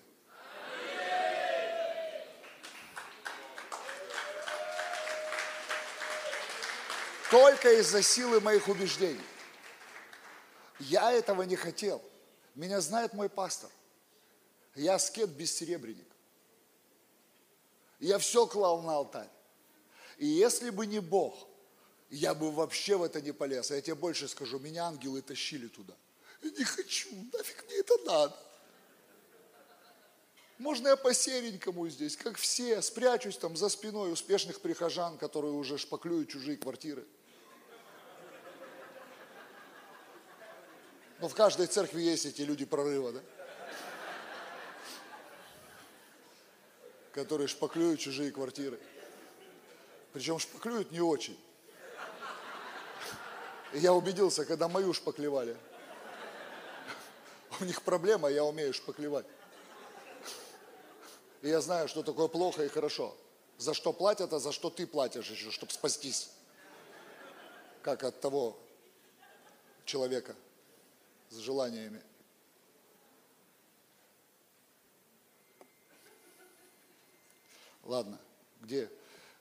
Только 7.30 7.72
из-за 7.80 8.02
силы 8.02 8.40
моих 8.40 8.68
убеждений. 8.68 9.24
Я 10.80 11.12
этого 11.12 11.42
не 11.42 11.56
хотел. 11.56 12.02
Меня 12.56 12.80
знает 12.80 13.14
мой 13.14 13.28
пастор. 13.28 13.70
Я 14.74 14.98
скет 14.98 15.30
бессеребренник. 15.30 16.11
Я 18.02 18.18
все 18.18 18.48
клал 18.48 18.82
на 18.82 18.96
алтарь. 18.96 19.30
И 20.18 20.26
если 20.26 20.70
бы 20.70 20.86
не 20.86 20.98
Бог, 20.98 21.46
я 22.10 22.34
бы 22.34 22.50
вообще 22.50 22.96
в 22.96 23.04
это 23.04 23.20
не 23.20 23.30
полез. 23.30 23.70
А 23.70 23.76
я 23.76 23.80
тебе 23.80 23.94
больше 23.94 24.26
скажу, 24.26 24.58
меня 24.58 24.86
ангелы 24.86 25.22
тащили 25.22 25.68
туда. 25.68 25.94
Я 26.42 26.50
не 26.50 26.64
хочу, 26.64 27.08
нафиг 27.32 27.64
мне 27.64 27.76
это 27.76 27.94
надо. 28.04 28.36
Можно 30.58 30.88
я 30.88 30.96
по-серенькому 30.96 31.88
здесь, 31.88 32.16
как 32.16 32.38
все, 32.38 32.82
спрячусь 32.82 33.36
там 33.36 33.56
за 33.56 33.68
спиной 33.68 34.12
успешных 34.12 34.60
прихожан, 34.60 35.16
которые 35.16 35.52
уже 35.52 35.78
шпаклюют 35.78 36.28
чужие 36.28 36.56
квартиры. 36.56 37.06
Но 41.20 41.28
в 41.28 41.34
каждой 41.36 41.68
церкви 41.68 42.02
есть 42.02 42.26
эти 42.26 42.42
люди 42.42 42.64
прорыва, 42.64 43.12
да? 43.12 43.20
Которые 47.12 47.48
шпаклюют 47.48 48.00
чужие 48.00 48.30
квартиры. 48.30 48.78
Причем 50.12 50.38
шпаклюют 50.38 50.90
не 50.90 51.00
очень. 51.00 51.38
И 53.72 53.78
я 53.78 53.94
убедился, 53.94 54.44
когда 54.44 54.68
мою 54.68 54.92
шпаклевали. 54.92 55.56
У 57.60 57.64
них 57.64 57.82
проблема, 57.82 58.28
я 58.28 58.44
умею 58.44 58.72
шпаклевать. 58.74 59.26
И 61.42 61.48
я 61.48 61.60
знаю, 61.60 61.88
что 61.88 62.02
такое 62.02 62.28
плохо 62.28 62.64
и 62.64 62.68
хорошо. 62.68 63.16
За 63.58 63.74
что 63.74 63.92
платят, 63.92 64.32
а 64.32 64.38
за 64.38 64.52
что 64.52 64.70
ты 64.70 64.86
платишь 64.86 65.28
еще, 65.28 65.50
чтобы 65.50 65.72
спастись. 65.72 66.30
Как 67.82 68.04
от 68.04 68.20
того 68.20 68.58
человека 69.84 70.36
с 71.30 71.36
желаниями. 71.36 72.02
Ладно, 77.84 78.18
где? 78.60 78.90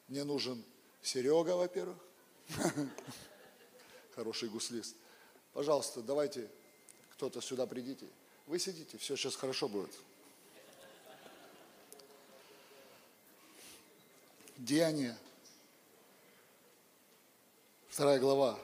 Мне 0.07 0.23
нужен 0.23 0.63
Серега, 1.01 1.55
во-первых. 1.55 1.97
Хороший 4.15 4.49
гуслист. 4.49 4.95
Пожалуйста, 5.53 6.01
давайте 6.01 6.49
кто-то 7.13 7.41
сюда 7.41 7.65
придите. 7.65 8.05
Вы 8.47 8.59
сидите, 8.59 8.97
все 8.97 9.15
сейчас 9.15 9.35
хорошо 9.35 9.67
будет. 9.67 9.91
Деяние. 14.57 15.17
Вторая 17.89 18.19
глава. 18.19 18.59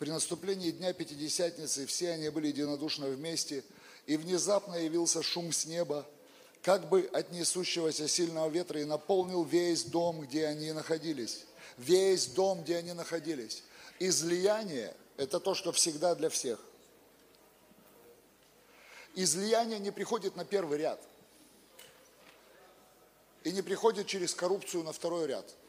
При 0.00 0.08
наступлении 0.08 0.70
Дня 0.70 0.94
Пятидесятницы 0.94 1.84
все 1.84 2.12
они 2.12 2.30
были 2.30 2.46
единодушно 2.46 3.06
вместе, 3.08 3.62
и 4.06 4.16
внезапно 4.16 4.76
явился 4.76 5.22
шум 5.22 5.52
с 5.52 5.66
неба, 5.66 6.06
как 6.62 6.88
бы 6.88 7.10
от 7.12 7.32
несущегося 7.32 8.08
сильного 8.08 8.48
ветра, 8.48 8.80
и 8.80 8.84
наполнил 8.84 9.44
весь 9.44 9.84
дом, 9.84 10.22
где 10.22 10.46
они 10.46 10.72
находились. 10.72 11.44
Весь 11.76 12.28
дом, 12.28 12.62
где 12.62 12.78
они 12.78 12.94
находились. 12.94 13.62
Излияние– 13.98 14.96
это 15.18 15.38
то, 15.38 15.54
что 15.54 15.70
всегда 15.70 16.14
для 16.14 16.30
всех. 16.30 16.58
Излияние 19.14 19.80
не 19.80 19.90
приходит 19.90 20.34
на 20.34 20.46
первый 20.46 20.78
ряд. 20.78 20.98
И 23.44 23.52
не 23.52 23.60
приходит 23.60 24.06
через 24.06 24.34
коррупцию 24.34 24.82
на 24.82 24.94
второй 24.94 25.26
ряд– 25.26 25.44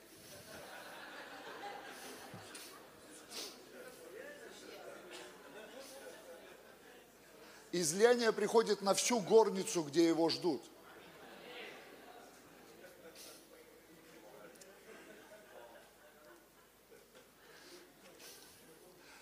излияние 7.72 8.32
приходит 8.32 8.82
на 8.82 8.94
всю 8.94 9.20
горницу, 9.20 9.84
где 9.84 10.08
его 10.08 10.30
ждут. 10.30 10.62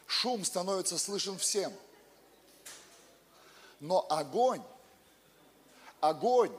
Шум 0.07 0.43
становится 0.43 0.97
слышен 0.97 1.37
всем. 1.37 1.71
Но 3.79 4.05
огонь, 4.09 4.61
огонь 6.01 6.51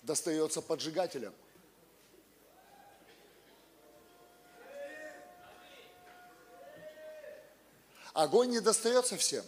достается 0.00 0.62
поджигателям. 0.62 1.34
Огонь 8.14 8.48
не 8.48 8.60
достается 8.60 9.18
всем. 9.18 9.44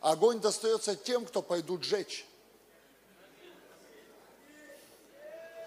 Огонь 0.00 0.40
достается 0.40 0.96
тем, 0.96 1.26
кто 1.26 1.42
пойдут 1.42 1.84
жечь. 1.84 2.26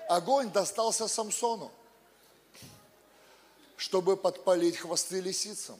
Огонь 0.09 0.51
достался 0.51 1.07
Самсону, 1.07 1.71
чтобы 3.77 4.17
подпалить 4.17 4.77
хвосты 4.77 5.21
лисицам. 5.21 5.79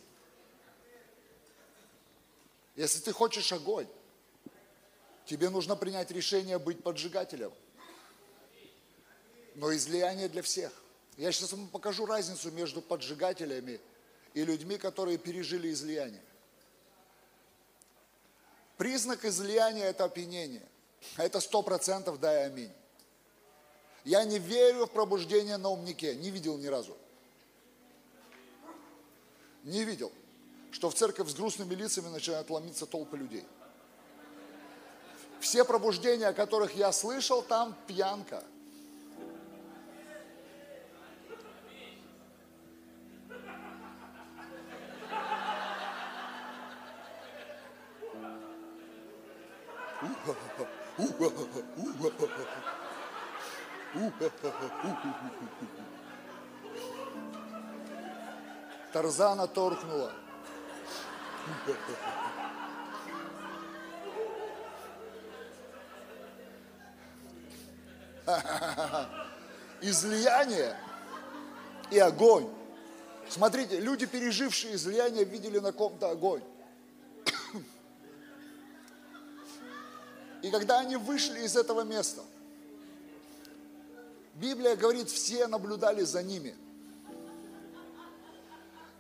Если 2.76 3.00
ты 3.00 3.12
хочешь 3.12 3.52
огонь, 3.52 3.88
тебе 5.26 5.50
нужно 5.50 5.76
принять 5.76 6.10
решение 6.12 6.58
быть 6.58 6.82
поджигателем. 6.82 7.52
Но 9.56 9.74
излияние 9.76 10.30
для 10.30 10.42
всех. 10.42 10.72
Я 11.18 11.32
сейчас 11.32 11.52
вам 11.52 11.68
покажу 11.68 12.06
разницу 12.06 12.50
между 12.52 12.82
поджигателями 12.82 13.80
и 14.34 14.44
людьми, 14.44 14.78
которые 14.78 15.20
пережили 15.20 15.72
излияние. 15.72 16.24
Признак 18.78 19.26
излияния– 19.26 19.86
это 19.86 20.06
опьянение. 20.06 20.68
Это 21.18 21.40
сто 21.40 21.62
процентов 21.62 22.20
дай 22.20 22.45
аминь. 22.45 22.72
Я 24.04 24.24
не 24.26 24.40
верю 24.40 24.86
в 24.86 24.91
пробуждение 24.91 25.58
на 25.58 25.70
умнике. 25.70 26.16
Не 26.16 26.30
видел 26.30 26.58
ни 26.58 26.68
разу. 26.68 26.98
Не 29.64 29.84
видел, 29.84 30.12
что 30.72 30.90
в 30.90 30.95
церковь 30.95 31.30
с 31.30 31.36
грустными 31.36 31.74
лицами 31.74 32.10
начинают 32.10 32.50
ломиться 32.50 32.86
толпы 32.86 33.18
людей. 33.18 33.45
Все 35.40 35.64
пробуждения, 35.64 36.28
о 36.28 36.34
которых 36.34 36.76
я 36.76 36.91
слышал, 36.91 37.41
там 37.41 37.78
пьянка. 37.88 38.44
Тарзана 58.91 59.48
торкнула. 59.48 60.12
Излияние 69.82 70.78
и 71.91 72.00
огонь. 72.00 72.50
Смотрите, 73.30 73.80
люди, 73.80 74.06
пережившие 74.06 74.76
излияние, 74.76 75.24
видели 75.26 75.60
на 75.60 75.72
ком-то 75.72 76.10
огонь. 76.10 76.44
И 80.44 80.52
когда 80.52 80.82
они 80.82 80.98
вышли 80.98 81.40
из 81.40 81.56
этого 81.56 81.82
места, 81.82 82.22
Библия 84.36 84.76
говорит, 84.76 85.10
все 85.10 85.48
наблюдали 85.48 86.03
за 86.03 86.22
ними. 86.22 86.53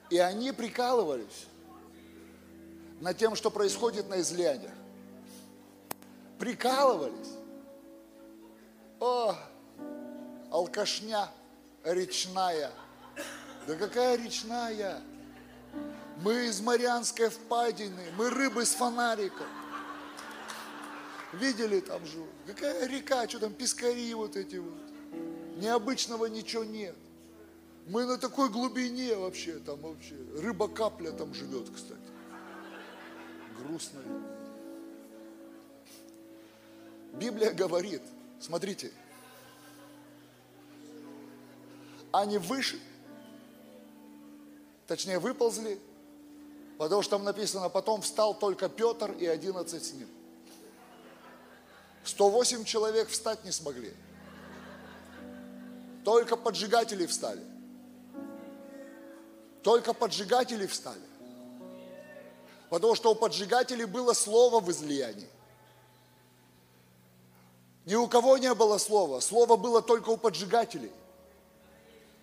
И 0.09 0.17
они 0.17 0.53
прикалывались 0.53 1.47
над 3.01 3.17
тем, 3.17 3.35
что 3.35 3.51
происходит 3.51 4.07
на 4.07 4.21
излияниях. 4.21 4.71
Прикалывались. 6.39 7.33
О, 9.01 9.35
алкашня 10.49 11.27
речная. 11.83 12.71
Да 13.67 13.75
какая 13.75 14.15
речная? 14.15 15.01
Мы 16.21 16.45
из 16.45 16.61
Марианской 16.61 17.27
впадины, 17.27 18.13
мы 18.15 18.29
рыбы 18.29 18.65
с 18.65 18.75
фонариком. 18.75 19.47
Видели 21.33 21.79
там 21.79 22.05
же, 22.05 22.23
какая 22.45 22.87
река, 22.87 23.27
что 23.27 23.39
там, 23.39 23.53
пескари 23.53 24.13
вот 24.13 24.35
эти 24.35 24.57
вот. 24.57 24.73
Необычного 25.57 26.27
ничего 26.27 26.63
нет. 26.63 26.95
Мы 27.87 28.05
на 28.05 28.17
такой 28.17 28.49
глубине 28.49 29.15
вообще, 29.15 29.59
там 29.59 29.79
вообще, 29.81 30.15
рыба-капля 30.37 31.11
там 31.11 31.33
живет, 31.33 31.69
кстати. 31.73 31.99
Грустно. 33.59 33.99
Библия 37.13 37.51
говорит, 37.51 38.01
смотрите, 38.39 38.91
они 42.11 42.37
вышли, 42.37 42.79
точнее 44.87 45.19
выползли, 45.19 45.79
потому 46.77 47.01
что 47.01 47.17
там 47.17 47.23
написано, 47.23 47.69
потом 47.69 48.01
встал 48.01 48.37
только 48.37 48.69
Петр 48.69 49.11
и 49.13 49.25
11 49.25 49.83
с 49.83 49.93
ним. 49.93 50.07
108 52.03 52.65
человек 52.65 53.09
встать 53.09 53.43
не 53.43 53.51
смогли. 53.51 53.93
Только 56.03 56.35
поджигатели 56.35 57.05
встали. 57.05 57.43
Только 59.61 59.93
поджигатели 59.93 60.67
встали. 60.67 60.99
Потому 62.69 62.95
что 62.95 63.11
у 63.11 63.15
поджигателей 63.15 63.85
было 63.85 64.13
слово 64.13 64.59
в 64.59 64.69
излиянии. 64.71 65.29
Ни 67.85 67.95
у 67.95 68.07
кого 68.07 68.37
не 68.37 68.53
было 68.53 68.77
слова. 68.77 69.19
Слово 69.19 69.57
было 69.57 69.81
только 69.81 70.09
у 70.09 70.17
поджигателей. 70.17 70.91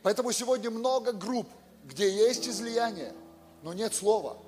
Поэтому 0.02 0.32
сегодня 0.32 0.70
много 0.70 1.12
групп, 1.12 1.48
где 1.84 2.10
есть 2.10 2.48
излияние, 2.48 3.14
но 3.62 3.72
нет 3.72 3.94
слова. 3.94 4.38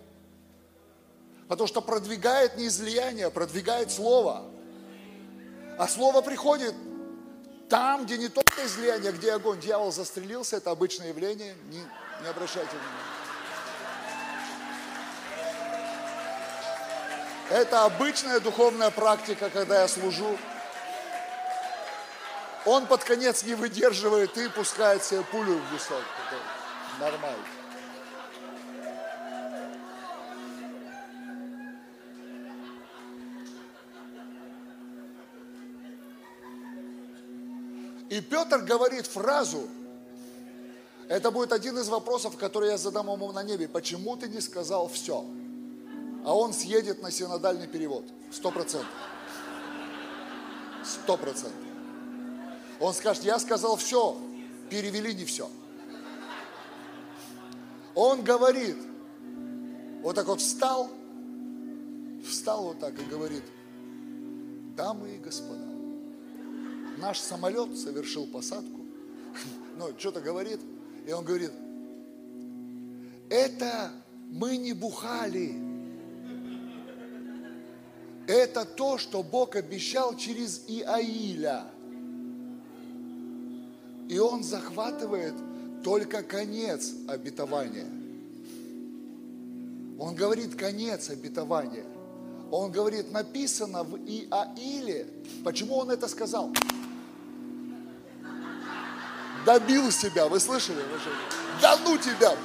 Потому 1.49 1.69
что 1.69 1.83
продвигает 1.83 2.57
не 2.57 2.67
излияние, 2.69 3.27
а 3.27 3.31
продвигает 3.31 3.91
слово. 3.91 4.45
А 5.79 5.89
слово 5.89 6.21
приходит 6.21 6.75
там, 7.69 8.05
где 8.05 8.19
не 8.19 8.29
только 8.29 8.67
излияние, 8.67 9.11
а 9.11 9.13
где 9.13 9.33
огонь. 9.33 9.59
Дьявол 9.61 9.93
застрелился, 9.93 10.57
это 10.57 10.71
обычное 10.71 11.09
явление, 11.09 11.55
не, 11.71 11.79
не 11.79 12.29
обращайте 12.29 12.71
внимания. 12.71 13.23
Это 17.51 17.85
обычная 17.85 18.41
духовная 18.41 18.91
практика, 18.91 19.51
когда 19.51 19.83
я 19.83 19.89
служу. 19.89 20.39
Он 22.65 22.87
под 22.87 23.05
конец 23.05 23.43
не 23.43 23.55
выдерживает 23.55 24.37
и 24.39 24.49
пускает 24.49 25.03
себе 25.03 25.23
пулю 25.23 25.59
в 25.59 25.73
висок. 25.75 26.03
Это 26.29 27.05
нормально. 27.11 27.62
И 38.13 38.21
Петр 38.21 38.59
говорит 38.59 39.07
фразу, 39.07 39.67
это 41.09 41.31
будет 41.31 41.51
один 41.51 41.79
из 41.79 41.89
вопросов, 41.89 42.37
который 42.37 42.69
я 42.69 42.77
задам 42.77 43.11
ему 43.11 43.33
на 43.33 43.43
небе. 43.43 43.69
Почему 43.69 44.19
ты 44.19 44.29
не 44.29 44.43
сказал 44.43 44.87
все? 44.89 45.25
А 46.23 46.37
он 46.37 46.53
съедет 46.53 47.01
на 47.01 47.11
синодальный 47.11 47.67
перевод. 47.67 48.05
Сто 48.31 48.51
процентов. 48.51 48.93
Сто 50.85 51.17
процентов. 51.17 51.59
Он 52.81 52.93
скажет, 52.93 53.25
я 53.25 53.39
сказал 53.39 53.77
все, 53.77 54.15
перевели 54.69 55.15
не 55.15 55.25
все. 55.25 55.49
Он 57.95 58.23
говорит, 58.23 58.77
вот 60.03 60.17
так 60.17 60.27
вот 60.27 60.43
встал, 60.43 60.91
встал 62.29 62.65
вот 62.65 62.79
так 62.79 62.93
и 63.01 63.05
говорит, 63.05 63.45
дамы 64.77 65.15
и 65.15 65.19
господа, 65.19 65.72
наш 67.03 67.19
самолет 67.19 67.77
совершил 67.77 68.27
посадку, 68.29 68.81
ну, 69.77 69.89
что-то 69.99 70.21
говорит, 70.21 70.61
и 71.05 71.13
он 71.13 71.25
говорит, 71.25 71.51
это 73.29 73.91
мы 74.31 74.57
не 74.57 74.73
бухали, 74.73 75.53
это 78.29 78.65
то, 78.65 78.99
что 78.99 79.25
Бог 79.25 79.57
обещал 79.57 80.17
через 80.17 80.63
Иаиля. 80.69 81.65
И 84.09 84.19
он 84.19 84.45
захватывает 84.45 85.35
только 85.83 86.23
конец 86.23 86.93
обетования. 87.09 87.89
Он 89.99 90.15
говорит 90.15 90.55
конец 90.55 91.11
обетования. 91.11 91.85
Он 92.53 92.71
говорит, 92.71 93.11
написано 93.11 93.83
в 93.83 93.97
Иаиле. 93.97 95.09
Почему 95.43 95.77
он 95.77 95.91
это 95.91 96.07
сказал? 96.07 96.53
Добил 99.45 99.91
себя, 99.91 100.29
вы 100.29 100.39
слышали? 100.39 100.83
Да 101.61 101.77
ну 101.85 101.99
тебя! 101.99 102.37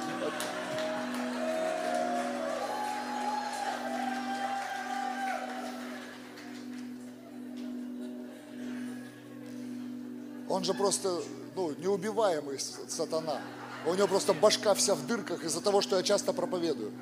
Он 10.48 10.64
же 10.64 10.74
просто 10.74 11.22
ну, 11.54 11.72
неубиваемый 11.78 12.58
сатана. 12.88 13.40
У 13.86 13.94
него 13.94 14.08
просто 14.08 14.32
башка 14.32 14.74
вся 14.74 14.94
в 14.94 15.06
дырках 15.06 15.44
из-за 15.44 15.60
того, 15.60 15.80
что 15.80 15.96
я 15.96 16.02
часто 16.02 16.32
проповедую. 16.32 16.92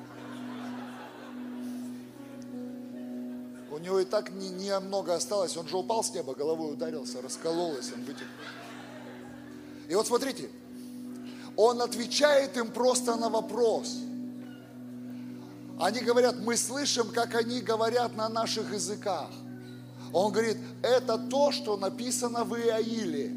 У 3.71 3.77
него 3.79 3.99
и 3.99 4.05
так 4.05 4.31
не, 4.31 4.49
не 4.49 4.77
много 4.79 5.15
осталось. 5.15 5.57
Он 5.57 5.67
же 5.67 5.77
упал 5.77 6.03
с 6.03 6.13
неба, 6.13 6.35
головой 6.35 6.73
ударился, 6.73 7.21
раскололся, 7.21 7.93
он 7.95 8.03
вытек. 8.03 8.27
И 9.89 9.95
вот 9.95 10.07
смотрите, 10.07 10.49
он 11.55 11.81
отвечает 11.81 12.57
им 12.57 12.71
просто 12.71 13.15
на 13.15 13.29
вопрос. 13.29 13.97
Они 15.79 15.99
говорят, 15.99 16.39
мы 16.39 16.57
слышим, 16.57 17.09
как 17.09 17.35
они 17.35 17.61
говорят 17.61 18.15
на 18.15 18.29
наших 18.29 18.73
языках. 18.73 19.29
Он 20.13 20.31
говорит, 20.31 20.57
это 20.81 21.17
то, 21.17 21.51
что 21.51 21.77
написано 21.77 22.43
в 22.43 22.55
Иаиле. 22.55 23.33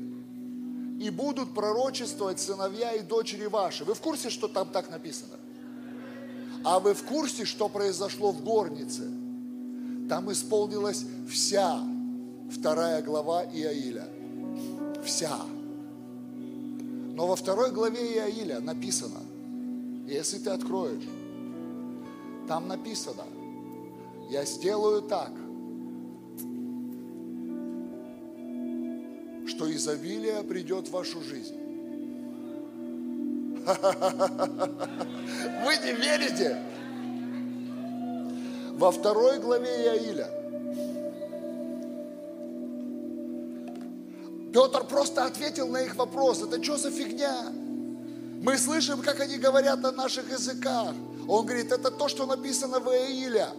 И 1.00 1.10
будут 1.10 1.54
пророчествовать 1.54 2.40
сыновья 2.40 2.92
и 2.92 3.00
дочери 3.00 3.46
ваши. 3.46 3.84
Вы 3.84 3.94
в 3.94 4.00
курсе, 4.00 4.28
что 4.30 4.48
там 4.48 4.68
так 4.68 4.90
написано? 4.90 5.36
А 6.62 6.78
вы 6.78 6.92
в 6.94 7.02
курсе, 7.04 7.44
что 7.44 7.68
произошло 7.68 8.32
в 8.32 8.42
горнице? 8.42 9.10
Там 10.08 10.30
исполнилась 10.30 11.04
вся 11.30 11.80
вторая 12.50 13.00
глава 13.02 13.44
Иаиля. 13.44 14.08
Вся. 15.04 15.38
Но 17.20 17.26
во 17.26 17.36
второй 17.36 17.70
главе 17.70 18.14
Иаиля 18.14 18.60
написано, 18.60 19.20
если 20.06 20.38
ты 20.38 20.48
откроешь, 20.48 21.06
там 22.48 22.66
написано, 22.66 23.24
я 24.30 24.46
сделаю 24.46 25.02
так, 25.02 25.30
что 29.46 29.70
изобилие 29.70 30.42
придет 30.44 30.88
в 30.88 30.92
вашу 30.92 31.20
жизнь. 31.22 31.56
Вы 35.66 35.76
не 35.76 35.92
верите? 35.92 36.56
Во 38.78 38.90
второй 38.90 39.38
главе 39.40 39.68
Иаиля 39.68 40.30
Петр 44.52 44.84
просто 44.84 45.24
ответил 45.24 45.68
на 45.68 45.82
их 45.82 45.94
вопрос. 45.96 46.42
Это 46.42 46.62
что 46.62 46.76
за 46.76 46.90
фигня? 46.90 47.52
Мы 48.42 48.58
слышим, 48.58 49.02
как 49.02 49.20
они 49.20 49.36
говорят 49.36 49.80
на 49.80 49.92
наших 49.92 50.30
языках. 50.30 50.94
Он 51.28 51.46
говорит, 51.46 51.70
это 51.70 51.90
то, 51.90 52.08
что 52.08 52.26
написано 52.26 52.80
в 52.80 52.88
Иаиля. 52.88 53.50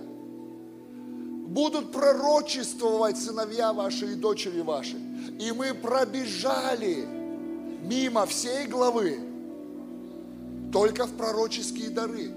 Будут 1.47 1.91
пророчествовать 1.91 3.17
сыновья 3.17 3.73
ваши 3.73 4.13
и 4.13 4.15
дочери 4.15 4.61
ваши. 4.61 4.97
И 5.39 5.51
мы 5.51 5.73
пробежали 5.73 7.05
мимо 7.83 8.25
всей 8.25 8.67
главы 8.67 9.19
только 10.71 11.05
в 11.05 11.15
пророческие 11.15 11.89
дары. 11.89 12.33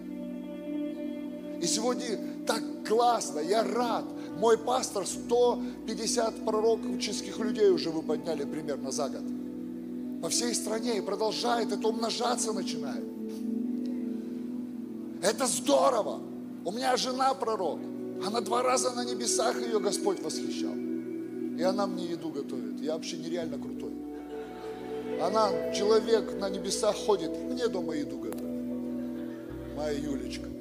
И 1.61 1.67
сегодня 1.67 2.19
так 2.47 2.63
классно, 2.87 3.39
я 3.41 3.63
рад. 3.63 4.05
Мой 4.39 4.59
пастор 4.59 5.07
150 5.07 6.45
пророческих 6.45 7.39
людей 7.39 7.71
уже 7.71 7.91
вы 7.91 8.03
подняли 8.03 8.45
примерно 8.45 8.91
за 8.91 9.09
год. 9.09 9.23
По 10.23 10.29
всей 10.29 10.55
стране 10.55 10.99
и 10.99 11.01
продолжает, 11.01 11.73
это 11.73 11.89
умножаться 11.89 12.53
начинает. 12.53 13.05
Это 15.23 15.47
здорово. 15.47 16.21
У 16.65 16.73
меня 16.73 16.97
жена 16.97 17.35
пророк. 17.35 17.79
Она 18.27 18.41
два 18.41 18.63
раза 18.63 18.91
на 18.91 19.05
небесах 19.05 19.61
ее 19.61 19.81
Господь 19.81 20.23
восхищал. 20.23 20.75
И 21.59 21.63
она 21.63 21.87
мне 21.87 22.07
еду 22.07 22.31
готовит. 22.31 22.81
Я 22.81 22.95
вообще 22.95 23.17
нереально 23.19 23.59
крутой. 23.59 23.93
Она, 25.21 25.73
человек 25.73 26.39
на 26.41 26.49
небесах 26.49 26.97
ходит, 26.97 27.31
мне 27.31 27.69
дома 27.69 27.95
еду 27.95 28.19
готовит. 28.19 28.45
Моя 29.77 29.93
Юлечка. 29.93 30.54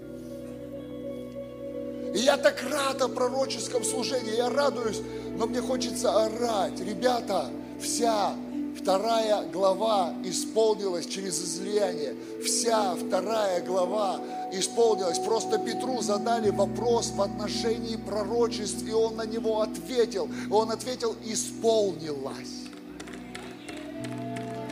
И 2.13 2.19
я 2.19 2.37
так 2.37 2.61
рад 2.69 3.01
о 3.01 3.07
пророческом 3.07 3.83
служении, 3.83 4.37
я 4.37 4.49
радуюсь, 4.49 5.01
но 5.35 5.47
мне 5.47 5.61
хочется 5.61 6.25
орать. 6.25 6.79
Ребята, 6.79 7.49
вся 7.81 8.35
вторая 8.79 9.45
глава 9.51 10.13
исполнилась 10.23 11.07
через 11.07 11.41
излияние. 11.41 12.15
Вся 12.45 12.95
вторая 12.95 13.61
глава 13.61 14.19
исполнилась. 14.51 15.17
Просто 15.17 15.57
Петру 15.57 16.01
задали 16.01 16.51
вопрос 16.51 17.11
в 17.15 17.21
отношении 17.21 17.95
пророчеств, 17.95 18.83
и 18.87 18.91
он 18.91 19.15
на 19.15 19.25
него 19.25 19.61
ответил. 19.61 20.29
Он 20.51 20.71
ответил, 20.71 21.15
исполнилась. 21.25 22.63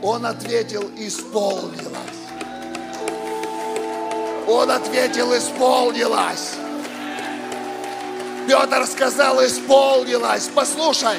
Он 0.00 0.26
ответил, 0.26 0.84
исполнилась. 0.96 2.22
Он 4.46 4.70
ответил, 4.70 5.36
исполнилась. 5.36 6.61
Петр 8.46 8.86
сказал, 8.86 9.44
исполнилось. 9.44 10.50
Послушай, 10.54 11.18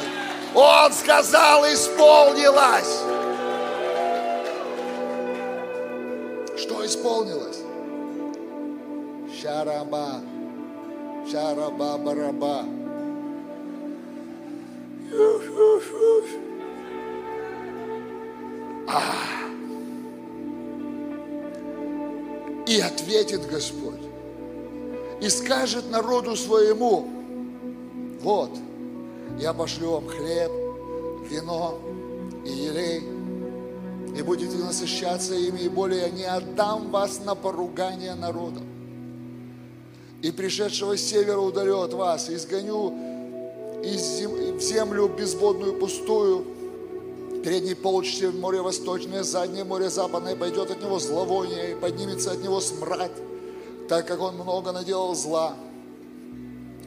он 0.53 0.91
сказал, 0.93 1.63
исполнилось. 1.65 2.99
Что 6.57 6.85
исполнилось? 6.85 7.59
Шараба, 9.41 10.21
шараба, 11.31 11.97
бараба. 11.97 12.65
И 22.65 22.79
ответит 22.79 23.47
Господь 23.49 24.01
и 25.21 25.29
скажет 25.29 25.89
народу 25.89 26.35
своему, 26.35 27.07
вот, 28.23 28.51
я 29.39 29.53
пошлю 29.53 29.91
вам 29.91 30.07
хлеб, 30.07 30.51
вино 31.29 31.77
и 32.45 32.49
елей, 32.49 33.01
и 34.17 34.21
будете 34.21 34.57
насыщаться 34.57 35.35
ими, 35.35 35.59
и 35.59 35.69
более 35.69 36.09
не 36.11 36.23
отдам 36.23 36.89
вас 36.89 37.19
на 37.25 37.35
поругание 37.35 38.15
народа. 38.15 38.61
И 40.21 40.31
пришедшего 40.31 40.97
с 40.97 41.01
севера 41.01 41.39
удалю 41.39 41.81
от 41.81 41.93
вас, 41.93 42.29
и 42.29 42.35
изгоню 42.35 42.93
из 43.83 44.01
зем- 44.01 44.57
в 44.57 44.61
землю 44.61 45.07
безводную 45.07 45.77
пустую, 45.77 46.45
Передний 47.43 47.75
полчаса 47.75 48.31
море 48.31 48.61
восточное, 48.61 49.21
заднее 49.21 49.65
море 49.65 49.89
западное, 49.89 50.33
пойдет 50.33 50.71
от 50.71 50.81
него 50.81 50.97
зловоние, 50.97 51.71
и 51.71 51.75
поднимется 51.75 52.31
от 52.31 52.41
него 52.41 52.61
смрад, 52.61 53.11
так 53.89 54.07
как 54.07 54.21
он 54.21 54.35
много 54.35 54.71
наделал 54.71 55.13
зла. 55.13 55.57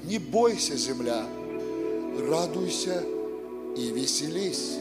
Не 0.06 0.18
бойся, 0.18 0.76
земля, 0.76 1.24
радуйся 2.30 3.02
и 3.76 3.90
веселись. 3.90 4.78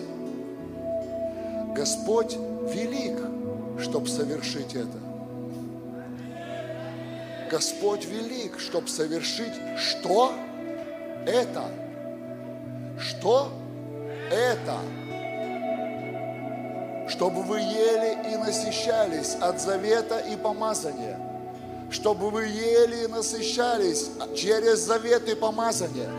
Господь 1.76 2.38
велик, 2.74 3.18
чтобы 3.82 4.08
совершить 4.08 4.76
это. 4.76 5.00
Господь 7.52 8.06
велик, 8.06 8.60
чтобы 8.60 8.88
совершить 8.88 9.54
что? 9.78 10.32
Это. 11.26 11.72
Что? 13.00 13.52
Это 14.32 14.80
чтобы 17.08 17.44
вы 17.44 17.60
ели 17.60 18.34
и 18.34 18.38
насыщались 18.38 19.36
от 19.40 19.62
завета 19.62 20.20
и 20.20 20.36
помазания, 20.36 21.20
чтобы 21.92 22.30
вы 22.30 22.46
ели 22.46 23.04
и 23.04 23.08
насыщались 23.08 24.10
через 24.36 24.80
завет 24.80 25.30
и 25.30 25.36
помазание. 25.36 26.10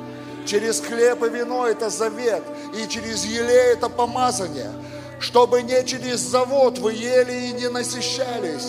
Через 0.46 0.80
хлеб 0.80 1.22
и 1.24 1.28
вино 1.28 1.66
это 1.66 1.90
завет, 1.90 2.42
и 2.78 2.88
через 2.88 3.24
елей 3.24 3.72
это 3.72 3.88
помазание. 3.88 4.70
Чтобы 5.18 5.62
не 5.62 5.84
через 5.84 6.20
завод 6.20 6.78
вы 6.78 6.92
ели 6.92 7.48
и 7.48 7.52
не 7.52 7.68
насыщались, 7.68 8.68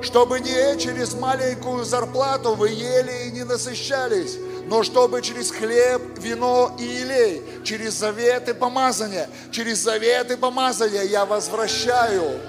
чтобы 0.00 0.40
не 0.40 0.78
через 0.78 1.14
маленькую 1.14 1.84
зарплату 1.84 2.54
вы 2.54 2.70
ели 2.70 3.28
и 3.28 3.30
не 3.30 3.44
насыщались, 3.44 4.36
но 4.66 4.82
чтобы 4.82 5.22
через 5.22 5.50
хлеб, 5.50 6.02
вино 6.18 6.74
и 6.78 6.84
елей, 6.84 7.42
через 7.62 7.94
завет 7.94 8.48
и 8.48 8.52
помазание, 8.54 9.28
через 9.50 9.78
завет 9.78 10.30
и 10.30 10.36
помазание 10.36 11.06
я 11.06 11.24
возвращаю 11.24 12.40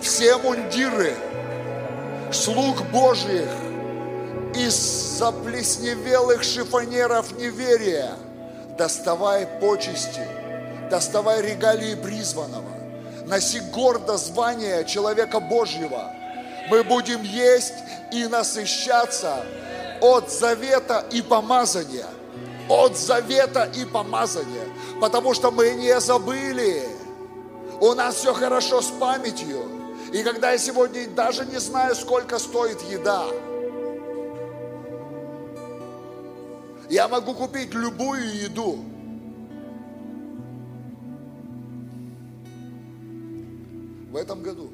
все 0.00 0.38
мундиры 0.38 1.14
слуг 2.34 2.82
Божьих 2.92 3.48
из 4.54 4.74
заплесневелых 5.18 6.42
шифонеров 6.42 7.32
неверия. 7.38 8.12
Доставай 8.76 9.46
почести, 9.60 10.26
доставай 10.90 11.40
регалии 11.42 11.94
призванного, 11.94 12.70
носи 13.26 13.60
гордо 13.72 14.16
звание 14.16 14.84
человека 14.84 15.38
Божьего. 15.38 16.10
Мы 16.68 16.82
будем 16.82 17.22
есть 17.22 17.74
и 18.12 18.26
насыщаться 18.26 19.44
от 20.00 20.30
завета 20.30 21.04
и 21.12 21.22
помазания. 21.22 22.06
От 22.68 22.96
завета 22.96 23.70
и 23.76 23.84
помазания. 23.84 24.64
Потому 25.00 25.34
что 25.34 25.50
мы 25.50 25.70
не 25.70 26.00
забыли. 26.00 26.82
У 27.80 27.92
нас 27.92 28.16
все 28.16 28.32
хорошо 28.32 28.80
с 28.80 28.86
памятью. 28.86 29.73
И 30.14 30.22
когда 30.22 30.52
я 30.52 30.58
сегодня 30.58 31.08
даже 31.08 31.44
не 31.44 31.58
знаю, 31.58 31.92
сколько 31.96 32.38
стоит 32.38 32.80
еда, 32.82 33.26
я 36.88 37.08
могу 37.08 37.34
купить 37.34 37.74
любую 37.74 38.22
еду. 38.32 38.78
В 44.12 44.16
этом 44.16 44.40
году 44.40 44.70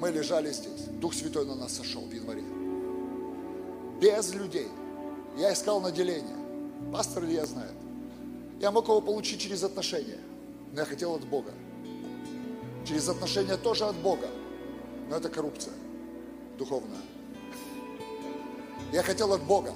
мы 0.00 0.10
лежали 0.12 0.50
здесь. 0.52 0.86
Дух 0.98 1.12
Святой 1.12 1.44
на 1.44 1.56
нас 1.56 1.74
сошел 1.74 2.00
в 2.06 2.10
январе. 2.10 2.42
Без 4.00 4.32
людей. 4.32 4.68
Я 5.36 5.52
искал 5.52 5.82
наделение. 5.82 6.38
Пастор 6.90 7.24
Илья 7.24 7.44
знает. 7.44 7.74
Я 8.60 8.70
мог 8.70 8.88
его 8.88 9.02
получить 9.02 9.42
через 9.42 9.62
отношения. 9.62 10.29
Но 10.72 10.80
я 10.80 10.86
хотел 10.86 11.14
от 11.14 11.24
Бога. 11.24 11.52
Через 12.86 13.08
отношения 13.08 13.56
тоже 13.56 13.84
от 13.84 13.96
Бога. 13.96 14.28
Но 15.08 15.16
это 15.16 15.28
коррупция 15.28 15.74
духовная. 16.58 17.00
Я 18.92 19.02
хотел 19.02 19.32
от 19.32 19.42
Бога. 19.42 19.72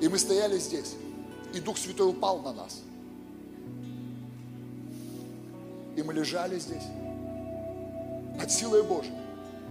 И 0.00 0.08
мы 0.08 0.18
стояли 0.18 0.58
здесь. 0.58 0.94
И 1.54 1.60
Дух 1.60 1.78
Святой 1.78 2.10
упал 2.10 2.40
на 2.40 2.52
нас. 2.52 2.82
И 5.96 6.02
мы 6.02 6.12
лежали 6.12 6.58
здесь 6.58 6.84
под 8.38 8.52
силой 8.52 8.82
Божьей 8.82 9.14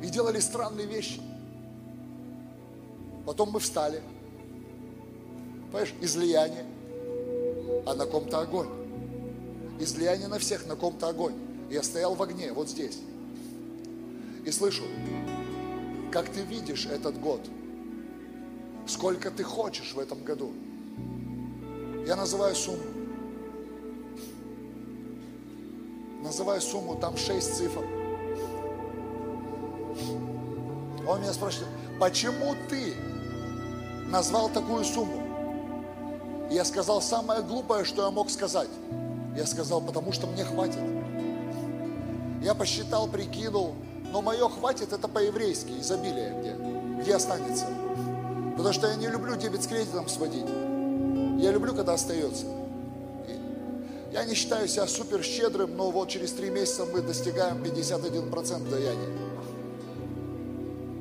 и 0.01 0.07
делали 0.07 0.39
странные 0.39 0.88
вещи. 0.88 1.22
Потом 3.26 3.51
мы 3.51 3.59
встали. 3.59 4.01
Понимаешь, 5.72 5.93
излияние, 6.01 6.65
а 7.85 7.93
на 7.93 8.05
ком-то 8.05 8.39
огонь. 8.39 8.76
Излияние 9.79 10.27
на 10.27 10.39
всех, 10.39 10.65
на 10.65 10.75
ком-то 10.75 11.07
огонь. 11.07 11.35
Я 11.69 11.83
стоял 11.83 12.15
в 12.15 12.21
огне, 12.23 12.51
вот 12.51 12.69
здесь. 12.69 12.99
И 14.45 14.51
слышу, 14.51 14.83
как 16.11 16.29
ты 16.29 16.41
видишь 16.41 16.85
этот 16.85 17.19
год, 17.19 17.41
сколько 18.87 19.29
ты 19.29 19.43
хочешь 19.43 19.93
в 19.93 19.99
этом 19.99 20.23
году. 20.23 20.53
Я 22.07 22.15
называю 22.15 22.55
сумму. 22.55 22.83
Называю 26.23 26.61
сумму, 26.61 26.95
там 26.95 27.17
6 27.17 27.55
цифр. 27.55 27.85
Он 31.07 31.21
меня 31.21 31.33
спрашивает, 31.33 31.69
почему 31.99 32.55
ты 32.69 32.93
назвал 34.09 34.49
такую 34.49 34.83
сумму? 34.83 35.21
Я 36.49 36.65
сказал 36.65 37.01
самое 37.01 37.41
глупое, 37.41 37.83
что 37.83 38.03
я 38.03 38.11
мог 38.11 38.29
сказать. 38.29 38.69
Я 39.38 39.45
сказал, 39.45 39.81
потому 39.81 40.11
что 40.11 40.26
мне 40.26 40.43
хватит. 40.43 40.81
Я 42.41 42.55
посчитал, 42.55 43.07
прикинул, 43.07 43.76
но 44.11 44.23
мое 44.23 44.49
хватит 44.49 44.93
это 44.93 45.07
по-еврейски, 45.07 45.80
изобилие 45.80 46.35
где, 46.39 47.03
где 47.03 47.15
останется. 47.15 47.68
Потому 48.57 48.73
что 48.73 48.88
я 48.88 48.95
не 48.95 49.07
люблю 49.07 49.35
дебет 49.35 49.61
с 49.61 49.68
кредитом 49.68 50.07
сводить. 50.07 50.47
Я 51.39 51.51
люблю, 51.51 51.76
когда 51.76 51.93
остается. 51.93 52.45
И 53.27 54.11
Я 54.11 54.26
не 54.26 54.34
считаю 54.34 54.68
себя 54.68 54.88
супер 54.88 55.22
щедрым, 55.22 55.77
но 55.77 55.91
вот 55.91 56.09
через 56.09 56.31
три 56.31 56.49
месяца 56.49 56.85
мы 56.85 57.01
достигаем 57.01 57.61
51% 57.61 58.69
даяния. 58.72 59.09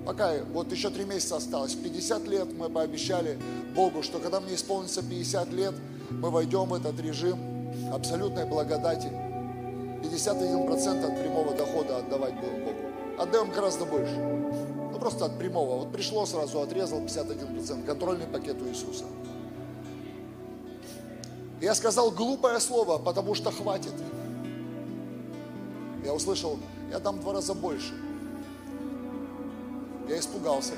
Пока 0.05 0.35
вот 0.53 0.71
еще 0.71 0.91
три 0.91 1.07
месяца 1.07 1.37
осталось. 1.37 1.75
50 1.75 2.29
лет 2.29 2.49
мы 2.53 2.69
пообещали 2.69 3.39
Богу, 3.75 4.03
что 4.03 4.19
когда 4.19 4.41
мне 4.41 4.57
исполнится 4.57 5.03
50 5.03 5.53
лет, 5.55 5.75
мы 6.11 6.29
войдем 6.29 6.67
в 6.67 6.75
этот 6.75 7.01
режим 7.01 7.56
абсолютной 7.93 8.47
благодати. 8.47 9.11
51% 10.03 11.05
от 11.05 11.21
прямого 11.21 11.55
дохода 11.55 11.99
отдавать 11.99 12.35
будем 12.35 12.65
Богу. 12.65 12.79
Отдаем 13.19 13.51
гораздо 13.51 13.85
больше. 13.85 14.15
Ну 14.17 14.99
просто 14.99 15.25
от 15.25 15.39
прямого. 15.39 15.79
Вот 15.79 15.93
пришло 15.93 16.27
сразу, 16.27 16.61
отрезал 16.61 17.01
51%. 17.01 17.85
Контрольный 17.85 18.27
пакет 18.27 18.61
у 18.63 18.69
Иисуса. 18.69 19.05
Я 21.61 21.75
сказал 21.75 22.11
глупое 22.11 22.61
слово, 22.61 22.99
потому 22.99 23.35
что 23.35 23.51
хватит. 23.51 23.95
Я 26.05 26.13
услышал, 26.15 26.59
я 26.91 26.99
дам 26.99 27.19
два 27.21 27.33
раза 27.33 27.55
больше. 27.55 27.95
Я 30.09 30.19
испугался, 30.19 30.75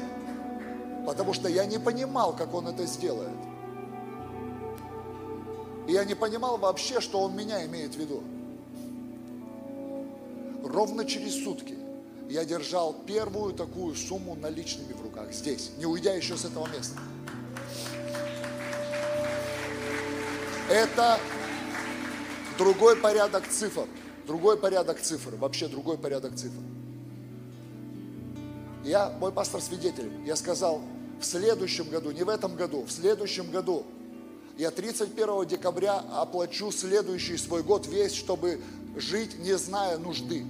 потому 1.05 1.35
что 1.35 1.49
я 1.49 1.67
не 1.67 1.79
понимал, 1.79 2.35
как 2.35 2.55
он 2.55 2.69
это 2.69 2.87
сделает. 2.87 3.48
И 5.89 5.93
я 5.93 6.05
не 6.05 6.15
понимал 6.15 6.59
вообще, 6.59 7.01
что 7.01 7.21
он 7.21 7.35
меня 7.35 7.65
имеет 7.65 7.95
в 7.95 7.99
виду. 7.99 8.23
Ровно 10.63 11.07
через 11.07 11.43
сутки 11.43 11.77
я 12.29 12.45
держал 12.45 12.93
первую 13.07 13.55
такую 13.55 13.95
сумму 13.95 14.35
наличными 14.35 14.93
в 14.93 15.01
руках, 15.03 15.33
здесь, 15.33 15.71
не 15.79 15.87
уйдя 15.87 16.13
еще 16.13 16.37
с 16.37 16.45
этого 16.45 16.69
места. 16.69 17.01
Это 20.69 21.19
другой 22.59 22.97
порядок 22.97 23.49
цифр, 23.49 23.87
другой 24.27 24.59
порядок 24.59 25.01
цифр, 25.01 25.37
вообще 25.37 25.69
другой 25.69 25.97
порядок 25.97 26.35
цифр. 26.37 26.61
Я, 28.85 29.09
мой 29.19 29.33
пастор 29.33 29.63
свидетель, 29.63 30.13
я 30.27 30.37
сказал, 30.37 30.83
в 31.19 31.25
следующем 31.25 31.89
году, 31.89 32.11
не 32.11 32.25
в 32.25 32.29
этом 32.29 32.57
году, 32.57 32.83
в 32.83 32.93
следующем 32.93 33.51
году, 33.51 33.87
я 34.59 34.73
31 34.73 35.47
декабря 35.47 36.03
оплачу 36.13 36.73
следующий 36.73 37.37
свой 37.37 37.63
год 37.63 37.87
весь, 37.87 38.13
чтобы 38.13 38.61
жить, 38.97 39.39
не 39.39 39.57
зная 39.57 39.99
нужды. 39.99 40.45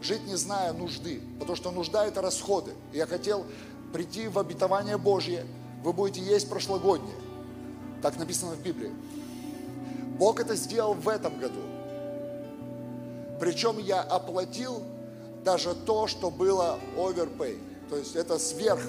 Жить, 0.00 0.26
не 0.26 0.36
зная 0.36 0.72
нужды, 0.72 1.20
потому 1.38 1.54
что 1.54 1.70
нужда– 1.70 2.06
это 2.08 2.22
расходы. 2.22 2.72
Я 2.94 3.06
хотел 3.06 3.44
прийти 3.92 4.26
в 4.26 4.38
обетование 4.38 4.96
Божье, 4.96 5.44
вы 5.84 5.92
будете 5.92 6.22
есть 6.22 6.48
прошлогоднее. 6.48 7.14
Так 8.00 8.18
написано 8.18 8.52
в 8.52 8.62
Библии. 8.62 8.92
Бог 10.18 10.40
это 10.40 10.56
сделал 10.56 10.94
в 10.94 11.08
этом 11.08 11.38
году. 11.38 11.60
Причем 13.38 13.78
я 13.78 14.00
оплатил 14.00 14.82
даже 15.44 15.74
то, 15.74 16.06
что 16.06 16.30
было 16.30 16.78
overpay. 16.96 17.58
То 17.90 17.96
есть 17.96 18.16
это 18.16 18.38
сверх, 18.38 18.82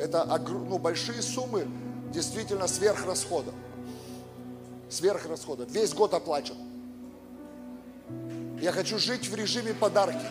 это 0.00 0.24
ну, 0.48 0.78
большие 0.78 1.22
суммы, 1.22 1.68
действительно 2.10 2.66
сверх 2.66 3.06
расходов. 3.06 3.54
Сверх 4.88 5.26
расходов. 5.26 5.70
Весь 5.70 5.94
год 5.94 6.14
оплачен. 6.14 6.56
Я 8.60 8.72
хочу 8.72 8.98
жить 8.98 9.28
в 9.28 9.34
режиме 9.34 9.72
подарки. 9.72 10.26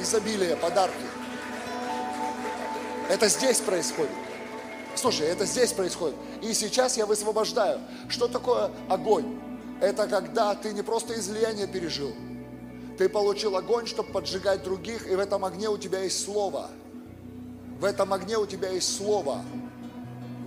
Изобилие, 0.00 0.56
подарки. 0.56 0.94
Это 3.10 3.28
здесь 3.28 3.60
происходит. 3.60 4.10
Слушай, 4.94 5.26
это 5.26 5.44
здесь 5.44 5.72
происходит. 5.72 6.16
И 6.42 6.54
сейчас 6.54 6.96
я 6.96 7.06
высвобождаю. 7.06 7.80
Что 8.08 8.28
такое 8.28 8.70
огонь? 8.88 9.38
Это 9.80 10.06
когда 10.06 10.54
ты 10.54 10.72
не 10.72 10.82
просто 10.82 11.18
излияние 11.18 11.66
пережил. 11.66 12.14
Ты 12.96 13.08
получил 13.08 13.56
огонь, 13.56 13.86
чтобы 13.86 14.10
поджигать 14.10 14.62
других, 14.62 15.06
и 15.06 15.14
в 15.14 15.20
этом 15.20 15.44
огне 15.44 15.68
у 15.68 15.76
тебя 15.76 16.00
есть 16.00 16.24
слово. 16.24 16.70
В 17.78 17.84
этом 17.84 18.12
огне 18.14 18.38
у 18.38 18.46
тебя 18.46 18.70
есть 18.70 18.96
слово. 18.96 19.44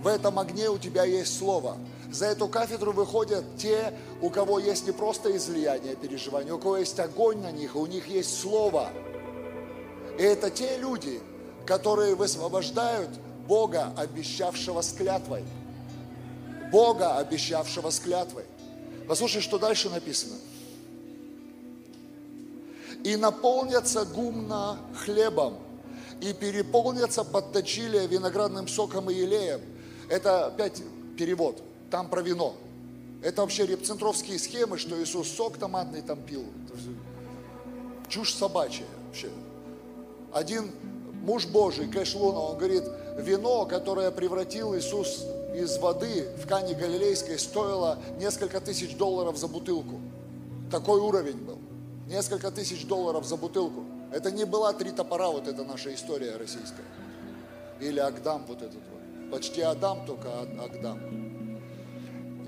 В 0.02 0.06
этом 0.06 0.38
огне 0.38 0.70
у 0.70 0.78
тебя 0.78 1.04
есть 1.04 1.38
слово. 1.38 1.76
За 2.10 2.26
эту 2.26 2.48
кафедру 2.48 2.92
выходят 2.92 3.44
те, 3.58 3.92
у 4.20 4.30
кого 4.30 4.58
есть 4.58 4.86
не 4.86 4.92
просто 4.92 5.36
излияние, 5.36 5.94
переживание, 5.94 6.54
у 6.54 6.58
кого 6.58 6.78
есть 6.78 6.98
огонь 6.98 7.38
на 7.38 7.52
них, 7.52 7.76
у 7.76 7.86
них 7.86 8.08
есть 8.08 8.40
слово. 8.40 8.90
И 10.18 10.22
это 10.22 10.50
те 10.50 10.78
люди, 10.78 11.20
которые 11.66 12.14
высвобождают 12.14 13.10
Бога, 13.46 13.92
обещавшего 13.96 14.80
с 14.80 14.92
клятвой. 14.92 15.44
Бога, 16.72 17.18
обещавшего 17.18 17.90
с 17.90 18.00
клятвой. 18.00 18.44
Послушай, 19.06 19.42
что 19.42 19.58
дальше 19.58 19.90
написано. 19.90 20.36
И 23.04 23.16
наполнятся 23.16 24.04
гумно 24.04 24.78
хлебом, 24.94 25.58
и 26.20 26.32
переполнятся 26.32 27.24
подточилия 27.24 28.06
виноградным 28.06 28.68
соком 28.68 29.10
и 29.10 29.14
елеем. 29.14 29.60
Это 30.10 30.46
опять 30.46 30.82
перевод, 31.16 31.62
там 31.90 32.08
про 32.10 32.20
вино. 32.20 32.54
Это 33.22 33.42
вообще 33.42 33.64
репцентровские 33.64 34.38
схемы, 34.38 34.76
что 34.76 35.00
Иисус 35.00 35.28
сок 35.28 35.56
томатный 35.56 36.02
там 36.02 36.20
пил. 36.20 36.44
Чушь 38.08 38.34
собачья 38.34 38.86
вообще. 39.06 39.30
Один 40.32 40.72
муж 41.22 41.46
Божий, 41.46 41.88
Кэш 41.88 42.14
Луна, 42.16 42.40
он 42.40 42.58
говорит, 42.58 42.84
вино, 43.18 43.66
которое 43.66 44.10
превратил 44.10 44.76
Иисус 44.76 45.24
из 45.54 45.78
воды 45.78 46.28
в 46.42 46.46
Кане 46.48 46.74
Галилейской, 46.74 47.38
стоило 47.38 47.98
несколько 48.18 48.60
тысяч 48.60 48.96
долларов 48.96 49.36
за 49.36 49.46
бутылку. 49.46 50.00
Такой 50.72 51.00
уровень 51.00 51.38
был. 51.38 51.58
Несколько 52.08 52.50
тысяч 52.50 52.84
долларов 52.86 53.24
за 53.24 53.36
бутылку. 53.36 53.84
Это 54.12 54.32
не 54.32 54.44
была 54.44 54.72
три 54.72 54.90
топора, 54.90 55.28
вот 55.28 55.46
это 55.46 55.62
наша 55.62 55.94
история 55.94 56.36
российская. 56.36 56.84
Или 57.80 58.00
Агдам 58.00 58.44
вот 58.48 58.62
этот 58.62 58.74
вот. 58.74 58.99
Почти 59.30 59.60
Адам, 59.60 60.04
только 60.06 60.28
Агдам. 60.40 60.98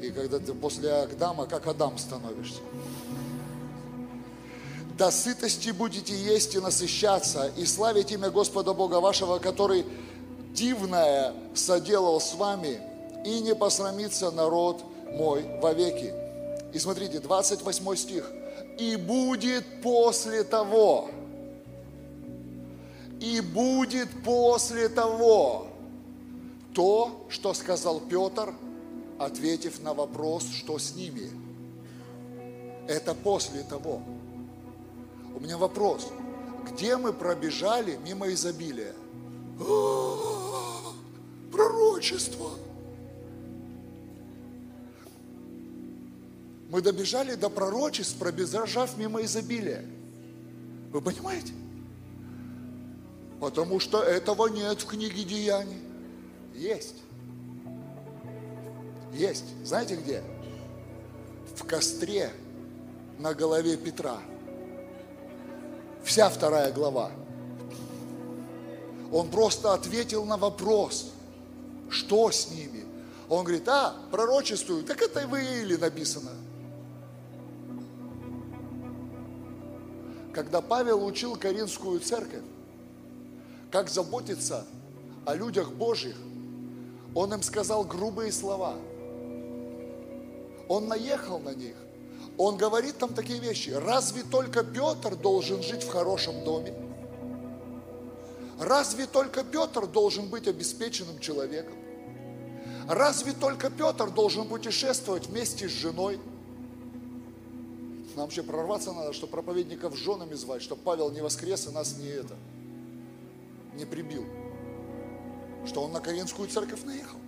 И 0.03 0.11
когда 0.11 0.39
ты 0.41 0.53
после 0.53 0.91
Агдама, 0.91 1.47
как 1.47 1.67
Адам 1.69 1.97
становишься. 1.97 2.61
До 4.99 5.11
сытости 5.11 5.71
будете 5.71 6.15
есть 6.15 6.55
и 6.55 6.59
насыщаться, 6.59 7.51
и 7.57 7.65
славить 7.65 8.11
имя 8.11 8.31
Господа 8.31 8.75
Бога 8.75 9.01
вашего, 9.01 9.39
который 9.39 9.87
дивное 10.53 11.33
соделал 11.55 12.21
с 12.21 12.35
вами, 12.35 12.81
и 13.25 13.41
не 13.41 13.55
посрамится 13.55 14.31
народ 14.31 14.83
мой 15.13 15.45
вовеки. 15.61 16.13
И 16.73 16.79
смотрите, 16.79 17.21
28 17.21 17.97
стих. 17.97 18.31
И 18.79 18.97
будет 18.97 19.65
после 19.83 20.43
того, 20.43 21.11
и 23.21 23.41
будет 23.41 24.09
после 24.25 24.89
того 24.89 25.69
то, 26.75 27.27
что 27.29 27.55
сказал 27.55 28.01
Петр, 28.01 28.55
ответив 29.19 29.83
на 29.83 29.95
вопрос, 29.95 30.47
что 30.53 30.79
с 30.79 30.95
ними. 30.95 31.31
Это 32.89 33.15
после 33.15 33.63
того. 33.63 34.03
У 35.35 35.41
меня 35.41 35.57
вопрос. 35.57 36.09
Где 36.71 36.97
мы 36.97 37.13
пробежали 37.13 37.99
мимо 38.05 38.33
изобилия? 38.33 38.95
Пророчество. 41.53 42.51
Мы 46.71 46.81
добежали 46.81 47.35
до 47.35 47.51
пророчеств, 47.51 48.17
пробежав 48.17 48.97
мимо 48.97 49.23
изобилия. 49.23 49.85
Вы 50.91 51.03
понимаете? 51.03 51.53
Потому 53.41 53.79
что 53.79 54.03
этого 54.03 54.47
нет 54.47 54.81
в 54.81 54.87
книге 54.87 55.25
Деяний. 55.25 55.92
Есть. 56.63 56.95
Есть. 59.13 59.45
Знаете 59.65 59.97
где? 59.97 60.23
В 61.57 61.65
костре 61.65 62.31
на 63.19 63.35
голове 63.35 63.77
Петра. 63.77 64.19
Вся 66.05 66.31
вторая 66.31 66.73
глава. 66.73 67.11
Он 69.11 69.29
просто 69.29 69.75
ответил 69.75 70.25
на 70.25 70.37
вопрос, 70.37 71.11
что 71.91 72.31
с 72.31 72.53
ними. 72.53 72.85
Он 73.29 73.43
говорит, 73.45 73.69
а, 73.69 73.97
пророчествую, 74.13 74.85
так 74.85 75.03
это 75.03 75.27
в 75.27 75.35
Ииле 75.35 75.77
написано. 75.77 76.31
Когда 80.33 80.61
Павел 80.61 81.05
учил 81.05 81.35
Каринскую 81.35 81.99
церковь, 81.99 82.45
как 83.73 83.91
заботиться 83.91 84.65
о 85.27 85.35
людях 85.35 85.73
Божьих, 85.73 86.17
он 87.15 87.35
им 87.35 87.43
сказал 87.43 87.85
грубые 87.85 88.33
слова. 88.33 88.77
Он 90.69 90.89
наехал 90.89 91.39
на 91.39 91.55
них. 91.55 91.77
Он 92.39 92.57
говорит 92.57 92.99
там 92.99 93.13
такие 93.13 93.39
вещи. 93.39 93.71
Разве 93.71 94.23
только 94.23 94.65
Петр 94.65 95.17
должен 95.17 95.63
жить 95.63 95.83
в 95.83 95.91
хорошем 95.91 96.45
доме? 96.45 96.75
Разве 98.59 99.07
только 99.07 99.45
Петр 99.45 99.87
должен 99.87 100.29
быть 100.29 100.49
обеспеченным 100.49 101.19
человеком? 101.19 101.75
Разве 102.89 103.33
только 103.33 103.71
Петр 103.71 104.11
должен 104.11 104.49
путешествовать 104.49 105.27
вместе 105.27 105.69
с 105.69 105.73
женой? 105.73 106.19
Нам 108.17 108.27
вообще 108.27 108.43
прорваться 108.43 108.93
надо, 108.93 109.13
чтобы 109.13 109.33
проповедников 109.33 109.97
женами 109.97 110.35
звать, 110.35 110.63
чтобы 110.63 110.83
Павел 110.83 111.11
не 111.11 111.21
воскрес 111.21 111.67
и 111.67 111.71
нас 111.71 111.97
не 111.97 112.09
это, 112.09 112.35
не 113.75 113.85
прибил. 113.85 114.25
Что 115.67 115.83
он 115.83 115.93
на 115.93 116.01
Каринскую 116.01 116.49
церковь 116.49 116.85
наехал. 116.85 117.19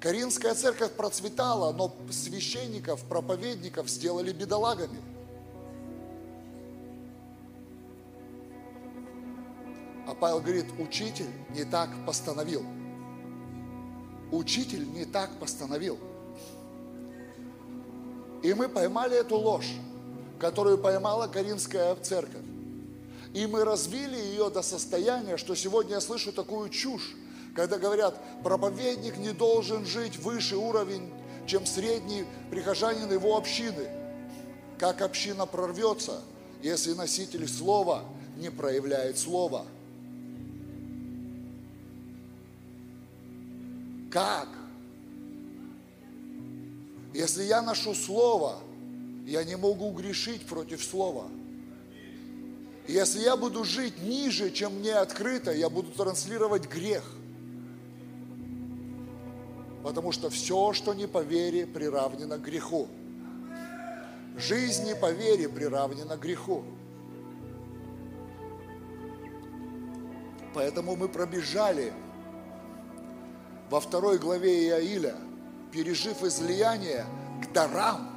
Каринская 0.00 0.54
церковь 0.54 0.92
процветала, 0.92 1.72
но 1.72 1.94
священников, 2.10 3.04
проповедников 3.04 3.88
сделали 3.88 4.32
бедолагами. 4.32 4.98
А 10.06 10.14
Павел 10.14 10.40
говорит, 10.40 10.66
учитель 10.78 11.30
не 11.50 11.64
так 11.64 11.90
постановил. 12.06 12.64
Учитель 14.32 14.90
не 14.90 15.04
так 15.04 15.38
постановил. 15.38 15.98
И 18.42 18.54
мы 18.54 18.68
поймали 18.68 19.18
эту 19.18 19.36
ложь, 19.36 19.70
которую 20.38 20.78
поймала 20.78 21.26
Каринская 21.26 21.94
церковь. 21.96 22.49
И 23.32 23.46
мы 23.46 23.64
развили 23.64 24.16
ее 24.16 24.50
до 24.50 24.62
состояния, 24.62 25.36
что 25.36 25.54
сегодня 25.54 25.94
я 25.94 26.00
слышу 26.00 26.32
такую 26.32 26.68
чушь, 26.68 27.14
когда 27.54 27.78
говорят, 27.78 28.20
проповедник 28.42 29.16
не 29.18 29.32
должен 29.32 29.86
жить 29.86 30.18
выше 30.18 30.56
уровень, 30.56 31.10
чем 31.46 31.66
средний 31.66 32.24
прихожанин 32.50 33.10
его 33.12 33.36
общины. 33.36 33.88
Как 34.78 35.02
община 35.02 35.46
прорвется, 35.46 36.22
если 36.62 36.92
носитель 36.94 37.48
слова 37.48 38.04
не 38.36 38.50
проявляет 38.50 39.18
слова? 39.18 39.66
Как? 44.10 44.48
Если 47.14 47.44
я 47.44 47.62
ношу 47.62 47.94
слово, 47.94 48.58
я 49.26 49.44
не 49.44 49.56
могу 49.56 49.92
грешить 49.92 50.46
против 50.46 50.82
слова. 50.82 51.28
Если 52.90 53.20
я 53.20 53.36
буду 53.36 53.62
жить 53.62 54.02
ниже, 54.02 54.50
чем 54.50 54.80
мне 54.80 54.94
открыто, 54.94 55.52
я 55.52 55.70
буду 55.70 55.92
транслировать 55.92 56.68
грех. 56.68 57.04
Потому 59.84 60.10
что 60.10 60.28
все, 60.28 60.72
что 60.72 60.92
не 60.92 61.06
по 61.06 61.22
вере, 61.22 61.68
приравнено 61.68 62.36
к 62.36 62.42
греху. 62.42 62.88
Жизнь 64.36 64.86
не 64.86 64.96
по 64.96 65.12
вере 65.12 65.48
приравнена 65.48 66.16
к 66.16 66.20
греху. 66.20 66.64
Поэтому 70.52 70.96
мы 70.96 71.08
пробежали 71.08 71.92
во 73.70 73.78
второй 73.78 74.18
главе 74.18 74.66
Иаиля, 74.66 75.14
пережив 75.70 76.24
излияние 76.24 77.06
к 77.40 77.52
дарам 77.52 78.10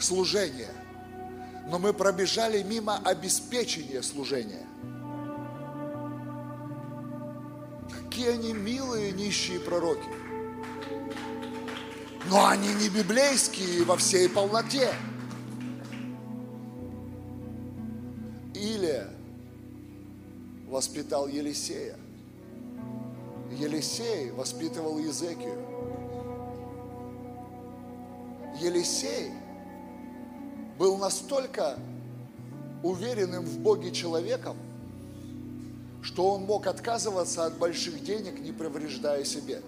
служения. 0.00 0.81
Но 1.68 1.78
мы 1.78 1.92
пробежали 1.92 2.62
мимо 2.62 2.98
обеспечения 2.98 4.02
служения. 4.02 4.66
Какие 7.90 8.28
они 8.30 8.52
милые 8.52 9.12
нищие 9.12 9.58
пророки. 9.60 10.08
Но 12.28 12.46
они 12.46 12.72
не 12.74 12.88
библейские 12.88 13.84
во 13.84 13.96
всей 13.96 14.28
полноте. 14.28 14.92
Илия 18.54 19.08
воспитал 20.68 21.26
Елисея. 21.26 21.96
Елисей 23.50 24.30
воспитывал 24.30 24.98
Езекию. 24.98 25.58
Елисей 28.60 29.32
был 30.82 30.96
настолько 30.96 31.78
уверенным 32.82 33.44
в 33.44 33.60
Боге 33.60 33.92
человеком, 33.92 34.56
что 36.02 36.32
он 36.32 36.42
мог 36.42 36.66
отказываться 36.66 37.46
от 37.46 37.56
больших 37.56 38.02
денег, 38.02 38.40
не 38.40 38.50
повреждая 38.50 39.22
себе. 39.22 39.62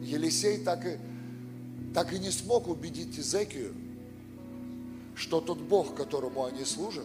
Елисей 0.00 0.64
так 0.64 0.86
и, 0.86 0.96
так 1.92 2.14
и 2.14 2.18
не 2.18 2.30
смог 2.30 2.68
убедить 2.68 3.18
Изекию, 3.18 3.74
что 5.14 5.42
тот 5.42 5.58
Бог, 5.58 5.94
которому 5.94 6.46
они 6.46 6.64
служат, 6.64 7.04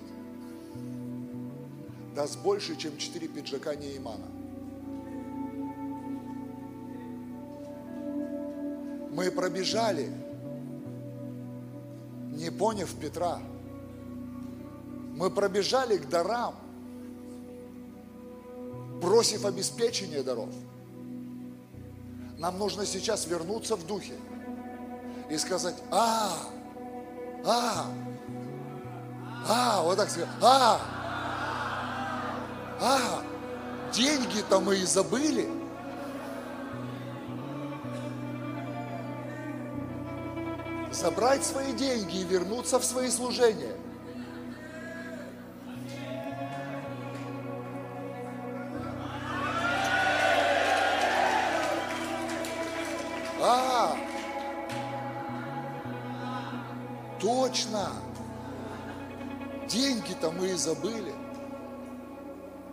даст 2.15 2.39
больше, 2.39 2.77
чем 2.77 2.95
четыре 2.97 3.27
пиджака 3.27 3.75
Неймана. 3.75 4.27
Мы 9.11 9.29
пробежали, 9.29 10.09
не 12.35 12.51
поняв 12.51 12.93
Петра. 12.95 13.39
Мы 15.15 15.29
пробежали 15.29 15.97
к 15.97 16.09
дарам, 16.09 16.55
бросив 19.01 19.45
обеспечение 19.45 20.23
даров. 20.23 20.49
Нам 22.37 22.59
нужно 22.59 22.85
сейчас 22.85 23.25
вернуться 23.27 23.77
в 23.77 23.87
духе 23.87 24.13
и 25.29 25.37
сказать, 25.37 25.75
а, 25.89 26.33
а, 27.45 27.85
а, 29.47 29.81
вот 29.83 29.97
так 29.97 30.09
сказать, 30.09 30.29
а, 30.41 30.81
а, 32.81 33.21
деньги-то 33.93 34.59
мы 34.59 34.77
и 34.77 34.85
забыли. 34.85 35.47
Собрать 40.95 41.43
свои 41.43 41.73
деньги 41.73 42.19
и 42.19 42.23
вернуться 42.23 42.79
в 42.79 42.85
свои 42.85 43.09
служения. 43.09 43.75
А, 53.41 53.97
точно. 57.19 57.91
Деньги-то 59.67 60.31
мы 60.31 60.47
и 60.47 60.53
забыли. 60.53 61.13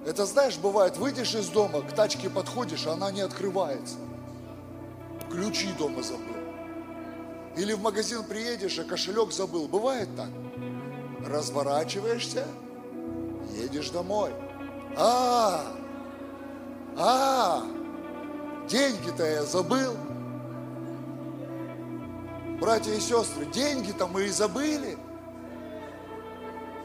Это 0.07 0.27
знаешь, 0.27 0.59
бывает, 0.59 0.97
выйдешь 0.97 1.35
из 1.35 1.49
дома, 1.49 1.82
к 1.82 1.93
тачке 1.93 2.31
подходишь, 2.31 2.86
а 2.86 2.93
она 2.93 3.11
не 3.11 3.23
открывается. 3.23 3.97
Ключи 5.28 5.73
дома 5.73 6.05
забыл. 6.05 6.31
Или 7.57 7.74
в 7.74 7.81
магазин 7.81 8.24
приедешь, 8.24 8.79
а 8.79 8.85
кошелек 8.85 9.33
забыл. 9.33 9.69
Бывает 9.69 10.09
так. 10.16 10.31
Разворачиваешься, 11.27 12.47
едешь 13.55 13.91
домой. 13.91 14.33
А, 14.97 15.65
а, 16.97 17.62
деньги-то 18.69 19.24
я 19.24 19.45
забыл. 19.45 19.95
Братья 22.61 22.93
и 22.93 23.01
сестры, 23.01 23.47
деньги-то 23.47 24.07
мы 24.07 24.24
и 24.24 24.29
забыли. 24.29 24.97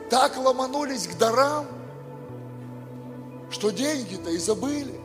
Так 0.10 0.38
ломанулись 0.38 1.08
к 1.08 1.18
дарам, 1.18 1.66
что 3.50 3.70
деньги-то 3.70 4.30
и 4.32 4.38
забыли. 4.38 5.00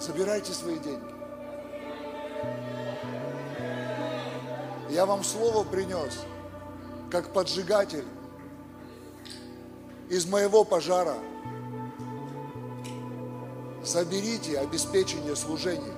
Собирайте 0.00 0.52
свои 0.52 0.78
деньги. 0.78 1.17
Я 4.98 5.06
вам 5.06 5.22
слово 5.22 5.62
принес, 5.62 6.12
как 7.08 7.32
поджигатель 7.32 8.04
из 10.08 10.26
моего 10.26 10.64
пожара. 10.64 11.14
Заберите 13.84 14.58
обеспечение 14.58 15.36
служения. 15.36 15.94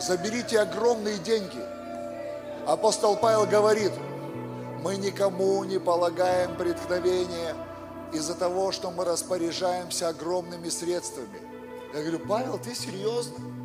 Заберите 0.00 0.58
огромные 0.58 1.18
деньги. 1.18 1.60
Апостол 2.66 3.14
Павел 3.14 3.44
говорит, 3.44 3.92
мы 4.82 4.96
никому 4.96 5.62
не 5.64 5.78
полагаем 5.78 6.56
преткновения, 6.56 7.54
из-за 8.10 8.34
того, 8.36 8.72
что 8.72 8.90
мы 8.90 9.04
распоряжаемся 9.04 10.08
огромными 10.08 10.70
средствами. 10.70 11.42
Я 11.92 12.00
говорю, 12.00 12.20
Павел, 12.20 12.58
ты 12.58 12.74
серьезно? 12.74 13.55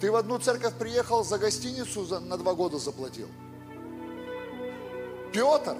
Ты 0.00 0.10
в 0.10 0.16
одну 0.16 0.38
церковь 0.38 0.74
приехал, 0.74 1.24
за 1.24 1.38
гостиницу 1.38 2.06
на 2.20 2.38
два 2.38 2.54
года 2.54 2.78
заплатил. 2.78 3.28
Петр, 5.32 5.76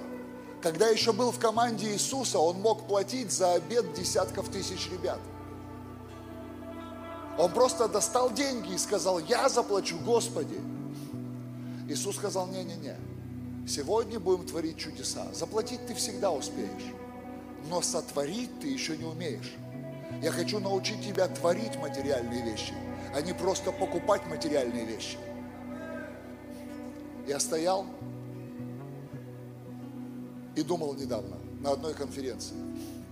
когда 0.61 0.87
еще 0.87 1.11
был 1.11 1.31
в 1.31 1.39
команде 1.39 1.91
Иисуса, 1.91 2.37
он 2.37 2.61
мог 2.61 2.87
платить 2.87 3.31
за 3.31 3.53
обед 3.53 3.93
десятков 3.93 4.49
тысяч 4.49 4.89
ребят. 4.91 5.19
Он 7.37 7.51
просто 7.51 7.87
достал 7.87 8.31
деньги 8.31 8.73
и 8.73 8.77
сказал, 8.77 9.17
я 9.19 9.49
заплачу, 9.49 9.97
Господи. 10.05 10.61
Иисус 11.89 12.15
сказал, 12.17 12.47
не-не-не, 12.47 12.95
сегодня 13.67 14.19
будем 14.19 14.45
творить 14.45 14.77
чудеса. 14.77 15.25
Заплатить 15.33 15.85
ты 15.87 15.95
всегда 15.95 16.31
успеешь, 16.31 16.93
но 17.67 17.81
сотворить 17.81 18.59
ты 18.59 18.67
еще 18.67 18.95
не 18.95 19.05
умеешь. 19.05 19.55
Я 20.21 20.31
хочу 20.31 20.59
научить 20.59 21.03
тебя 21.03 21.27
творить 21.27 21.75
материальные 21.77 22.43
вещи, 22.43 22.73
а 23.13 23.21
не 23.21 23.33
просто 23.33 23.71
покупать 23.71 24.25
материальные 24.27 24.85
вещи. 24.85 25.17
Я 27.27 27.39
стоял 27.39 27.85
и 30.55 30.63
думал 30.63 30.93
недавно 30.95 31.37
на 31.59 31.71
одной 31.71 31.93
конференции. 31.93 32.55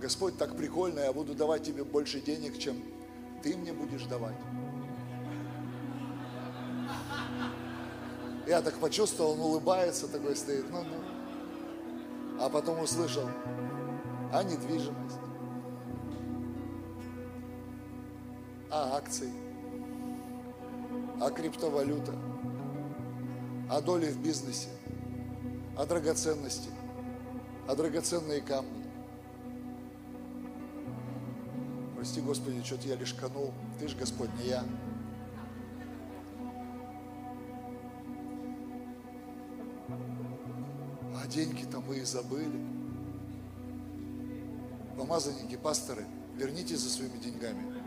Господь, 0.00 0.36
так 0.38 0.56
прикольно, 0.56 1.00
я 1.00 1.12
буду 1.12 1.34
давать 1.34 1.62
тебе 1.62 1.84
больше 1.84 2.20
денег, 2.20 2.58
чем 2.58 2.82
ты 3.42 3.56
мне 3.56 3.72
будешь 3.72 4.04
давать. 4.04 4.36
Я 8.46 8.62
так 8.62 8.74
почувствовал, 8.78 9.32
он 9.32 9.40
улыбается, 9.40 10.08
такой 10.08 10.34
стоит, 10.34 10.70
ну, 10.70 10.82
ну. 10.82 12.40
А 12.40 12.48
потом 12.48 12.80
услышал, 12.80 13.28
а 14.32 14.42
недвижимость, 14.42 15.18
а 18.70 18.96
акции, 18.96 19.30
а 21.20 21.30
криптовалюта, 21.30 22.14
а 23.68 23.80
доли 23.82 24.10
в 24.10 24.20
бизнесе, 24.22 24.70
а 25.76 25.84
драгоценности, 25.84 26.70
а 27.68 27.74
драгоценные 27.74 28.40
камни. 28.40 28.80
Прости, 31.94 32.22
Господи, 32.22 32.62
что-то 32.64 32.88
я 32.88 32.96
лишь 32.96 33.12
канул. 33.12 33.52
Ты 33.78 33.86
же, 33.86 33.96
Господь, 33.98 34.30
не 34.40 34.48
я. 34.48 34.64
А 41.22 41.26
деньги-то 41.28 41.80
мы 41.80 41.98
и 41.98 42.04
забыли. 42.04 42.66
Помазанники, 44.96 45.56
пасторы, 45.56 46.06
вернитесь 46.36 46.80
за 46.80 46.88
своими 46.88 47.18
деньгами. 47.18 47.80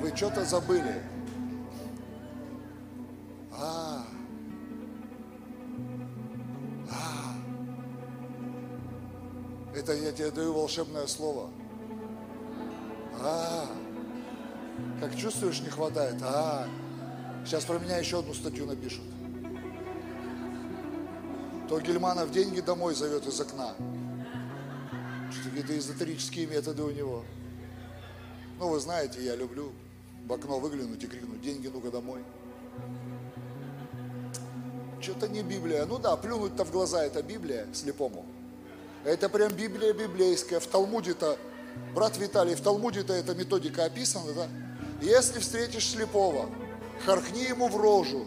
Вы 0.00 0.16
что-то 0.16 0.46
забыли. 0.46 1.02
А, 3.52 4.02
а. 6.90 7.34
Это 9.74 9.92
я 9.92 10.10
тебе 10.12 10.30
даю 10.30 10.54
волшебное 10.54 11.06
слово. 11.06 11.50
А, 13.22 13.66
как 15.00 15.14
чувствуешь, 15.16 15.60
не 15.60 15.68
хватает. 15.68 16.16
А, 16.22 16.66
сейчас 17.44 17.66
про 17.66 17.78
меня 17.78 17.98
еще 17.98 18.20
одну 18.20 18.32
статью 18.32 18.64
напишут. 18.64 19.04
То 21.68 21.78
Гельманов 21.78 22.30
деньги 22.32 22.60
домой 22.60 22.94
зовет 22.94 23.26
из 23.26 23.38
окна. 23.38 23.74
Что-то 25.30 25.50
какие-то 25.50 25.78
эзотерические 25.78 26.46
методы 26.46 26.84
у 26.84 26.90
него. 26.90 27.22
Ну, 28.58 28.68
вы 28.68 28.80
знаете, 28.80 29.22
я 29.22 29.36
люблю 29.36 29.72
в 30.26 30.32
окно 30.32 30.58
выглянуть 30.58 31.02
и 31.02 31.06
крикнуть, 31.06 31.40
деньги 31.40 31.68
ну-ка 31.68 31.90
домой. 31.90 32.20
Что-то 35.00 35.28
не 35.28 35.42
Библия. 35.42 35.86
Ну 35.86 35.98
да, 35.98 36.16
плюнуть-то 36.16 36.64
в 36.64 36.70
глаза 36.70 37.04
это 37.04 37.22
Библия 37.22 37.66
слепому. 37.72 38.26
Это 39.04 39.28
прям 39.28 39.52
Библия 39.52 39.94
библейская. 39.94 40.60
В 40.60 40.66
Талмуде-то, 40.66 41.38
брат 41.94 42.18
Виталий, 42.18 42.54
в 42.54 42.60
Талмуде-то 42.60 43.14
эта 43.14 43.34
методика 43.34 43.84
описана, 43.84 44.32
да? 44.34 44.48
Если 45.00 45.38
встретишь 45.38 45.88
слепого, 45.88 46.50
харкни 47.06 47.44
ему 47.44 47.68
в 47.68 47.76
рожу 47.80 48.26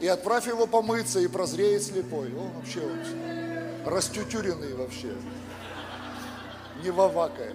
и 0.00 0.06
отправь 0.06 0.46
его 0.46 0.66
помыться, 0.66 1.20
и 1.20 1.26
прозреет 1.26 1.82
слепой. 1.82 2.32
Он 2.34 2.50
вообще 2.52 2.80
он 2.80 3.90
растютюренный 3.90 4.74
вообще. 4.74 5.12
Не 6.82 6.90
вавакая. 6.90 7.54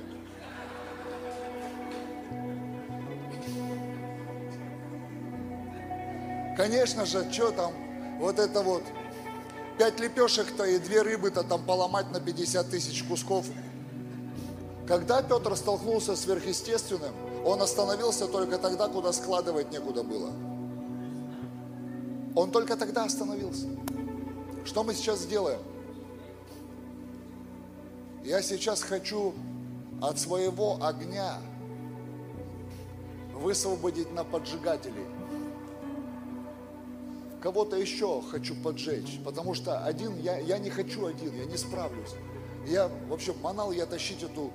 Конечно 6.55 7.05
же, 7.05 7.29
что 7.31 7.51
там, 7.51 7.73
вот 8.19 8.39
это 8.39 8.61
вот, 8.61 8.83
пять 9.77 9.99
лепешек-то 9.99 10.63
и 10.63 10.79
две 10.79 11.01
рыбы-то 11.01 11.43
там 11.43 11.63
поломать 11.63 12.11
на 12.11 12.19
50 12.19 12.69
тысяч 12.69 13.03
кусков. 13.03 13.45
Когда 14.87 15.21
Петр 15.21 15.55
столкнулся 15.55 16.15
с 16.15 16.21
сверхъестественным, 16.21 17.13
он 17.43 17.61
остановился 17.61 18.27
только 18.27 18.57
тогда, 18.57 18.87
куда 18.87 19.11
складывать 19.11 19.71
некуда 19.71 20.03
было. 20.03 20.31
Он 22.35 22.51
только 22.51 22.77
тогда 22.77 23.05
остановился. 23.05 23.67
Что 24.65 24.83
мы 24.83 24.93
сейчас 24.93 25.19
сделаем? 25.19 25.59
Я 28.23 28.41
сейчас 28.41 28.81
хочу 28.81 29.33
от 30.01 30.19
своего 30.19 30.83
огня 30.83 31.37
высвободить 33.33 34.11
на 34.13 34.23
поджигателей. 34.23 35.05
Кого-то 37.45 37.75
еще 37.75 38.23
хочу 38.23 38.55
поджечь, 38.55 39.19
потому 39.23 39.53
что 39.53 39.85
один, 39.85 40.19
я, 40.19 40.39
я 40.39 40.57
не 40.57 40.71
хочу 40.71 41.05
один, 41.05 41.31
я 41.35 41.45
не 41.45 41.57
справлюсь. 41.57 42.15
Я 42.65 42.89
вообще 43.07 43.35
манал 43.43 43.71
я 43.71 43.85
тащить 43.85 44.23
эту 44.23 44.51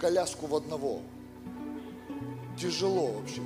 коляску 0.00 0.48
в 0.48 0.56
одного. 0.56 1.00
Тяжело 2.58 3.12
вообще. 3.12 3.40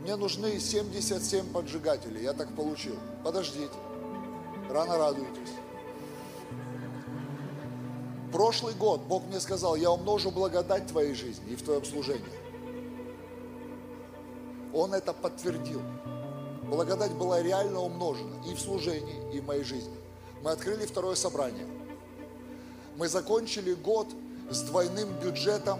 Мне 0.00 0.16
нужны 0.16 0.58
77 0.58 1.52
поджигателей, 1.52 2.24
я 2.24 2.32
так 2.32 2.52
получил. 2.56 2.96
Подождите, 3.22 3.70
рано 4.68 4.98
радуйтесь. 4.98 5.52
Прошлый 8.32 8.74
год 8.74 9.02
Бог 9.02 9.24
мне 9.26 9.38
сказал, 9.38 9.76
я 9.76 9.92
умножу 9.92 10.32
благодать 10.32 10.88
твоей 10.88 11.14
жизни 11.14 11.52
и 11.52 11.54
в 11.54 11.62
твоем 11.62 11.84
служении. 11.84 12.24
Он 14.74 14.94
это 14.94 15.12
подтвердил. 15.12 15.80
Благодать 16.72 17.12
была 17.12 17.42
реально 17.42 17.80
умножена 17.80 18.34
и 18.46 18.54
в 18.54 18.58
служении, 18.58 19.30
и 19.34 19.40
в 19.40 19.44
моей 19.44 19.62
жизни. 19.62 19.94
Мы 20.42 20.52
открыли 20.52 20.86
второе 20.86 21.16
собрание. 21.16 21.66
Мы 22.96 23.08
закончили 23.08 23.74
год 23.74 24.08
с 24.48 24.62
двойным 24.62 25.12
бюджетом, 25.20 25.78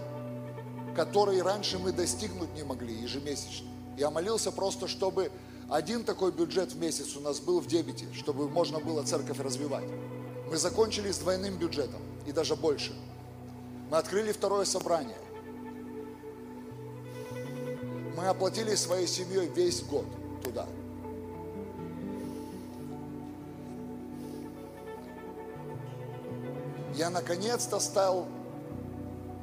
который 0.95 1.41
раньше 1.41 1.79
мы 1.79 1.93
достигнуть 1.93 2.53
не 2.53 2.61
могли 2.61 2.93
ежемесячно. 2.93 3.69
Я 3.97 4.11
молился 4.11 4.51
просто, 4.51 4.87
чтобы 4.87 5.31
один 5.67 6.03
такой 6.03 6.31
бюджет 6.31 6.73
в 6.73 6.79
месяц 6.79 7.15
у 7.17 7.21
нас 7.21 7.39
был 7.39 7.59
в 7.59 7.65
дебете, 7.65 8.05
чтобы 8.13 8.47
можно 8.47 8.79
было 8.79 9.01
церковь 9.01 9.39
развивать. 9.39 9.89
Мы 10.47 10.57
закончили 10.57 11.11
с 11.11 11.17
двойным 11.17 11.57
бюджетом 11.57 12.03
и 12.27 12.31
даже 12.31 12.55
больше. 12.55 12.93
Мы 13.89 13.97
открыли 13.97 14.31
второе 14.31 14.65
собрание. 14.65 15.17
Мы 18.15 18.27
оплатили 18.27 18.75
своей 18.75 19.07
семьей 19.07 19.47
весь 19.47 19.81
год 19.81 20.05
туда. 20.43 20.67
Я 26.95 27.09
наконец-то 27.09 27.79
стал, 27.79 28.27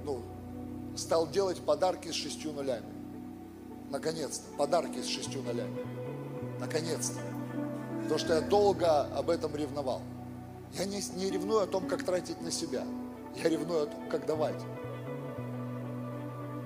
ну, 0.05 0.23
стал 0.97 1.29
делать 1.29 1.61
подарки 1.61 2.09
с 2.09 2.15
шестью 2.15 2.53
нулями. 2.53 2.87
Наконец-то, 3.91 4.45
подарки 4.57 5.03
с 5.03 5.07
шестью 5.07 5.43
нулями. 5.43 5.85
Наконец-то. 6.61 7.21
Потому 8.03 8.19
что 8.19 8.35
я 8.35 8.41
долго 8.41 9.03
об 9.17 9.31
этом 9.31 9.55
ревновал. 9.57 10.01
Я 10.75 10.85
не, 10.85 11.03
не 11.17 11.31
ревную 11.31 11.63
о 11.63 11.67
том, 11.67 11.89
как 11.89 12.05
тратить 12.05 12.41
на 12.41 12.53
себя. 12.53 12.85
Я 13.37 13.49
ревную 13.49 13.85
о 13.85 13.87
том, 13.87 14.09
как 14.09 14.27
давать. 14.27 14.63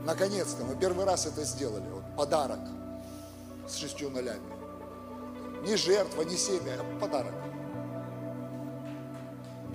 Наконец-то, 0.05 0.65
мы 0.65 0.77
первый 0.77 1.07
раз 1.07 1.25
это 1.25 1.45
сделали. 1.45 1.89
Вот, 1.91 2.05
подарок 2.15 2.61
с 3.67 3.77
шестью 3.77 4.11
нулями. 4.11 4.43
Не 5.67 5.77
жертва, 5.77 6.23
не 6.23 6.37
семя, 6.37 6.79
а 6.79 7.01
подарок. 7.01 7.33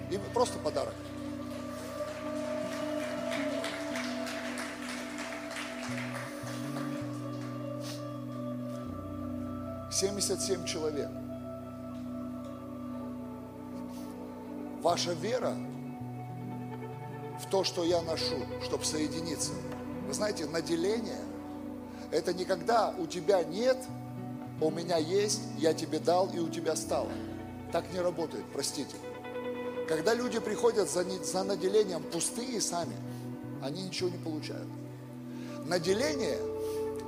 И 0.10 0.18
просто 0.34 0.57
подарок. 0.60 0.94
Семьдесят 9.91 10.41
семь 10.41 10.65
человек. 10.65 11.10
ваша 14.81 15.14
вера 15.14 15.56
в 17.40 17.45
то, 17.49 17.64
что 17.64 17.84
я 17.84 18.02
ношу, 18.02 18.38
чтобы 18.64 18.86
соединиться. 18.86 19.52
Вы 20.07 20.14
знаете, 20.14 20.45
наделение– 20.45 21.22
это 22.11 22.34
не 22.34 22.45
когда 22.45 22.94
у 22.98 23.06
тебя 23.06 23.44
нет, 23.44 23.77
у 24.61 24.72
меня 24.72 24.98
есть, 24.98 25.41
я 25.57 25.73
тебе 25.73 25.99
дал 25.99 26.30
и 26.34 26.40
у 26.40 26.49
тебя 26.49 26.76
стало. 26.76 27.10
Так 27.72 27.91
не 27.94 27.99
работает, 27.99 28.44
простите. 28.52 28.95
Когда 29.90 30.14
люди 30.14 30.38
приходят 30.38 30.88
за, 30.88 31.03
за 31.03 31.44
наделением 31.44 32.03
пустые 32.03 32.61
сами, 32.61 32.95
они 33.60 33.82
ничего 33.82 34.10
не 34.10 34.20
получают. 34.20 34.68
Наделение, 35.66 36.38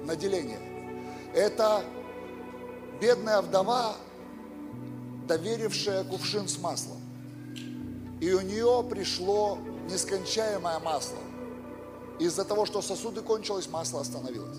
наделение– 0.03 0.57
это 1.35 1.83
бедная 2.99 3.43
вдова, 3.43 3.95
доверившая 5.27 6.03
кувшин 6.03 6.47
с 6.47 6.57
маслом. 6.57 6.97
И 8.19 8.33
у 8.33 8.41
нее 8.41 8.83
пришло 8.89 9.59
нескончаемое 9.87 10.79
масло. 10.79 11.19
Из-за 12.17 12.45
того, 12.45 12.65
что 12.65 12.81
сосуды 12.81 13.21
кончилось, 13.21 13.69
масло 13.69 14.01
остановилось. 14.01 14.57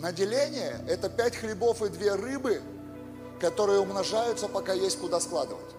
Наделение– 0.00 0.84
это 0.88 1.08
пять 1.08 1.36
хлебов 1.36 1.82
и 1.82 1.88
две 1.88 2.16
рыбы, 2.16 2.60
которые 3.40 3.78
умножаются, 3.78 4.48
пока 4.48 4.72
есть 4.72 4.98
куда 4.98 5.20
складывать. 5.20 5.70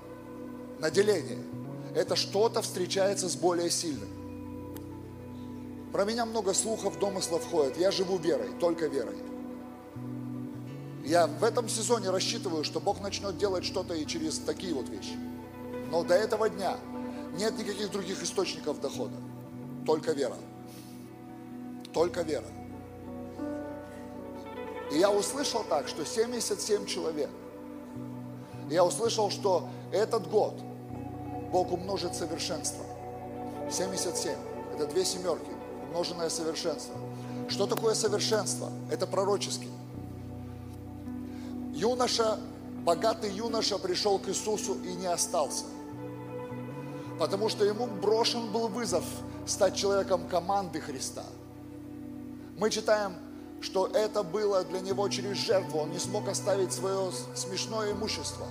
Наделение– 0.80 1.39
это 1.95 2.15
что-то 2.15 2.61
встречается 2.61 3.30
с 3.30 3.35
более 3.35 3.69
сильным. 3.69 4.10
Про 5.91 6.03
меня 6.03 6.26
много 6.26 6.53
слухов, 6.53 6.99
домыслов 6.99 7.49
ходят. 7.49 7.77
Я 7.77 7.89
живу 7.91 8.18
верой, 8.18 8.49
только 8.60 8.88
верой. 8.88 9.15
Я 11.06 11.27
в 11.27 11.43
этом 11.43 11.69
сезоне 11.69 12.10
рассчитываю, 12.10 12.64
что 12.64 12.80
Бог 12.81 12.99
начнет 12.99 13.38
делать 13.38 13.64
что-то 13.64 13.93
и 13.93 14.06
через 14.06 14.39
такие 14.39 14.73
вот 14.73 14.89
вещи. 14.89 15.15
Но 15.91 16.03
до 16.03 16.15
этого 16.15 16.49
дня 16.49 16.77
нет 17.38 17.57
никаких 17.57 17.91
других 17.91 18.22
источников 18.23 18.81
дохода. 18.81 19.15
Только 19.85 20.11
вера. 20.11 20.35
Только 21.93 22.23
вера. 22.23 22.47
И 24.91 24.97
я 24.97 25.11
услышал 25.11 25.64
так, 25.64 25.88
что 25.88 26.06
77 26.06 26.85
человек. 26.85 27.30
Я 28.69 28.84
услышал, 28.84 29.30
что 29.30 29.69
этот 29.96 30.30
год 30.30 30.54
Бог 31.52 31.72
умножит 31.72 32.16
совершенство. 32.16 32.84
77. 33.72 34.34
Это 34.76 34.88
две 34.88 35.06
семерки. 35.06 35.50
Умноженное 35.88 36.30
совершенство. 36.30 36.96
Что 37.48 37.66
такое 37.66 37.96
совершенство? 37.96 38.72
Это 38.92 39.08
пророческий. 39.08 39.70
Юноша, 41.74 42.40
богатый 42.84 43.32
юноша 43.32 43.78
пришел 43.78 44.20
к 44.20 44.28
Иисусу 44.30 44.76
и 44.84 44.94
не 44.94 45.08
остался. 45.08 45.66
Потому 47.20 47.50
что 47.50 47.64
ему 47.64 47.88
брошен 47.88 48.52
был 48.52 48.68
вызов 48.68 49.06
стать 49.46 49.76
человеком 49.76 50.28
команды 50.28 50.82
Христа. 50.82 51.24
Мы 52.58 52.70
читаем, 52.70 53.14
что 53.62 53.88
это 53.88 54.24
было 54.24 54.64
для 54.64 54.80
него 54.80 55.08
через 55.10 55.38
жертву. 55.38 55.80
Он 55.80 55.92
не 55.92 56.00
смог 56.00 56.28
оставить 56.28 56.74
свое 56.74 57.12
смешное 57.36 57.94
имущество. 57.94 58.48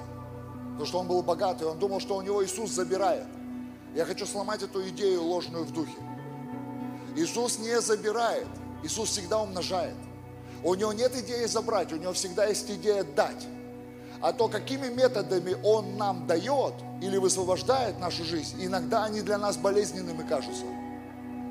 Потому 0.74 0.86
что 0.86 0.98
он 0.98 1.06
был 1.06 1.22
богатый, 1.22 1.68
он 1.68 1.78
думал, 1.78 2.00
что 2.00 2.16
у 2.16 2.22
него 2.22 2.44
Иисус 2.44 2.70
забирает. 2.70 3.26
Я 3.94 4.04
хочу 4.04 4.26
сломать 4.26 4.60
эту 4.62 4.86
идею 4.88 5.22
ложную 5.22 5.64
в 5.64 5.72
духе. 5.72 5.96
Иисус 7.14 7.60
не 7.60 7.80
забирает, 7.80 8.48
Иисус 8.82 9.10
всегда 9.10 9.40
умножает. 9.40 9.94
У 10.64 10.74
него 10.74 10.92
нет 10.92 11.14
идеи 11.14 11.44
забрать, 11.46 11.92
у 11.92 11.96
него 11.96 12.12
всегда 12.12 12.46
есть 12.46 12.68
идея 12.68 13.04
дать. 13.04 13.46
А 14.20 14.32
то, 14.32 14.48
какими 14.48 14.88
методами 14.88 15.56
Он 15.62 15.96
нам 15.96 16.26
дает 16.26 16.74
или 17.00 17.18
высвобождает 17.18 18.00
нашу 18.00 18.24
жизнь, 18.24 18.56
иногда 18.58 19.04
они 19.04 19.20
для 19.20 19.38
нас 19.38 19.56
болезненными 19.56 20.26
кажутся. 20.26 20.64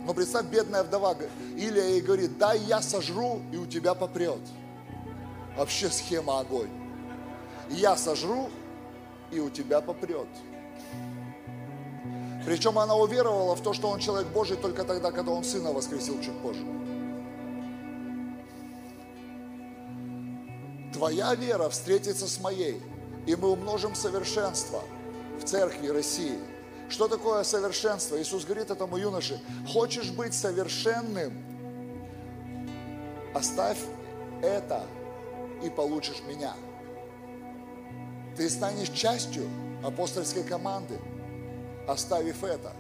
Но 0.06 0.14
представь, 0.14 0.48
бедная 0.48 0.84
вдова, 0.84 1.16
Илия 1.56 1.86
ей 1.86 2.02
говорит, 2.02 2.38
дай 2.38 2.60
я 2.60 2.82
сожру, 2.82 3.42
и 3.54 3.58
у 3.58 3.66
тебя 3.66 3.94
попрет. 3.94 4.42
Вообще 5.56 5.90
схема 5.90 6.42
огонь. 6.42 6.70
Я 7.70 7.96
сожру, 7.96 8.50
и 9.32 9.40
у 9.40 9.50
тебя 9.50 9.82
попрет. 9.82 10.28
Причем 12.46 12.78
она 12.78 12.96
уверовала 12.96 13.56
в 13.56 13.62
то, 13.62 13.74
что 13.74 13.88
он 13.90 14.00
человек 14.00 14.28
Божий 14.30 14.58
только 14.58 14.84
тогда, 14.84 15.12
когда 15.12 15.32
он 15.32 15.44
сына 15.44 15.72
воскресил 15.72 16.20
чуть 16.22 16.38
позже. 16.40 16.66
Твоя 20.94 21.34
вера 21.36 21.70
встретится 21.70 22.28
с 22.28 22.40
моей, 22.40 22.82
и 23.26 23.36
мы 23.36 23.50
умножим 23.50 23.96
совершенство 23.96 24.84
в 25.40 25.46
церкви 25.46 25.88
России. 25.88 26.38
Что 26.90 27.08
такое 27.08 27.44
совершенство? 27.44 28.22
Иисус 28.22 28.46
говорит 28.46 28.70
этому 28.70 28.98
юноше, 28.98 29.42
хочешь 29.68 30.12
быть 30.12 30.34
совершенным, 30.34 31.34
оставь 33.34 33.80
это 34.42 34.86
и 35.64 35.70
получишь 35.70 36.22
меня. 36.28 36.54
Ты 38.36 38.50
станешь 38.50 38.90
частью 38.90 39.48
апостольской 39.84 40.44
команды, 40.44 41.00
оставив 41.88 42.44
это. 42.44 42.74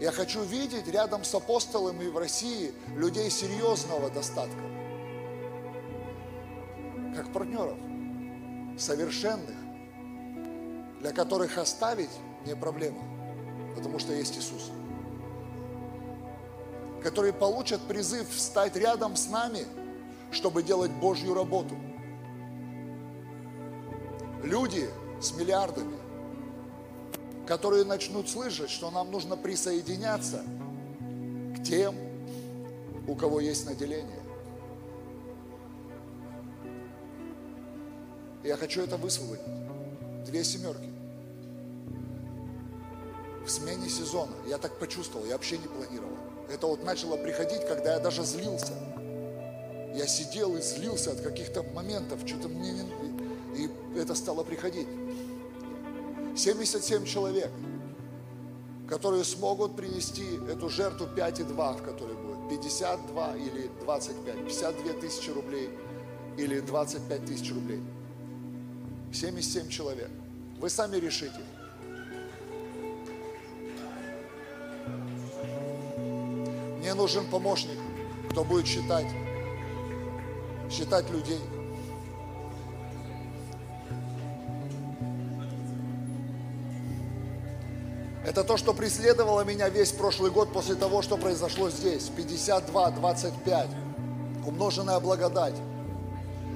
Я 0.00 0.12
хочу 0.12 0.42
видеть 0.42 0.86
рядом 0.88 1.24
с 1.24 1.34
апостолами 1.34 2.06
в 2.06 2.16
России 2.16 2.72
людей 2.96 3.28
серьезного 3.30 4.08
достатка, 4.08 4.62
как 7.14 7.32
партнеров, 7.32 7.76
совершенных, 8.78 9.56
для 11.00 11.12
которых 11.12 11.58
оставить 11.58 12.10
не 12.46 12.54
проблема, 12.54 13.02
потому 13.74 13.98
что 13.98 14.12
есть 14.12 14.38
Иисус. 14.38 14.70
Которые 17.02 17.32
получат 17.32 17.80
призыв 17.82 18.26
стать 18.38 18.76
рядом 18.76 19.16
с 19.16 19.28
нами, 19.28 19.66
чтобы 20.30 20.62
делать 20.62 20.92
Божью 20.92 21.34
работу. 21.34 21.74
Люди 24.42 24.88
с 25.20 25.32
миллиардами, 25.36 25.96
которые 27.46 27.84
начнут 27.84 28.28
слышать, 28.28 28.70
что 28.70 28.90
нам 28.90 29.10
нужно 29.10 29.36
присоединяться 29.36 30.42
к 31.56 31.62
тем, 31.62 31.94
у 33.06 33.14
кого 33.14 33.40
есть 33.40 33.66
наделение. 33.66 34.20
Я 38.42 38.56
хочу 38.56 38.80
это 38.80 38.96
высвободить. 38.96 39.44
Две 40.24 40.42
семерки. 40.44 40.88
В 43.44 43.50
смене 43.50 43.88
сезона. 43.88 44.32
Я 44.46 44.56
так 44.56 44.78
почувствовал, 44.78 45.26
я 45.26 45.32
вообще 45.32 45.58
не 45.58 45.66
планировал. 45.66 46.16
Это 46.50 46.66
вот 46.66 46.82
начало 46.82 47.16
приходить, 47.16 47.66
когда 47.66 47.94
я 47.94 48.00
даже 48.00 48.24
злился. 48.24 48.72
Я 49.94 50.06
сидел 50.06 50.56
и 50.56 50.62
злился 50.62 51.12
от 51.12 51.20
каких-то 51.20 51.62
моментов, 51.62 52.20
что-то 52.26 52.48
мне 52.48 52.72
не... 52.72 53.09
И 53.56 53.68
это 53.96 54.14
стало 54.14 54.44
приходить. 54.44 54.88
77 56.36 57.04
человек, 57.04 57.50
которые 58.88 59.24
смогут 59.24 59.76
принести 59.76 60.24
эту 60.48 60.68
жертву 60.68 61.06
5,2, 61.06 61.78
в 61.78 61.82
которой 61.82 62.16
будет 62.16 62.48
52 62.50 63.36
или 63.36 63.70
25, 63.80 64.44
52 64.46 64.92
тысячи 64.94 65.30
рублей 65.30 65.70
или 66.36 66.60
25 66.60 67.24
тысяч 67.24 67.52
рублей. 67.52 67.80
77 69.12 69.68
человек. 69.68 70.10
Вы 70.60 70.70
сами 70.70 70.96
решите. 70.96 71.40
Мне 76.78 76.94
нужен 76.94 77.26
помощник, 77.30 77.78
кто 78.30 78.44
будет 78.44 78.66
считать, 78.66 79.06
считать 80.70 81.10
людей. 81.10 81.40
Это 88.30 88.44
то, 88.44 88.56
что 88.56 88.72
преследовало 88.72 89.40
меня 89.40 89.68
весь 89.68 89.90
прошлый 89.90 90.30
год 90.30 90.52
после 90.52 90.76
того, 90.76 91.02
что 91.02 91.16
произошло 91.16 91.68
здесь. 91.68 92.04
52, 92.16 92.90
25. 92.92 93.68
Умноженная 94.46 95.00
благодать. 95.00 95.56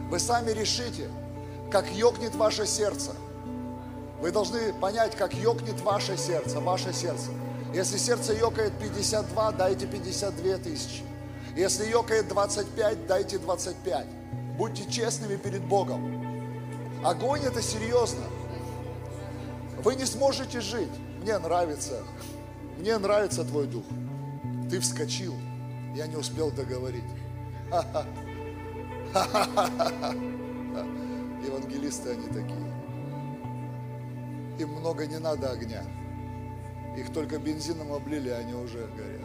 Вы 0.09 0.21
сами 0.21 0.53
решите, 0.53 1.11
как 1.73 1.91
ёкнет 1.91 2.37
ваше 2.37 2.65
сердце. 2.65 3.11
Вы 4.21 4.31
должны 4.31 4.73
понять, 4.75 5.17
как 5.17 5.35
ёкнет 5.35 5.81
ваше 5.81 6.17
сердце, 6.17 6.61
ваше 6.61 6.93
сердце. 6.93 7.33
Если 7.75 7.99
сердце 7.99 8.35
ёкает 8.35 8.79
52, 8.79 9.51
дайте 9.51 9.89
52 9.89 10.59
тысячи. 10.59 11.03
Если 11.57 11.91
ёкает 11.91 12.29
25, 12.29 13.09
дайте 13.09 13.39
25. 13.39 14.07
Будьте 14.57 14.89
честными 14.89 15.35
перед 15.35 15.65
Богом. 15.65 17.05
Огонь 17.05 17.43
это 17.43 17.61
серьезно. 17.61 18.23
Вы 19.83 19.97
не 19.97 20.05
сможете 20.05 20.61
жить. 20.61 20.93
Мне 21.25 21.39
нравится, 21.39 22.05
мне 22.77 22.99
нравится 22.99 23.45
твой 23.45 23.67
дух. 23.67 23.85
Ты 24.69 24.79
вскочил, 24.79 25.35
я 25.97 26.07
не 26.07 26.17
успел 26.17 26.51
договорить. 26.51 27.03
Евангелисты 31.43 32.11
они 32.11 32.27
такие. 32.27 32.75
Им 34.59 34.75
много 34.75 35.07
не 35.07 35.19
надо 35.19 35.51
огня. 35.51 35.83
Их 36.99 37.11
только 37.11 37.39
бензином 37.39 37.95
облили, 37.95 38.29
а 38.29 38.41
они 38.41 38.53
уже 38.53 38.87
горят. 38.95 39.23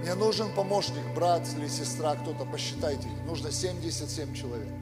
Мне 0.00 0.14
нужен 0.14 0.50
помощник, 0.54 1.04
брат 1.14 1.46
или 1.58 1.68
сестра, 1.68 2.14
кто-то, 2.14 2.46
посчитайте. 2.46 3.08
Нужно 3.26 3.52
77 3.52 4.32
человек. 4.32 4.72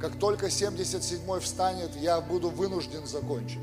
Как 0.00 0.16
только 0.18 0.48
77 0.48 1.38
встанет, 1.40 1.94
я 1.96 2.22
буду 2.22 2.48
вынужден 2.48 3.04
закончить. 3.04 3.60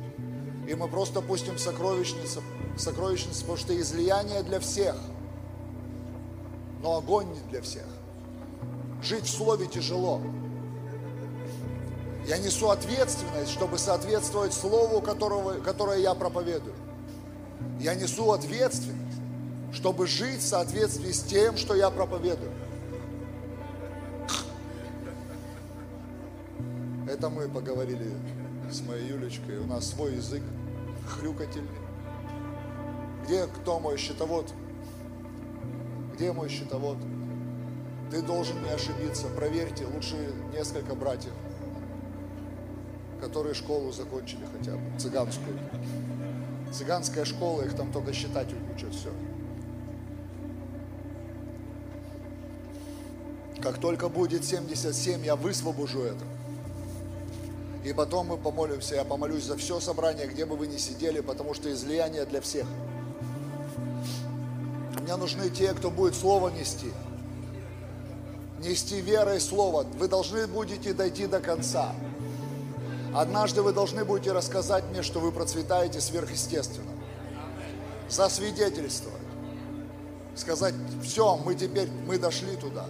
И 0.68 0.76
мы 0.76 0.88
просто 0.88 1.22
пустим 1.22 1.57
сокровищницу, 1.57 2.41
сокровищницу, 2.77 3.41
потому 3.41 3.57
что 3.57 3.80
излияние 3.80 4.44
для 4.44 4.60
всех, 4.60 4.95
но 6.81 6.98
огонь 6.98 7.27
не 7.27 7.40
для 7.49 7.61
всех. 7.61 7.85
Жить 9.02 9.26
в 9.26 9.30
слове 9.30 9.68
тяжело. 9.68 10.22
Я 12.26 12.38
несу 12.38 12.69
ответственность, 12.69 13.52
чтобы 13.52 13.77
соответствовать 13.77 14.53
слову, 14.53 15.02
которого, 15.02 15.56
которое 15.56 15.99
я 15.99 16.14
проповедую. 16.14 16.76
Я 17.81 17.95
несу 17.95 18.31
ответственность, 18.31 19.18
чтобы 19.73 20.07
жить 20.07 20.40
в 20.40 20.48
соответствии 20.48 21.11
с 21.11 21.22
тем, 21.23 21.57
что 21.57 21.76
я 21.76 21.90
проповедую. 21.90 22.52
Это 27.07 27.30
мы 27.30 27.49
поговорили 27.49 28.10
с 28.73 28.81
моей 28.81 29.07
Юлечкой. 29.09 29.59
У 29.59 29.65
нас 29.67 29.87
свой 29.87 30.15
язык 30.15 30.41
хрюкательный. 31.07 31.69
Где 33.23 33.45
кто 33.45 33.79
мой 33.79 33.97
счетовод? 33.97 34.51
Где 36.15 36.33
мой 36.33 36.49
счетовод? 36.49 36.97
Ты 38.09 38.21
должен 38.21 38.61
не 38.63 38.69
ошибиться. 38.69 39.27
Проверьте, 39.27 39.85
лучше 39.85 40.15
несколько 40.53 40.95
братьев, 40.95 41.33
которые 43.21 43.53
школу 43.53 43.91
закончили 43.91 44.45
хотя 44.57 44.75
бы, 44.75 44.99
цыганскую. 44.99 45.57
Цыганская 46.71 47.25
школа, 47.25 47.61
их 47.63 47.75
там 47.75 47.91
только 47.91 48.11
считать 48.11 48.47
учат 48.73 48.93
все. 48.93 49.09
Как 53.61 53.77
только 53.77 54.09
будет 54.09 54.43
77, 54.43 55.23
я 55.23 55.35
высвобожу 55.35 56.01
это. 56.01 56.25
И 57.84 57.91
потом 57.91 58.27
мы 58.27 58.38
помолимся, 58.38 58.95
я 58.95 59.03
помолюсь 59.03 59.43
за 59.43 59.57
все 59.57 59.80
собрание, 59.80 60.27
где 60.27 60.45
бы 60.45 60.55
вы 60.55 60.68
ни 60.68 60.77
сидели, 60.77 61.19
потому 61.19 61.53
что 61.53 61.72
излияние 61.72 62.26
для 62.26 62.39
всех. 62.39 62.65
Мне 65.01 65.15
нужны 65.18 65.49
те, 65.49 65.73
кто 65.73 65.91
будет 65.91 66.15
слово 66.15 66.49
нести. 66.49 66.91
Нести 68.60 69.01
верой 69.01 69.41
слово. 69.41 69.85
Вы 69.99 70.07
должны 70.07 70.47
будете 70.47 70.93
дойти 70.93 71.27
до 71.27 71.41
конца. 71.41 71.93
Однажды 73.14 73.61
вы 73.61 73.73
должны 73.73 74.05
будете 74.05 74.31
рассказать 74.31 74.85
мне, 74.91 75.03
что 75.03 75.19
вы 75.19 75.34
процветаете 75.34 75.99
сверхъестественно. 75.99 76.91
Засвидетельствовать. 78.07 79.19
Сказать, 80.35 80.73
все, 81.03 81.35
мы 81.35 81.55
теперь, 81.55 81.89
мы 82.07 82.18
дошли 82.18 82.55
туда. 82.55 82.85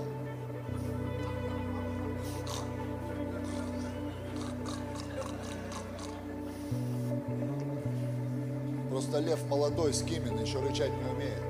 Молодой, 9.94 9.96
скимен, 9.96 10.40
еще 10.40 10.60
рычать 10.60 10.92
не 10.92 11.10
умеет. 11.10 11.42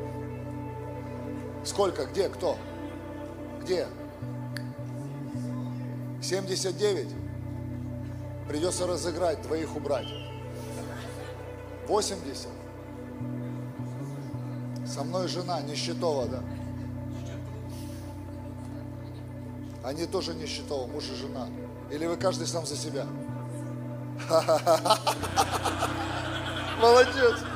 Сколько? 1.63 2.05
Где? 2.05 2.29
Кто? 2.29 2.57
Где? 3.61 3.87
79? 6.21 7.07
Придется 8.47 8.87
разыграть, 8.87 9.41
двоих 9.41 9.75
убрать. 9.75 10.07
80? 11.87 12.47
Со 14.85 15.03
мной 15.03 15.27
жена 15.27 15.61
Нищетова, 15.61 16.27
да? 16.27 16.43
Они 19.83 20.05
тоже 20.05 20.33
Нищетова, 20.33 20.87
муж 20.87 21.09
и 21.09 21.15
жена. 21.15 21.49
Или 21.91 22.05
вы 22.05 22.15
каждый 22.17 22.47
сам 22.47 22.65
за 22.65 22.77
себя? 22.77 23.05
Молодец. 26.81 27.52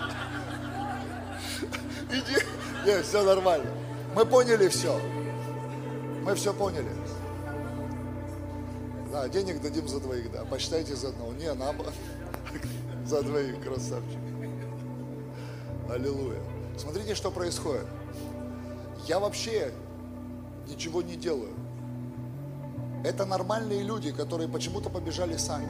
Иди. 2.10 2.38
Нет, 2.86 3.06
все 3.06 3.24
нормально. 3.24 3.70
Мы 4.16 4.26
поняли 4.26 4.68
все. 4.68 5.00
Мы 6.24 6.36
все 6.36 6.54
поняли. 6.54 6.90
Да, 9.12 9.28
денег 9.30 9.62
дадим 9.62 9.88
за 9.88 10.00
двоих, 10.00 10.32
да. 10.32 10.46
Посчитайте 10.46 10.96
за 10.96 11.10
одного. 11.10 11.34
Не, 11.34 11.54
нам 11.54 11.78
за 13.06 13.22
двоих, 13.24 13.62
красавчик. 13.62 14.20
Аллилуйя. 15.90 16.40
Смотрите, 16.78 17.16
что 17.16 17.32
происходит. 17.32 17.88
Я 19.08 19.20
вообще 19.20 19.72
ничего 20.68 21.02
не 21.02 21.16
делаю. 21.16 21.54
Это 23.04 23.26
нормальные 23.26 23.84
люди, 23.84 24.12
которые 24.12 24.50
почему-то 24.50 24.90
побежали 24.90 25.38
сами. 25.38 25.70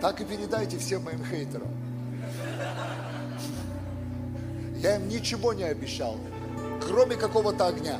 Так 0.00 0.20
и 0.20 0.24
передайте 0.24 0.78
всем 0.78 1.04
моим 1.04 1.24
хейтерам. 1.24 1.85
Я 4.76 4.96
им 4.96 5.08
ничего 5.08 5.52
не 5.52 5.64
обещал, 5.64 6.16
кроме 6.80 7.16
какого-то 7.16 7.66
огня. 7.66 7.98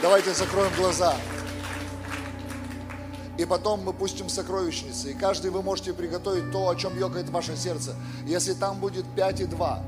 Давайте 0.00 0.32
закроем 0.32 0.72
глаза. 0.76 1.14
И 3.36 3.44
потом 3.44 3.84
мы 3.84 3.92
пустим 3.92 4.30
сокровищницы. 4.30 5.10
И 5.10 5.14
каждый 5.14 5.50
вы 5.50 5.62
можете 5.62 5.92
приготовить 5.92 6.50
то, 6.50 6.68
о 6.68 6.74
чем 6.76 6.98
ёкает 6.98 7.28
ваше 7.28 7.56
сердце. 7.56 7.94
Если 8.24 8.54
там 8.54 8.78
будет 8.80 9.04
5 9.14 9.40
и 9.40 9.44
2, 9.44 9.82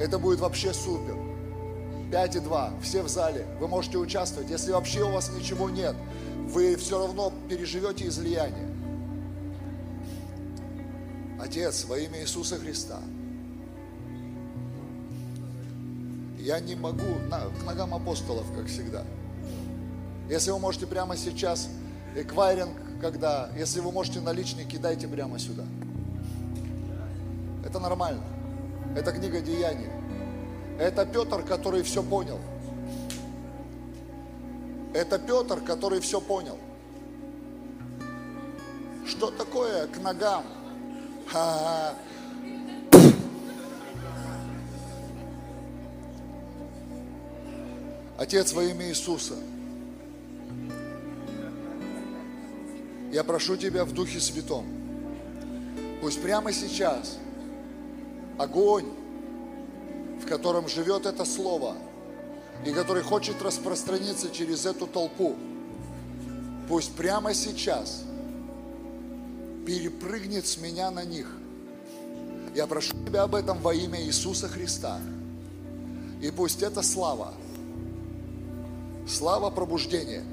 это 0.00 0.18
будет 0.18 0.40
вообще 0.40 0.72
супер. 0.72 1.17
5 2.10 2.36
и 2.36 2.40
2, 2.40 2.72
все 2.82 3.02
в 3.02 3.08
зале, 3.08 3.46
вы 3.60 3.68
можете 3.68 3.98
участвовать. 3.98 4.50
Если 4.50 4.72
вообще 4.72 5.02
у 5.02 5.10
вас 5.10 5.30
ничего 5.30 5.68
нет, 5.68 5.94
вы 6.48 6.76
все 6.76 6.98
равно 6.98 7.32
переживете 7.48 8.06
излияние. 8.06 8.68
Отец, 11.40 11.84
во 11.84 11.98
имя 11.98 12.20
Иисуса 12.20 12.56
Христа, 12.56 13.00
я 16.38 16.60
не 16.60 16.74
могу, 16.74 17.18
на, 17.28 17.40
к 17.40 17.64
ногам 17.64 17.94
апостолов, 17.94 18.46
как 18.56 18.66
всегда. 18.66 19.04
Если 20.30 20.50
вы 20.50 20.58
можете 20.58 20.86
прямо 20.86 21.16
сейчас, 21.16 21.68
эквайринг, 22.16 22.76
когда, 23.00 23.50
если 23.56 23.80
вы 23.80 23.92
можете 23.92 24.20
наличные, 24.20 24.66
кидайте 24.66 25.06
прямо 25.08 25.38
сюда. 25.38 25.64
Это 27.64 27.78
нормально. 27.78 28.22
Это 28.96 29.12
книга 29.12 29.40
Деяний. 29.40 29.88
Это 30.78 31.04
Петр, 31.04 31.42
который 31.42 31.82
все 31.82 32.02
понял. 32.02 32.38
Это 34.94 35.18
Петр, 35.18 35.60
который 35.60 36.00
все 36.00 36.20
понял. 36.20 36.58
Что 39.06 39.30
такое 39.30 39.86
к 39.88 39.98
ногам? 39.98 40.44
Ха-ха. 41.26 41.94
Отец 48.18 48.52
во 48.52 48.64
имя 48.64 48.88
Иисуса, 48.88 49.34
я 53.12 53.22
прошу 53.22 53.56
Тебя 53.56 53.84
в 53.84 53.92
Духе 53.92 54.18
Святом, 54.18 54.66
пусть 56.00 56.20
прямо 56.20 56.52
сейчас 56.52 57.18
огонь, 58.36 58.86
в 60.28 60.30
котором 60.30 60.68
живет 60.68 61.06
это 61.06 61.24
Слово, 61.24 61.74
и 62.66 62.70
который 62.70 63.02
хочет 63.02 63.40
распространиться 63.40 64.30
через 64.30 64.66
эту 64.66 64.86
толпу, 64.86 65.36
пусть 66.68 66.92
прямо 66.92 67.32
сейчас 67.32 68.02
перепрыгнет 69.64 70.46
с 70.46 70.58
меня 70.58 70.90
на 70.90 71.02
них. 71.02 71.34
Я 72.54 72.66
прошу 72.66 72.92
Тебя 73.06 73.22
об 73.22 73.34
этом 73.34 73.58
во 73.62 73.72
имя 73.72 74.02
Иисуса 74.02 74.48
Христа. 74.48 75.00
И 76.20 76.30
пусть 76.30 76.62
эта 76.62 76.82
слава, 76.82 77.32
слава 79.08 79.48
пробуждения, 79.48 80.24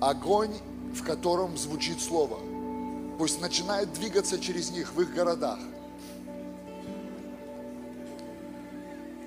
огонь, 0.00 0.54
в 0.94 1.02
котором 1.02 1.56
звучит 1.56 2.00
Слово, 2.00 2.38
пусть 3.18 3.40
начинает 3.40 3.92
двигаться 3.94 4.38
через 4.38 4.70
них 4.70 4.94
в 4.94 5.00
их 5.00 5.12
городах, 5.12 5.58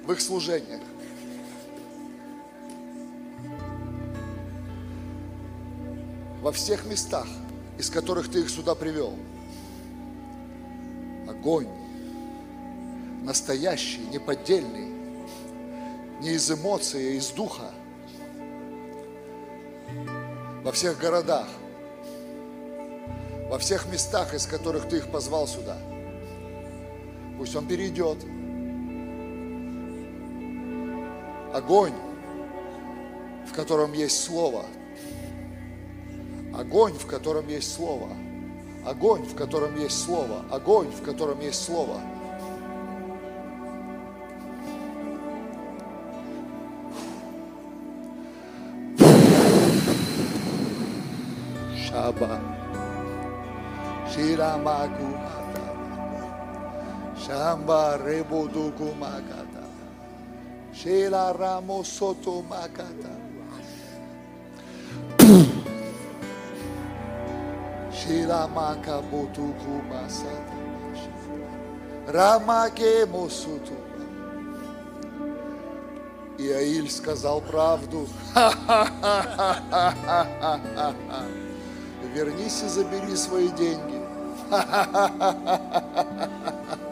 в 0.06 0.11
их 0.11 0.22
служениях. 0.22 0.82
Во 6.41 6.52
всех 6.52 6.86
местах, 6.86 7.27
из 7.80 7.90
которых 7.90 8.30
ты 8.30 8.41
их 8.41 8.49
сюда 8.49 8.76
привел. 8.76 9.15
Огонь. 11.27 11.68
Настоящий, 13.23 14.02
неподдельный. 14.14 14.94
Не 16.22 16.34
из 16.34 16.52
эмоций, 16.52 17.14
а 17.14 17.18
из 17.18 17.30
духа. 17.30 17.72
Во 20.64 20.72
всех 20.72 20.99
городах. 20.99 21.48
Во 23.49 23.57
всех 23.57 23.88
местах, 23.91 24.36
из 24.36 24.45
которых 24.45 24.88
ты 24.88 24.98
их 24.98 25.11
позвал 25.11 25.48
сюда. 25.48 25.77
Пусть 27.40 27.56
он 27.56 27.68
перейдет. 27.68 28.19
Огонь, 31.56 31.94
в 33.48 33.53
котором 33.53 33.94
есть 33.94 34.26
Слово. 34.26 34.65
Огонь, 36.53 36.91
в 36.95 37.06
котором 37.06 37.48
есть 37.48 37.73
Слово. 37.73 38.10
Огонь, 38.86 39.23
в 39.23 39.36
котором 39.36 39.77
есть 39.77 40.03
Слово. 40.03 40.44
Огонь, 40.52 40.90
в 40.90 41.02
котором 41.02 41.40
есть 41.40 41.64
Слово. 41.64 42.02
Шаба. 51.88 52.41
Ширамаку 54.14 55.18
Shamba 57.26 57.98
reboduku 57.98 58.94
makata. 60.86 60.86
Shela 60.86 61.34
ramosoto 61.34 62.44
makata. 62.48 63.10
Shela 67.91 68.48
makabotuku 68.48 69.82
masata. 69.90 70.56
Рамаке 72.07 73.06
мосуту. 73.07 73.74
И 76.38 76.52
Аиль 76.52 76.91
сказал 76.91 77.41
правду. 77.41 78.07
Вернись 82.14 82.62
и 82.64 82.68
забери 82.68 83.16
свои 83.16 83.49
деньги. 83.49 84.02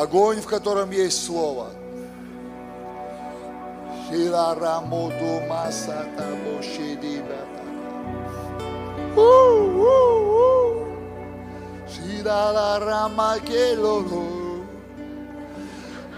Огонь, 0.00 0.40
в 0.40 0.46
котором 0.46 0.92
есть 0.92 1.26
слово. 1.26 1.68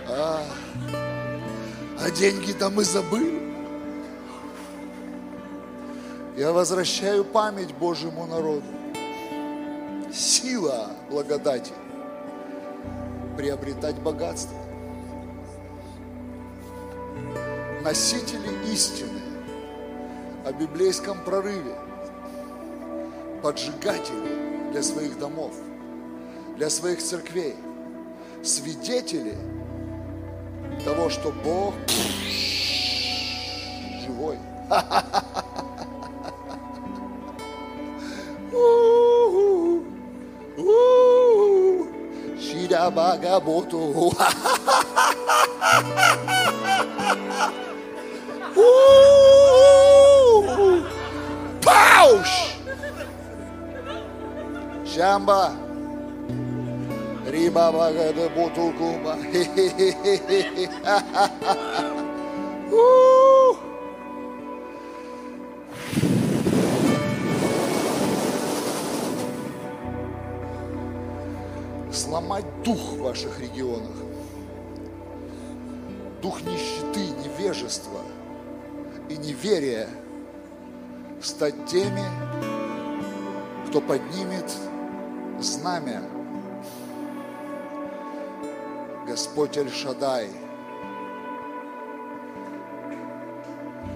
А, 0.09 0.45
а 1.99 2.11
деньги-то 2.13 2.71
мы 2.71 2.85
забыли. 2.85 3.43
Я 6.37 6.53
возвращаю 6.53 7.25
память 7.25 7.75
Божьему 7.75 8.27
народу. 8.27 8.63
Сила 10.15 10.91
благодати 11.11 11.73
приобретать 13.37 13.97
богатство. 13.97 14.57
Носители 17.83 18.73
истины 18.73 19.21
о 20.45 20.53
библейском 20.53 21.23
прорыве, 21.25 21.77
поджигатели 23.43 24.71
для 24.71 24.83
своих 24.83 25.19
домов, 25.19 25.53
для 26.57 26.71
своих 26.71 27.03
церквей, 27.03 27.57
свидетели 28.43 29.37
того, 30.85 31.11
что 31.11 31.33
Бог 31.45 31.75
живой. 34.05 34.39
У-у-у. 34.69 35.42
Yabagaboto. 42.83 44.11
uh! 48.59 50.43
Paus! 51.63 52.59
Jamba. 54.85 55.55
Ribabagaboto. 57.31 58.73
Uh! 62.75 63.62
Сломать 72.13 72.45
дух 72.63 72.77
в 72.77 73.03
ваших 73.05 73.41
регионах. 73.41 73.97
Дух 76.21 76.43
нищеты, 76.43 77.09
невежества 77.09 78.03
и 79.09 79.17
неверия. 79.17 79.89
Стать 81.23 81.65
теми, 81.65 82.05
кто 83.67 83.81
поднимет 83.81 84.53
знамя. 85.41 86.03
Господь 89.07 89.57
Эль-Шадай, 89.57 90.29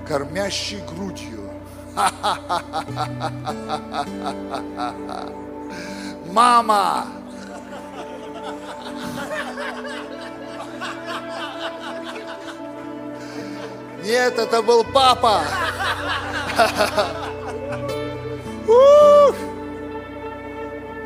кормящий 0.09 0.81
грудью. 0.89 1.51
Мама! 6.33 7.16
Нет, 14.07 14.39
это 14.39 14.62
был 14.62 14.85
папа. 14.85 15.43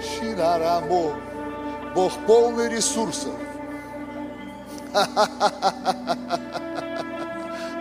Шинарамо. 0.03 1.15
Бог 1.95 2.13
полный 2.27 2.69
ресурсов. 2.69 3.33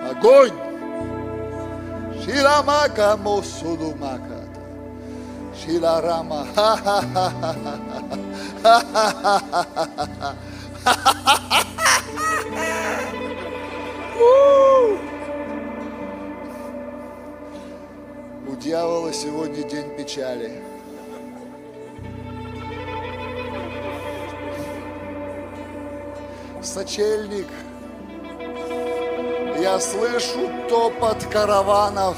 Огонь! 0.10 0.54
Ширамака 2.24 3.18
мосудумака. 3.18 4.46
Шиларама. 5.62 6.48
У 11.84 11.99
дьявола 18.60 19.14
сегодня 19.14 19.64
день 19.64 19.96
печали. 19.96 20.62
Сочельник. 26.62 27.48
Я 29.60 29.80
слышу 29.80 30.50
топот 30.68 31.24
караванов. 31.32 32.18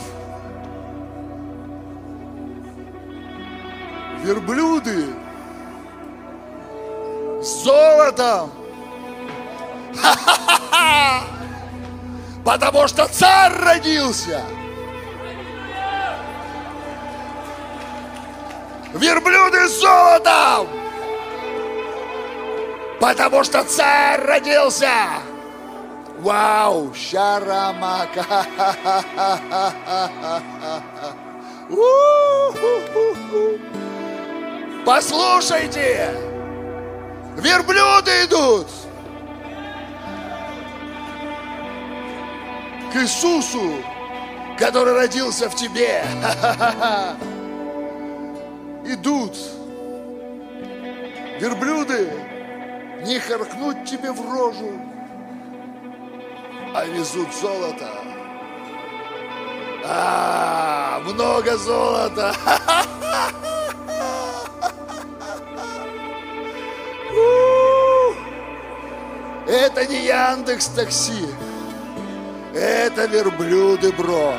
Верблюды 4.23 5.07
с 7.41 7.63
золотом. 7.63 8.51
Ха-ха-ха! 9.95 11.23
Потому 12.43 12.87
что 12.87 13.07
царь 13.07 13.53
родился. 13.53 14.43
Верблюды 18.93 19.67
с 19.67 19.79
золотом. 19.79 20.67
Потому 22.99 23.43
что 23.43 23.63
царь 23.63 24.21
родился. 24.21 24.91
Вау, 26.19 26.93
шарамака. 26.93 28.45
Послушайте, 34.85 36.13
верблюды 37.37 38.25
идут 38.25 38.67
к 42.91 42.95
Иисусу, 42.97 43.83
который 44.59 44.93
родился 44.93 45.49
в 45.49 45.55
тебе. 45.55 46.03
Идут 48.85 49.37
верблюды 51.39 52.11
не 53.03 53.19
харкнуть 53.19 53.85
тебе 53.85 54.11
в 54.11 54.21
рожу, 54.31 54.79
а 56.73 56.85
везут 56.85 57.33
золото. 57.33 57.89
А, 59.83 60.99
много 61.03 61.57
золота. 61.57 62.35
Это 69.47 69.85
не 69.87 70.05
Яндекс 70.05 70.67
Такси. 70.67 71.25
Это 72.53 73.05
верблюды, 73.05 73.91
бро. 73.91 74.35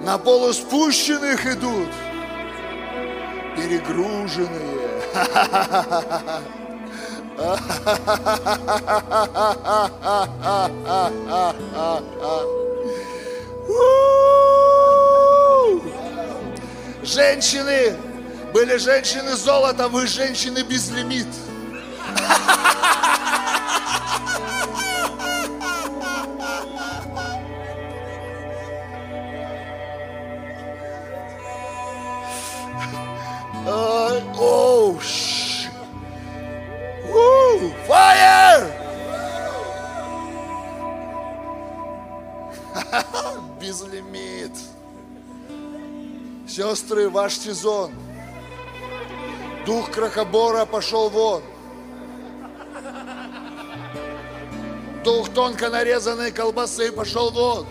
На 0.00 0.16
полуспущенных 0.16 1.46
идут. 1.46 1.88
Перегруженные. 3.54 4.80
Женщины, 17.02 17.96
были 18.54 18.76
женщины 18.78 19.36
золота, 19.36 19.88
вы 19.88 20.06
женщины 20.06 20.62
без 20.62 20.90
лимит. 20.90 21.26
Ай, 33.66 34.22
Оу, 34.38 34.98
ш- 35.00 35.68
У, 37.08 37.70
Fire! 37.86 38.70
Безлимит. 43.60 44.52
Сестры, 46.48 47.08
ваш 47.10 47.34
сезон. 47.34 47.92
Дух 49.66 49.90
кракобора 49.90 50.64
пошел 50.64 51.10
вон. 51.10 51.42
Дух 55.04 55.28
тонко 55.30 55.68
нарезанной 55.68 56.32
колбасы 56.32 56.90
пошел 56.92 57.30
вон. 57.30 57.66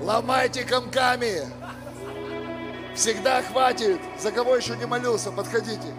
Ломайте 0.00 0.64
комками. 0.64 1.42
Всегда 2.94 3.42
хватит. 3.42 4.00
За 4.20 4.30
кого 4.30 4.56
еще 4.56 4.76
не 4.76 4.86
молился, 4.86 5.32
подходите. 5.32 5.92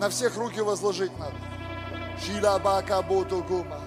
На 0.00 0.08
всех 0.08 0.36
руки 0.36 0.60
возложить 0.60 1.16
надо. 1.18 1.34
Шилабака 2.24 3.02
бутугума. 3.02 3.80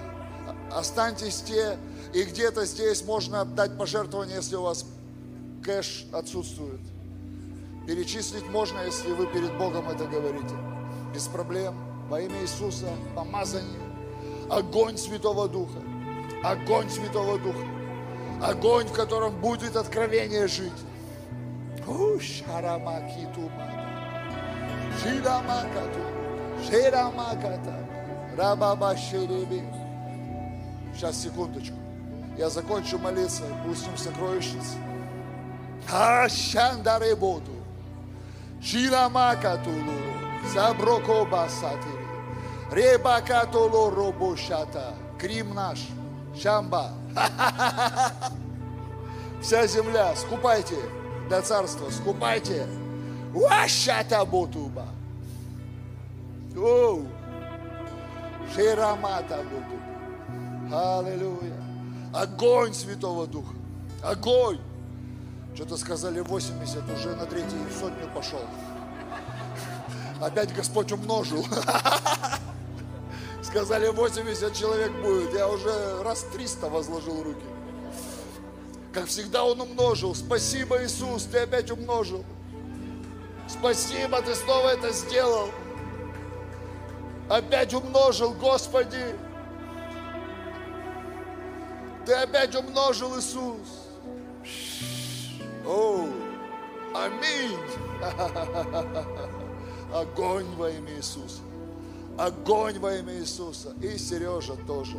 Останьтесь 0.70 1.42
те, 1.42 1.78
и 2.12 2.22
где-то 2.22 2.64
здесь 2.64 3.02
можно 3.04 3.40
отдать 3.40 3.76
пожертвование, 3.76 4.36
если 4.36 4.56
у 4.56 4.62
вас 4.62 4.86
кэш 5.64 6.06
отсутствует. 6.12 6.80
Перечислить 7.86 8.46
можно, 8.48 8.80
если 8.80 9.12
вы 9.12 9.26
перед 9.26 9.56
Богом 9.56 9.88
это 9.88 10.04
говорите. 10.04 10.54
Без 11.14 11.26
проблем. 11.26 11.74
Во 12.08 12.20
имя 12.20 12.40
Иисуса 12.42 12.86
помазание. 13.14 13.80
Огонь 14.50 14.96
Святого 14.96 15.48
Духа. 15.48 15.80
Огонь 16.44 16.88
Святого 16.88 17.38
Духа. 17.38 17.66
Огонь, 18.42 18.86
в 18.86 18.92
котором 18.92 19.38
будет 19.40 19.76
откровение 19.76 20.46
жить. 20.46 20.72
Сейчас, 30.92 31.22
секундочку. 31.22 31.76
Я 32.36 32.50
закончу 32.50 32.98
молиться, 32.98 33.44
пустим 33.64 33.96
сокровищницы. 33.96 34.76
Ашандаребоду. 35.90 37.52
Ширамакатулуру. 38.60 40.12
Заброко 40.52 41.26
сатири. 41.48 42.04
Ребакатулу 42.70 43.88
робошата. 43.88 44.92
Крим 45.18 45.54
наш. 45.54 45.88
Шамба. 46.38 46.92
Вся 49.40 49.66
земля, 49.66 50.14
скупайте 50.16 50.76
для 51.28 51.42
царства, 51.42 51.90
скупайте. 51.90 52.66
Вашата 53.32 54.24
ботуба. 54.24 54.86
Оу. 56.56 57.06
Ширамата 58.54 59.44
ботуба. 59.44 60.98
Аллилуйя. 60.98 61.62
Огонь 62.14 62.72
Святого 62.72 63.26
Духа. 63.26 63.54
Огонь. 64.02 64.58
Что-то 65.54 65.76
сказали 65.76 66.20
80, 66.20 66.82
уже 66.90 67.16
на 67.16 67.26
третью 67.26 67.58
сотню 67.78 68.08
пошел. 68.14 68.40
Опять 70.20 70.54
Господь 70.54 70.92
умножил. 70.92 71.46
Сказали 73.42 73.88
80 73.88 74.54
человек 74.54 74.92
будет. 75.02 75.34
Я 75.34 75.48
уже 75.48 76.02
раз 76.02 76.24
300 76.32 76.68
возложил 76.68 77.22
руки. 77.22 77.44
Как 78.92 79.06
всегда 79.06 79.44
Он 79.44 79.60
умножил. 79.60 80.14
Спасибо, 80.14 80.82
Иисус, 80.82 81.24
Ты 81.24 81.38
опять 81.38 81.70
умножил. 81.70 82.24
Спасибо, 83.46 84.20
Ты 84.22 84.34
снова 84.34 84.68
это 84.68 84.92
сделал. 84.92 85.50
Опять 87.28 87.74
умножил, 87.74 88.32
Господи. 88.32 89.14
Ты 92.06 92.14
опять 92.14 92.54
умножил, 92.54 93.18
Иисус. 93.18 93.88
О, 95.66 96.06
аминь. 96.94 97.58
Огонь 99.92 100.46
во 100.56 100.70
имя 100.70 100.96
Иисуса. 100.96 101.42
Огонь 102.16 102.78
во 102.78 102.94
имя 102.94 103.14
Иисуса. 103.14 103.74
И 103.82 103.98
Сережа 103.98 104.56
тоже. 104.66 104.96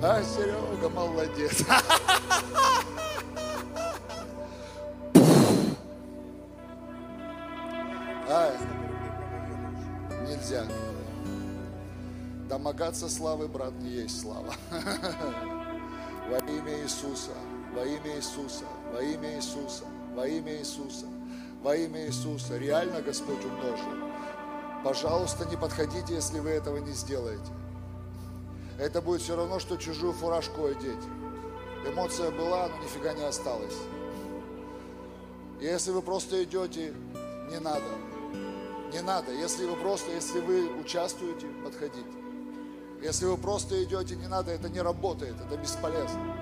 А 0.00 0.22
Серега 0.22 0.88
молодец. 0.88 1.64
Ай, 8.30 8.52
нельзя. 10.24 10.64
Домогаться 12.48 13.08
славы, 13.08 13.48
брат, 13.48 13.72
не 13.80 13.90
есть 13.90 14.20
слава. 14.20 14.54
Во 14.70 16.38
имя 16.46 16.80
Иисуса, 16.82 17.32
во 17.74 17.84
имя 17.84 18.16
Иисуса, 18.16 18.64
во 18.92 19.02
имя 19.02 19.34
Иисуса, 19.34 19.84
во 20.14 20.28
имя 20.28 20.58
Иисуса, 20.58 21.06
во 21.60 21.74
имя 21.74 22.06
Иисуса. 22.06 22.56
Реально 22.56 23.02
Господь 23.02 23.44
умножил. 23.44 24.12
Пожалуйста, 24.84 25.44
не 25.46 25.56
подходите, 25.56 26.14
если 26.14 26.38
вы 26.38 26.50
этого 26.50 26.76
не 26.76 26.92
сделаете. 26.92 27.50
Это 28.78 29.02
будет 29.02 29.22
все 29.22 29.36
равно, 29.36 29.58
что 29.58 29.76
чужую 29.76 30.12
фуражку 30.12 30.66
одеть. 30.66 31.04
Эмоция 31.84 32.30
была, 32.30 32.68
но 32.68 32.76
нифига 32.82 33.12
не 33.12 33.24
осталось. 33.24 33.74
Если 35.60 35.90
вы 35.90 36.00
просто 36.00 36.44
идете, 36.44 36.94
не 37.50 37.58
надо. 37.58 37.88
Не 38.92 39.00
надо. 39.00 39.32
Если 39.32 39.64
вы 39.64 39.74
просто, 39.74 40.12
если 40.12 40.40
вы 40.40 40.68
участвуете, 40.80 41.48
подходите. 41.64 42.06
Если 43.02 43.26
вы 43.26 43.36
просто 43.36 43.82
идете, 43.82 44.14
не 44.14 44.28
надо, 44.28 44.52
это 44.52 44.68
не 44.68 44.80
работает, 44.80 45.34
это 45.44 45.56
бесполезно. 45.56 46.36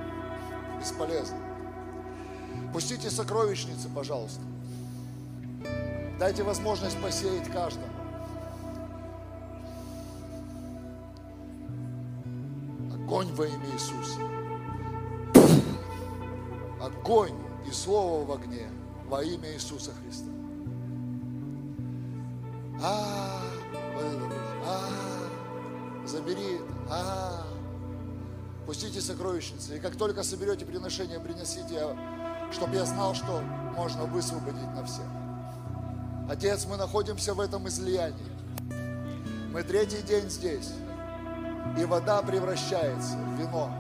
Бесполезно. 0.79 1.39
Пустите 2.73 3.11
сокровищницы, 3.11 3.89
пожалуйста. 3.95 4.41
Дайте 6.19 6.43
возможность 6.43 7.01
посеять 7.01 7.51
каждому. 7.51 7.96
Огонь 13.07 13.33
во 13.35 13.47
имя 13.47 13.67
Иисуса. 13.73 14.19
огонь 16.83 17.35
и 17.65 17.71
слово 17.71 18.27
в 18.27 18.33
огне 18.33 18.69
во 19.07 19.23
имя 19.23 19.55
Иисуса 19.55 19.93
Христа. 19.93 20.27
А, 22.83 23.43
а, 24.65 24.89
забери, 26.05 26.57
это. 26.57 26.65
а, 26.91 27.47
пустите 28.67 29.01
сокровищницы. 29.01 29.77
И 29.77 29.79
как 29.79 29.95
только 29.95 30.25
соберете 30.25 30.67
приношение, 30.67 31.21
принесите, 31.21 31.97
чтобы 32.51 32.75
я 32.75 32.85
знал, 32.87 33.15
что 33.15 33.41
можно 33.77 34.03
высвободить 34.07 34.75
на 34.75 34.85
всех. 34.85 35.07
Отец, 36.29 36.67
мы 36.67 36.77
находимся 36.77 37.35
в 37.35 37.41
этом 37.41 37.69
излиянии. 37.69 38.33
Мы 39.53 39.63
третий 39.63 40.03
день 40.03 40.29
здесь, 40.29 40.73
и 41.79 41.85
вода 41.85 42.23
превращается 42.23 43.17
в 43.17 43.41
вино. 43.41 43.71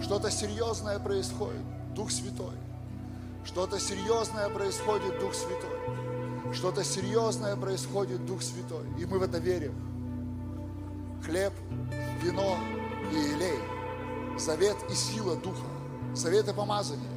Что-то 0.00 0.30
серьезное 0.30 0.98
происходит, 0.98 1.62
Дух 1.94 2.10
Святой. 2.10 2.54
Что-то 3.44 3.80
серьезное 3.80 4.48
происходит, 4.48 5.18
Дух 5.18 5.34
Святой. 5.34 6.52
Что-то 6.52 6.84
серьезное 6.84 7.56
происходит, 7.56 8.24
Дух 8.26 8.42
Святой. 8.42 8.86
И 8.98 9.06
мы 9.06 9.18
в 9.18 9.22
это 9.22 9.38
верим. 9.38 9.74
Хлеб, 11.24 11.52
вино 12.22 12.56
и 13.12 13.16
елей. 13.16 13.58
Завет 14.38 14.76
и 14.90 14.94
сила 14.94 15.36
Духа. 15.36 15.66
Завет 16.14 16.48
и 16.48 16.52
помазание. 16.52 17.10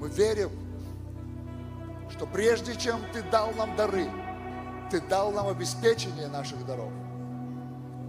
Мы 0.00 0.08
верим, 0.08 0.50
что 2.10 2.26
прежде 2.26 2.76
чем 2.76 3.00
Ты 3.12 3.22
дал 3.22 3.52
нам 3.52 3.76
дары, 3.76 4.08
Ты 4.90 5.00
дал 5.00 5.32
нам 5.32 5.48
обеспечение 5.48 6.28
наших 6.28 6.64
даров. 6.66 6.92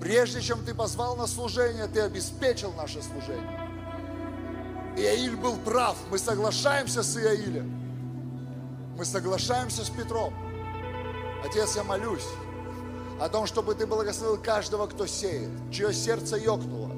Прежде 0.02 0.42
чем 0.42 0.66
Ты 0.66 0.74
позвал 0.74 1.16
на 1.16 1.28
служение, 1.28 1.86
Ты 1.86 2.02
обеспечил 2.02 2.74
наше 2.74 3.04
служение. 3.04 3.70
Иаиль 4.98 5.36
был 5.36 5.58
прав. 5.58 5.96
Мы 6.10 6.18
соглашаемся 6.18 7.04
с 7.04 7.16
Иаилем. 7.18 7.72
Мы 8.98 9.06
соглашаемся 9.06 9.86
с 9.86 9.90
Петром. 9.92 10.34
Отец, 11.46 11.76
я 11.76 11.84
молюсь 11.84 12.28
о 13.22 13.30
том, 13.30 13.46
чтобы 13.46 13.76
Ты 13.76 13.86
благословил 13.86 14.42
каждого, 14.42 14.88
кто 14.88 15.06
сеет, 15.06 15.52
чье 15.72 15.94
сердце 15.94 16.38
ёкнуло. 16.38 16.92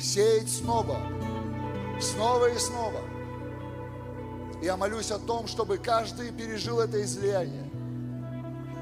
Сеять 0.00 0.50
снова, 0.50 0.98
снова 2.00 2.46
и 2.46 2.58
снова. 2.58 3.00
Я 4.62 4.76
молюсь 4.76 5.10
о 5.10 5.18
том, 5.18 5.48
чтобы 5.48 5.78
каждый 5.78 6.30
пережил 6.30 6.78
это 6.78 7.02
излияние. 7.02 7.68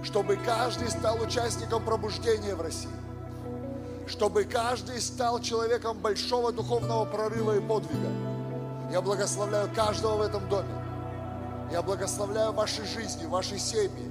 Чтобы 0.03 0.37
каждый 0.37 0.91
стал 0.91 1.21
участником 1.21 1.83
пробуждения 1.83 2.55
в 2.55 2.61
России. 2.61 2.98
Чтобы 4.09 4.45
каждый 4.45 5.01
стал 5.01 5.41
человеком 5.41 5.99
большого 5.99 6.51
духовного 6.51 7.05
прорыва 7.05 7.57
и 7.57 7.61
подвига. 7.61 8.11
Я 8.91 9.03
благословляю 9.03 9.69
каждого 9.75 10.17
в 10.17 10.23
этом 10.23 10.49
доме. 10.49 10.75
Я 11.71 11.83
благословляю 11.83 12.53
ваши 12.53 12.87
жизни, 12.87 13.27
ваши 13.27 13.59
семьи. 13.59 14.11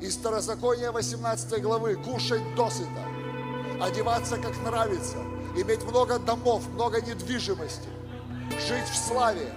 Из 0.00 0.14
Старозакония 0.14 0.92
18 0.92 1.60
главы 1.60 1.96
кушать 1.96 2.42
досыта, 2.54 3.02
одеваться 3.80 4.38
как 4.38 4.56
нравится, 4.62 5.18
иметь 5.56 5.82
много 5.84 6.18
домов, 6.18 6.66
много 6.72 7.02
недвижимости, 7.02 7.88
жить 8.66 8.88
в 8.88 8.96
славе, 8.96 9.52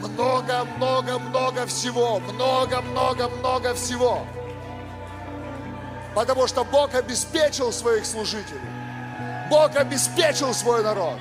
много, 0.00 0.64
много, 0.76 1.18
много 1.18 1.66
всего, 1.66 2.18
много, 2.18 2.82
много, 2.82 3.28
много 3.28 3.74
всего. 3.74 4.26
Потому 6.14 6.46
что 6.46 6.64
Бог 6.64 6.94
обеспечил 6.94 7.72
своих 7.72 8.04
служителей. 8.04 8.71
Бог 9.52 9.76
обеспечил 9.76 10.54
свой 10.54 10.82
народ. 10.82 11.18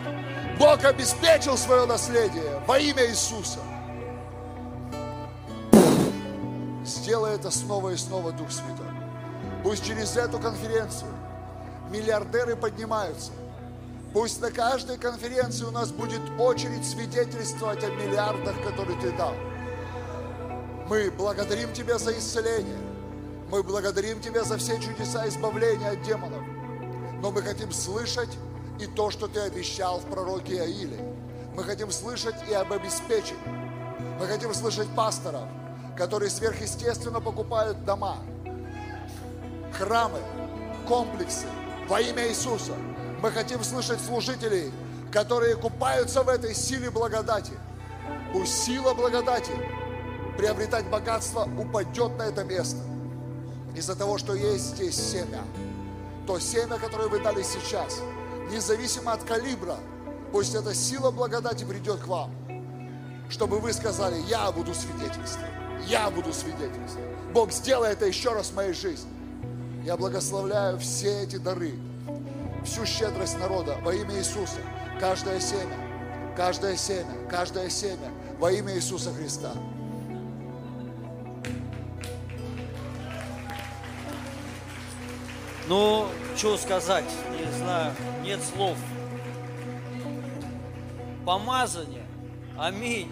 Бог 0.58 0.86
обеспечил 0.86 1.58
свое 1.58 1.86
наследие 1.86 2.62
во 2.66 2.80
имя 2.80 3.06
Иисуса. 3.08 3.60
Сделай 6.86 7.36
это 7.36 7.52
снова 7.52 7.90
и 7.90 7.98
снова, 7.98 8.32
Дух 8.32 8.50
Святой. 8.50 8.88
Пусть 9.66 9.86
через 9.86 10.16
эту 10.16 10.40
конференцию 10.40 11.12
миллиардеры 11.90 12.56
поднимаются. 12.56 13.34
Пусть 14.14 14.40
на 14.40 14.50
каждой 14.50 14.98
конференции 14.98 15.66
у 15.66 15.72
нас 15.72 15.92
будет 15.92 16.22
очередь 16.40 16.88
свидетельствовать 16.88 17.84
о 17.84 17.90
миллиардах, 17.90 18.56
которые 18.64 18.98
Ты 19.02 19.12
дал. 19.12 19.36
Мы 20.88 21.12
благодарим 21.12 21.74
Тебя 21.74 21.98
за 21.98 22.18
исцеление. 22.18 22.80
Мы 23.50 23.62
благодарим 23.62 24.22
Тебя 24.22 24.46
за 24.46 24.58
все 24.58 24.80
чудеса 24.80 25.28
избавления 25.28 25.90
от 25.90 26.02
демонов. 26.04 26.51
Но 27.22 27.32
мы 27.32 27.42
хотим 27.44 27.72
слышать 27.72 28.36
и 28.80 28.88
то, 28.88 29.12
что 29.12 29.28
Ты 29.28 29.42
обещал 29.42 30.00
в 30.00 30.06
пророке 30.06 30.56
Иаиле. 30.56 30.98
Мы 31.56 31.64
хотим 31.64 31.92
слышать 31.92 32.36
и 32.50 32.54
об 32.54 32.74
обеспечении. 32.74 33.38
Мы 34.20 34.26
хотим 34.26 34.54
слышать 34.54 34.88
пасторов, 34.96 35.48
которые 35.96 36.30
сверхъестественно 36.30 37.22
покупают 37.22 37.86
дома, 37.86 38.18
храмы, 39.72 40.20
комплексы 40.88 41.46
во 41.88 42.02
имя 42.02 42.28
Иисуса. 42.28 42.74
Мы 43.22 43.32
хотим 43.32 43.64
слышать 43.64 44.02
служителей, 44.02 44.72
которые 45.12 45.56
купаются 45.56 46.24
в 46.24 46.30
этой 46.30 46.56
силе 46.56 46.90
благодати. 46.90 47.54
Пусть 48.34 48.64
сила 48.64 48.94
благодати 48.94 49.52
приобретать 50.38 50.86
богатство 50.88 51.48
упадет 51.60 52.18
на 52.18 52.24
это 52.24 52.44
место. 52.44 52.80
Из-за 53.76 53.96
того, 53.96 54.18
что 54.18 54.34
есть 54.34 54.76
здесь 54.76 54.96
семя. 54.96 55.44
То 56.28 56.40
семя, 56.40 56.78
которое 56.78 57.08
вы 57.10 57.20
дали 57.20 57.44
сейчас, 57.44 58.02
независимо 58.52 59.14
от 59.14 59.24
калибра, 59.24 59.78
пусть 60.32 60.56
эта 60.56 60.74
сила 60.74 61.12
благодати 61.12 61.64
придет 61.64 62.00
к 62.00 62.08
вам, 62.08 62.32
чтобы 63.30 63.60
вы 63.60 63.74
сказали, 63.74 64.22
я 64.28 64.52
буду 64.52 64.74
свидетельствовать, 64.74 65.52
я 65.88 66.10
буду 66.10 66.34
свидетельствовать. 66.34 67.10
Бог, 67.34 67.52
сделай 67.52 67.94
это 67.94 68.06
еще 68.06 68.34
раз 68.34 68.50
в 68.50 68.56
моей 68.56 68.74
жизни. 68.74 69.10
Я 69.84 69.98
благословляю 69.98 70.78
все 70.80 71.24
эти 71.24 71.38
дары, 71.38 71.74
всю 72.64 72.86
щедрость 72.86 73.40
народа 73.40 73.78
во 73.84 73.94
имя 73.94 74.16
Иисуса. 74.20 74.60
Каждое 75.00 75.40
семя, 75.40 75.76
каждое 76.38 76.76
семя, 76.76 77.14
каждое 77.30 77.70
семя 77.70 78.12
во 78.38 78.52
имя 78.52 78.76
Иисуса 78.76 79.12
Христа. 79.14 79.54
Ну, 85.72 86.06
что 86.36 86.58
сказать, 86.58 87.10
не 87.32 87.50
знаю, 87.58 87.94
нет 88.26 88.42
слов. 88.44 88.78
Помазание, 91.26 92.06
аминь, 92.58 93.08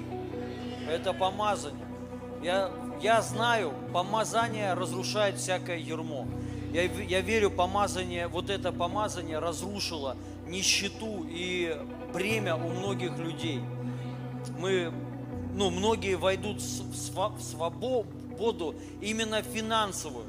это 0.85 1.13
помазание. 1.13 1.87
Я, 2.43 2.69
я 3.01 3.21
знаю, 3.21 3.71
помазание 3.93 4.73
разрушает 4.73 5.37
всякое 5.37 5.77
ермо. 5.77 6.27
Я, 6.73 6.83
я 6.83 7.21
верю, 7.21 7.49
помазание, 7.49 8.27
вот 8.27 8.49
это 8.49 8.73
помазание 8.73 9.39
разрушило 9.39 10.17
нищету 10.45 11.25
и 11.29 11.77
бремя 12.11 12.57
у 12.57 12.67
многих 12.67 13.17
людей. 13.19 13.61
Мы, 14.57 14.91
ну, 15.53 15.69
многие 15.69 16.15
войдут 16.17 16.59
в 16.59 17.41
свободу 17.41 18.75
именно 18.99 19.43
финансовую 19.43 20.25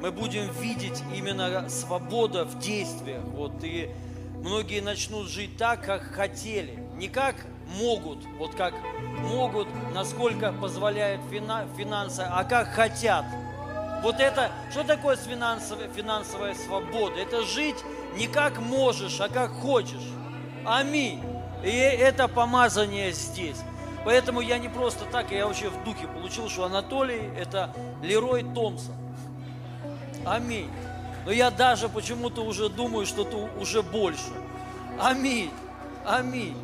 мы 0.00 0.12
будем 0.12 0.50
видеть 0.60 1.02
именно 1.14 1.68
свобода 1.68 2.44
в 2.44 2.58
действиях. 2.58 3.24
Вот, 3.24 3.62
и 3.62 3.90
многие 4.36 4.80
начнут 4.80 5.28
жить 5.28 5.56
так, 5.56 5.84
как 5.84 6.02
хотели. 6.02 6.78
Не 6.96 7.08
как 7.08 7.36
могут, 7.78 8.18
вот 8.38 8.54
как 8.54 8.74
могут, 9.20 9.68
насколько 9.94 10.52
позволяют 10.52 11.20
фина- 11.30 11.66
финансы, 11.76 12.24
а 12.28 12.44
как 12.44 12.68
хотят. 12.68 13.24
Вот 14.02 14.20
это, 14.20 14.50
что 14.70 14.84
такое 14.84 15.16
с 15.16 15.24
финансовой, 15.24 15.88
финансовая 15.94 16.54
свобода? 16.54 17.18
Это 17.20 17.42
жить 17.42 17.76
не 18.16 18.26
как 18.26 18.58
можешь, 18.60 19.20
а 19.20 19.28
как 19.28 19.50
хочешь. 19.50 20.08
Аминь. 20.64 21.22
И 21.64 21.68
это 21.68 22.28
помазание 22.28 23.12
здесь. 23.12 23.56
Поэтому 24.04 24.40
я 24.40 24.58
не 24.58 24.68
просто 24.68 25.04
так, 25.06 25.32
я 25.32 25.46
вообще 25.46 25.68
в 25.68 25.84
духе 25.84 26.06
получил, 26.06 26.48
что 26.48 26.64
Анатолий 26.64 27.30
это 27.36 27.74
Лерой 28.02 28.42
Томпсон. 28.42 28.94
Аминь. 30.28 30.70
Но 31.24 31.32
я 31.32 31.50
даже 31.50 31.88
почему-то 31.88 32.42
уже 32.42 32.68
думаю, 32.68 33.06
что 33.06 33.24
ты 33.24 33.36
уже 33.60 33.82
больше. 33.82 34.32
Аминь. 34.98 35.50
Аминь. 36.06 36.56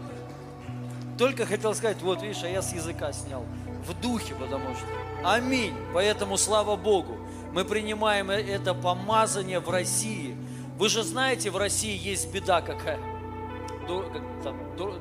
Только 1.18 1.46
хотел 1.46 1.74
сказать, 1.74 2.00
вот 2.02 2.22
видишь, 2.22 2.42
а 2.44 2.48
я 2.48 2.62
с 2.62 2.72
языка 2.72 3.12
снял. 3.12 3.44
В 3.86 4.00
духе, 4.00 4.34
потому 4.34 4.74
что. 4.74 4.86
Аминь. 5.22 5.74
Поэтому 5.92 6.36
слава 6.36 6.76
Богу. 6.76 7.16
Мы 7.52 7.64
принимаем 7.64 8.30
это 8.30 8.74
помазание 8.74 9.60
в 9.60 9.70
России. 9.70 10.36
Вы 10.76 10.88
же 10.88 11.02
знаете, 11.02 11.50
в 11.50 11.56
России 11.56 11.96
есть 11.96 12.32
беда 12.32 12.60
какая. 12.60 12.98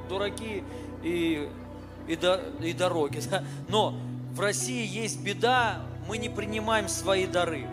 Дураки 0.07 0.64
и, 1.02 1.49
и, 2.07 2.19
и 2.61 2.73
дороги. 2.73 3.22
Но 3.69 3.95
в 4.34 4.40
России 4.40 4.85
есть 4.85 5.22
беда, 5.22 5.81
мы 6.07 6.18
не 6.18 6.30
принимаем 6.30 6.88
свои 6.88 7.26
дары. 7.26 7.65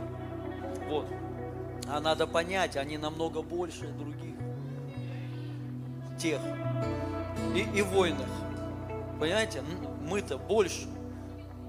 Вот. 0.91 1.07
А 1.87 2.01
надо 2.01 2.27
понять, 2.27 2.77
они 2.77 2.99
намного 2.99 3.43
больше 3.43 3.87
других. 3.87 4.35
Тех. 6.19 6.41
И, 7.55 7.61
и 7.79 7.83
войнах. 7.83 8.29
Понимаете, 9.21 9.63
мы-то 10.03 10.37
больше. 10.37 10.89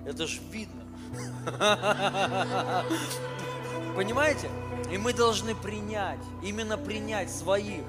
Это 0.08 0.26
ж 0.26 0.40
видно. 0.52 0.82
Понимаете? 3.96 4.50
И 4.92 4.98
мы 4.98 5.14
должны 5.14 5.54
принять, 5.54 6.20
именно 6.42 6.78
принять 6.78 7.30
своих 7.30 7.84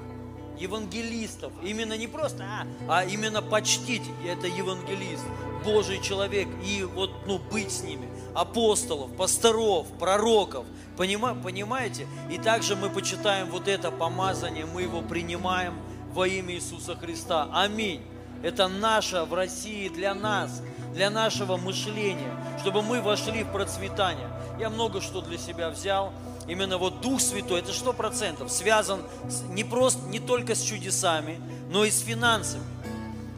евангелистов. 0.59 1.51
Именно 1.63 1.97
не 1.97 2.07
просто, 2.07 2.43
а, 2.43 2.67
а 2.87 3.05
именно 3.05 3.41
почтить. 3.41 4.03
Это 4.23 4.45
евангелист, 4.45 5.25
Божий 5.63 6.01
человек. 6.01 6.47
И 6.65 6.83
вот, 6.83 7.11
ну, 7.25 7.39
быть 7.39 7.71
с 7.71 7.83
ними. 7.83 8.07
Апостолов, 8.35 9.15
пасторов, 9.15 9.87
пророков. 9.99 10.65
Понима, 10.97 11.33
понимаете? 11.35 12.07
И 12.29 12.37
также 12.37 12.75
мы 12.75 12.89
почитаем 12.89 13.49
вот 13.49 13.67
это 13.67 13.91
помазание, 13.91 14.65
мы 14.65 14.83
его 14.83 15.01
принимаем 15.01 15.73
во 16.13 16.27
имя 16.27 16.53
Иисуса 16.53 16.95
Христа. 16.95 17.49
Аминь. 17.53 18.01
Это 18.43 18.67
наше 18.67 19.23
в 19.23 19.33
России 19.33 19.89
для 19.89 20.13
нас, 20.13 20.61
для 20.93 21.09
нашего 21.09 21.57
мышления, 21.57 22.31
чтобы 22.59 22.81
мы 22.81 23.01
вошли 23.01 23.43
в 23.43 23.51
процветание. 23.51 24.27
Я 24.59 24.69
много 24.69 25.01
что 25.01 25.21
для 25.21 25.37
себя 25.37 25.69
взял. 25.69 26.13
Именно 26.47 26.77
вот 26.77 26.99
Дух 27.01 27.21
Святой, 27.21 27.61
это 27.61 27.71
сто 27.71 27.93
процентов 27.93 28.51
связан 28.51 28.99
с- 29.29 29.41
не 29.43 29.63
просто, 29.63 30.01
не 30.09 30.19
только 30.19 30.55
с 30.55 30.61
чудесами, 30.61 31.39
но 31.71 31.85
и 31.85 31.89
с 31.89 32.01
финансами. 32.01 32.63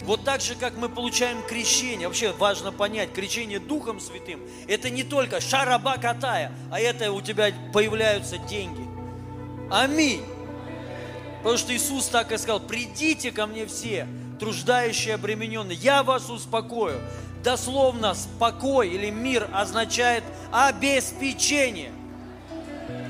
Вот 0.04 0.24
так 0.24 0.42
же, 0.42 0.56
как 0.56 0.76
мы 0.78 0.90
получаем 0.90 1.42
крещение, 1.48 2.08
вообще 2.08 2.32
важно 2.34 2.72
понять, 2.72 3.12
крещение 3.14 3.60
Духом 3.60 4.00
Святым, 4.00 4.40
это 4.68 4.90
не 4.90 5.04
только 5.04 5.42
шараба 5.42 5.98
катая, 5.98 6.52
а 6.72 6.80
это 6.80 7.12
у 7.12 7.22
тебя 7.22 7.52
появляются 7.74 8.38
деньги. 8.38 8.86
Аминь. 9.72 10.24
Потому 11.38 11.58
что 11.58 11.76
Иисус 11.76 12.08
так 12.08 12.32
и 12.32 12.38
сказал, 12.38 12.60
придите 12.60 13.32
ко 13.32 13.46
мне 13.48 13.66
все, 13.66 14.08
труждающие, 14.40 15.16
обремененные, 15.16 15.78
я 15.78 16.04
вас 16.04 16.30
успокою. 16.30 17.00
Дословно, 17.44 18.16
спокой 18.16 18.90
или 18.90 19.12
мир 19.12 19.48
означает 19.54 20.24
обеспечение. 20.52 21.92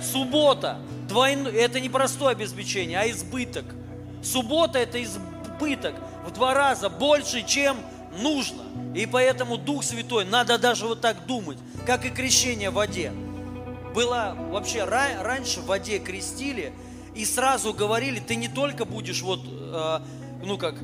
Суббота, 0.02 0.80
двойно, 1.08 1.48
это 1.48 1.80
не 1.80 1.90
простое 1.90 2.34
обеспечение, 2.34 3.00
а 3.00 3.10
избыток. 3.10 3.66
Суббота 4.22 4.80
это 4.80 5.02
избыток 5.02 5.96
в 6.26 6.32
два 6.32 6.54
раза 6.54 6.90
больше, 6.90 7.44
чем 7.44 7.78
нужно. 8.22 8.64
И 8.96 9.06
поэтому 9.06 9.58
Дух 9.58 9.84
Святой, 9.84 10.26
надо 10.26 10.58
даже 10.58 10.88
вот 10.88 11.02
так 11.02 11.26
думать, 11.26 11.58
как 11.86 12.06
и 12.06 12.10
крещение 12.10 12.70
в 12.70 12.76
воде. 12.76 13.12
Было 13.94 14.36
вообще 14.52 14.80
ра- 14.80 15.22
раньше 15.22 15.62
в 15.62 15.66
воде 15.66 16.00
крестили 16.00 16.74
и 17.14 17.24
сразу 17.26 17.74
говорили, 17.74 18.20
ты 18.20 18.36
не 18.36 18.48
только 18.50 18.84
будешь 18.86 19.22
вот, 19.22 19.40
э, 19.46 20.00
ну 20.44 20.58
как, 20.58 20.76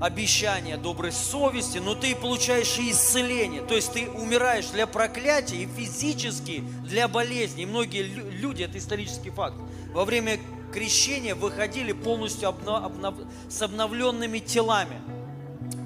обещание 0.00 0.76
доброй 0.76 1.12
совести, 1.12 1.78
но 1.78 1.94
ты 1.94 2.14
получаешь 2.14 2.78
и 2.78 2.90
исцеление. 2.92 3.62
То 3.62 3.74
есть 3.74 3.92
ты 3.92 4.08
умираешь 4.08 4.66
для 4.66 4.86
проклятия 4.86 5.56
и 5.56 5.66
физически 5.66 6.62
для 6.84 7.08
болезни. 7.08 7.62
И 7.62 7.66
многие 7.66 8.02
лю- 8.02 8.30
люди, 8.30 8.62
это 8.62 8.78
исторический 8.78 9.30
факт, 9.30 9.56
во 9.92 10.04
время 10.04 10.38
крещения 10.72 11.34
выходили 11.34 11.92
полностью 11.92 12.48
обна- 12.48 12.84
обнов- 12.84 13.26
с 13.48 13.62
обновленными 13.62 14.38
телами 14.38 15.00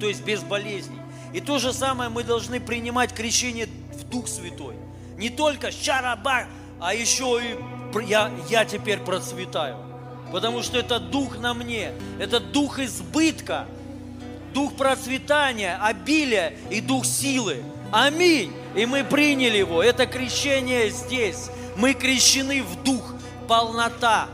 то 0.03 0.09
есть 0.09 0.23
без 0.23 0.41
болезней. 0.43 0.99
И 1.31 1.39
то 1.39 1.59
же 1.59 1.71
самое 1.71 2.09
мы 2.09 2.23
должны 2.23 2.59
принимать 2.59 3.13
крещение 3.13 3.67
в 3.67 4.03
Дух 4.09 4.27
Святой. 4.27 4.75
Не 5.17 5.29
только 5.29 5.71
шараба, 5.71 6.45
а 6.81 6.93
еще 6.93 7.39
и 7.41 8.05
я, 8.05 8.29
я 8.49 8.65
теперь 8.65 8.99
процветаю. 8.99 9.77
Потому 10.31 10.61
что 10.61 10.77
это 10.77 10.99
Дух 10.99 11.37
на 11.37 11.53
мне, 11.53 11.93
это 12.19 12.41
Дух 12.41 12.79
избытка, 12.79 13.65
Дух 14.53 14.75
процветания, 14.75 15.77
обилия 15.81 16.53
и 16.69 16.81
Дух 16.81 17.05
силы. 17.05 17.63
Аминь. 17.91 18.51
И 18.75 18.85
мы 18.85 19.03
приняли 19.03 19.57
его. 19.57 19.81
Это 19.81 20.05
крещение 20.05 20.89
здесь. 20.89 21.49
Мы 21.77 21.93
крещены 21.93 22.61
в 22.61 22.83
Дух. 22.83 23.13
Полнота. 23.47 24.27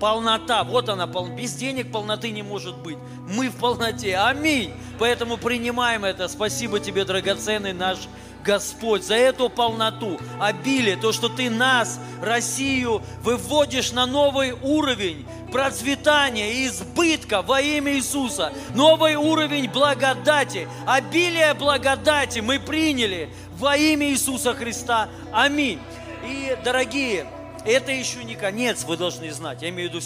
Полнота. 0.00 0.64
Вот 0.64 0.88
она. 0.88 1.06
пол- 1.06 1.28
Без 1.28 1.54
денег 1.54 1.90
полноты 1.90 2.30
не 2.30 2.42
может 2.42 2.76
быть. 2.76 2.98
Мы 3.28 3.48
в 3.48 3.56
полноте. 3.56 4.16
Аминь. 4.16 4.72
Поэтому 4.98 5.36
принимаем 5.36 6.04
это. 6.04 6.28
Спасибо 6.28 6.80
тебе, 6.80 7.04
драгоценный 7.04 7.72
наш 7.72 7.98
Господь, 8.44 9.02
за 9.02 9.16
эту 9.16 9.48
полноту, 9.48 10.20
обилие, 10.40 10.96
то, 10.96 11.10
что 11.10 11.28
Ты 11.28 11.50
нас, 11.50 11.98
Россию, 12.22 13.02
выводишь 13.22 13.90
на 13.90 14.06
новый 14.06 14.52
уровень 14.52 15.26
процветания 15.50 16.52
и 16.52 16.68
избытка 16.68 17.42
во 17.42 17.60
имя 17.60 17.94
Иисуса. 17.94 18.52
Новый 18.72 19.16
уровень 19.16 19.68
благодати, 19.68 20.68
обилие 20.86 21.54
благодати 21.54 22.38
мы 22.38 22.60
приняли 22.60 23.30
во 23.58 23.76
имя 23.76 24.10
Иисуса 24.10 24.54
Христа. 24.54 25.08
Аминь. 25.32 25.80
И, 26.24 26.56
дорогие, 26.64 27.26
это 27.66 27.92
еще 27.92 28.24
не 28.24 28.34
конец, 28.34 28.84
вы 28.84 28.96
должны 28.96 29.30
знать. 29.32 29.62
Я 29.62 29.70
имею 29.70 29.90
в 29.90 29.94
виду 29.94 30.04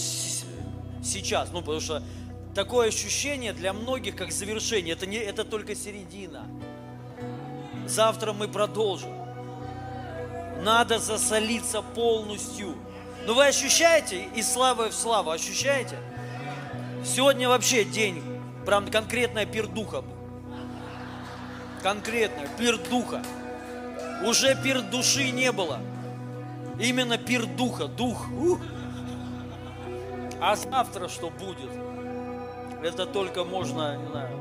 сейчас, 1.04 1.50
ну, 1.52 1.60
потому 1.60 1.80
что 1.80 2.02
такое 2.54 2.88
ощущение 2.88 3.52
для 3.52 3.72
многих, 3.72 4.16
как 4.16 4.32
завершение, 4.32 4.94
это, 4.94 5.06
не, 5.06 5.18
это 5.18 5.44
только 5.44 5.74
середина. 5.74 6.46
Завтра 7.86 8.32
мы 8.32 8.48
продолжим. 8.48 9.10
Надо 10.62 10.98
засолиться 10.98 11.82
полностью. 11.82 12.74
Но 13.26 13.34
вы 13.34 13.46
ощущаете 13.46 14.24
из 14.34 14.50
славы 14.50 14.88
в 14.88 14.94
славу, 14.94 15.30
ощущаете? 15.30 15.96
Сегодня 17.04 17.48
вообще 17.48 17.84
день, 17.84 18.22
прям 18.64 18.90
конкретная 18.90 19.46
пир 19.46 19.66
духа. 19.66 20.02
был. 20.02 20.14
Конкретная 21.82 22.48
пир 22.58 22.78
духа. 22.78 23.22
Уже 24.24 24.54
пир 24.62 24.82
души 24.82 25.30
не 25.30 25.50
было. 25.50 25.80
Именно 26.80 27.18
пир 27.18 27.46
духа. 27.46 27.86
Дух. 27.86 28.26
ух. 28.32 28.58
А 30.40 30.56
завтра 30.56 31.08
что 31.08 31.30
будет? 31.30 31.70
Это 32.82 33.04
только 33.04 33.44
можно, 33.44 33.96
не 33.98 34.06
знаю, 34.08 34.40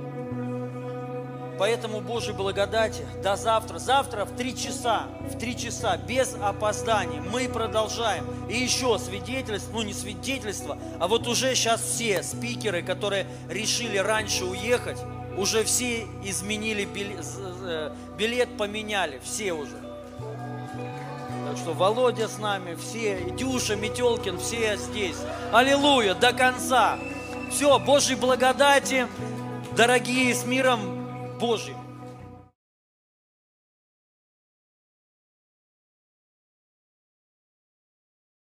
Поэтому 1.59 1.99
Божьей 1.99 2.31
благодати 2.31 3.05
до 3.21 3.35
завтра. 3.35 3.79
Завтра 3.79 4.23
в 4.23 4.33
три 4.37 4.55
часа, 4.55 5.07
в 5.29 5.37
три 5.37 5.57
часа, 5.57 5.97
без 5.97 6.33
опозданий. 6.41 7.19
Мы 7.19 7.49
продолжаем. 7.49 8.25
И 8.49 8.55
еще 8.55 8.97
свидетельство, 8.97 9.73
ну 9.73 9.81
не 9.81 9.93
свидетельство, 9.93 10.77
а 11.01 11.09
вот 11.09 11.27
уже 11.27 11.53
сейчас 11.55 11.81
все 11.81 12.23
спикеры, 12.23 12.81
которые 12.81 13.27
решили 13.49 13.97
раньше 13.97 14.45
уехать, 14.45 14.99
уже 15.37 15.65
все 15.65 16.07
изменили 16.23 16.85
билет, 16.85 17.25
билет 18.17 18.57
поменяли, 18.57 19.19
все 19.21 19.51
уже. 19.51 19.88
Что 21.57 21.73
Володя 21.73 22.27
с 22.27 22.37
нами, 22.37 22.75
все, 22.75 23.19
и 23.19 23.31
Дюша, 23.31 23.75
Метелкин, 23.75 24.37
все 24.39 24.77
здесь. 24.77 25.17
Аллилуйя, 25.51 26.13
до 26.13 26.31
конца. 26.33 26.97
Все, 27.51 27.79
Божьей 27.79 28.15
благодати, 28.15 29.07
дорогие, 29.75 30.33
с 30.35 30.45
миром 30.45 31.37
Божьим. 31.39 31.78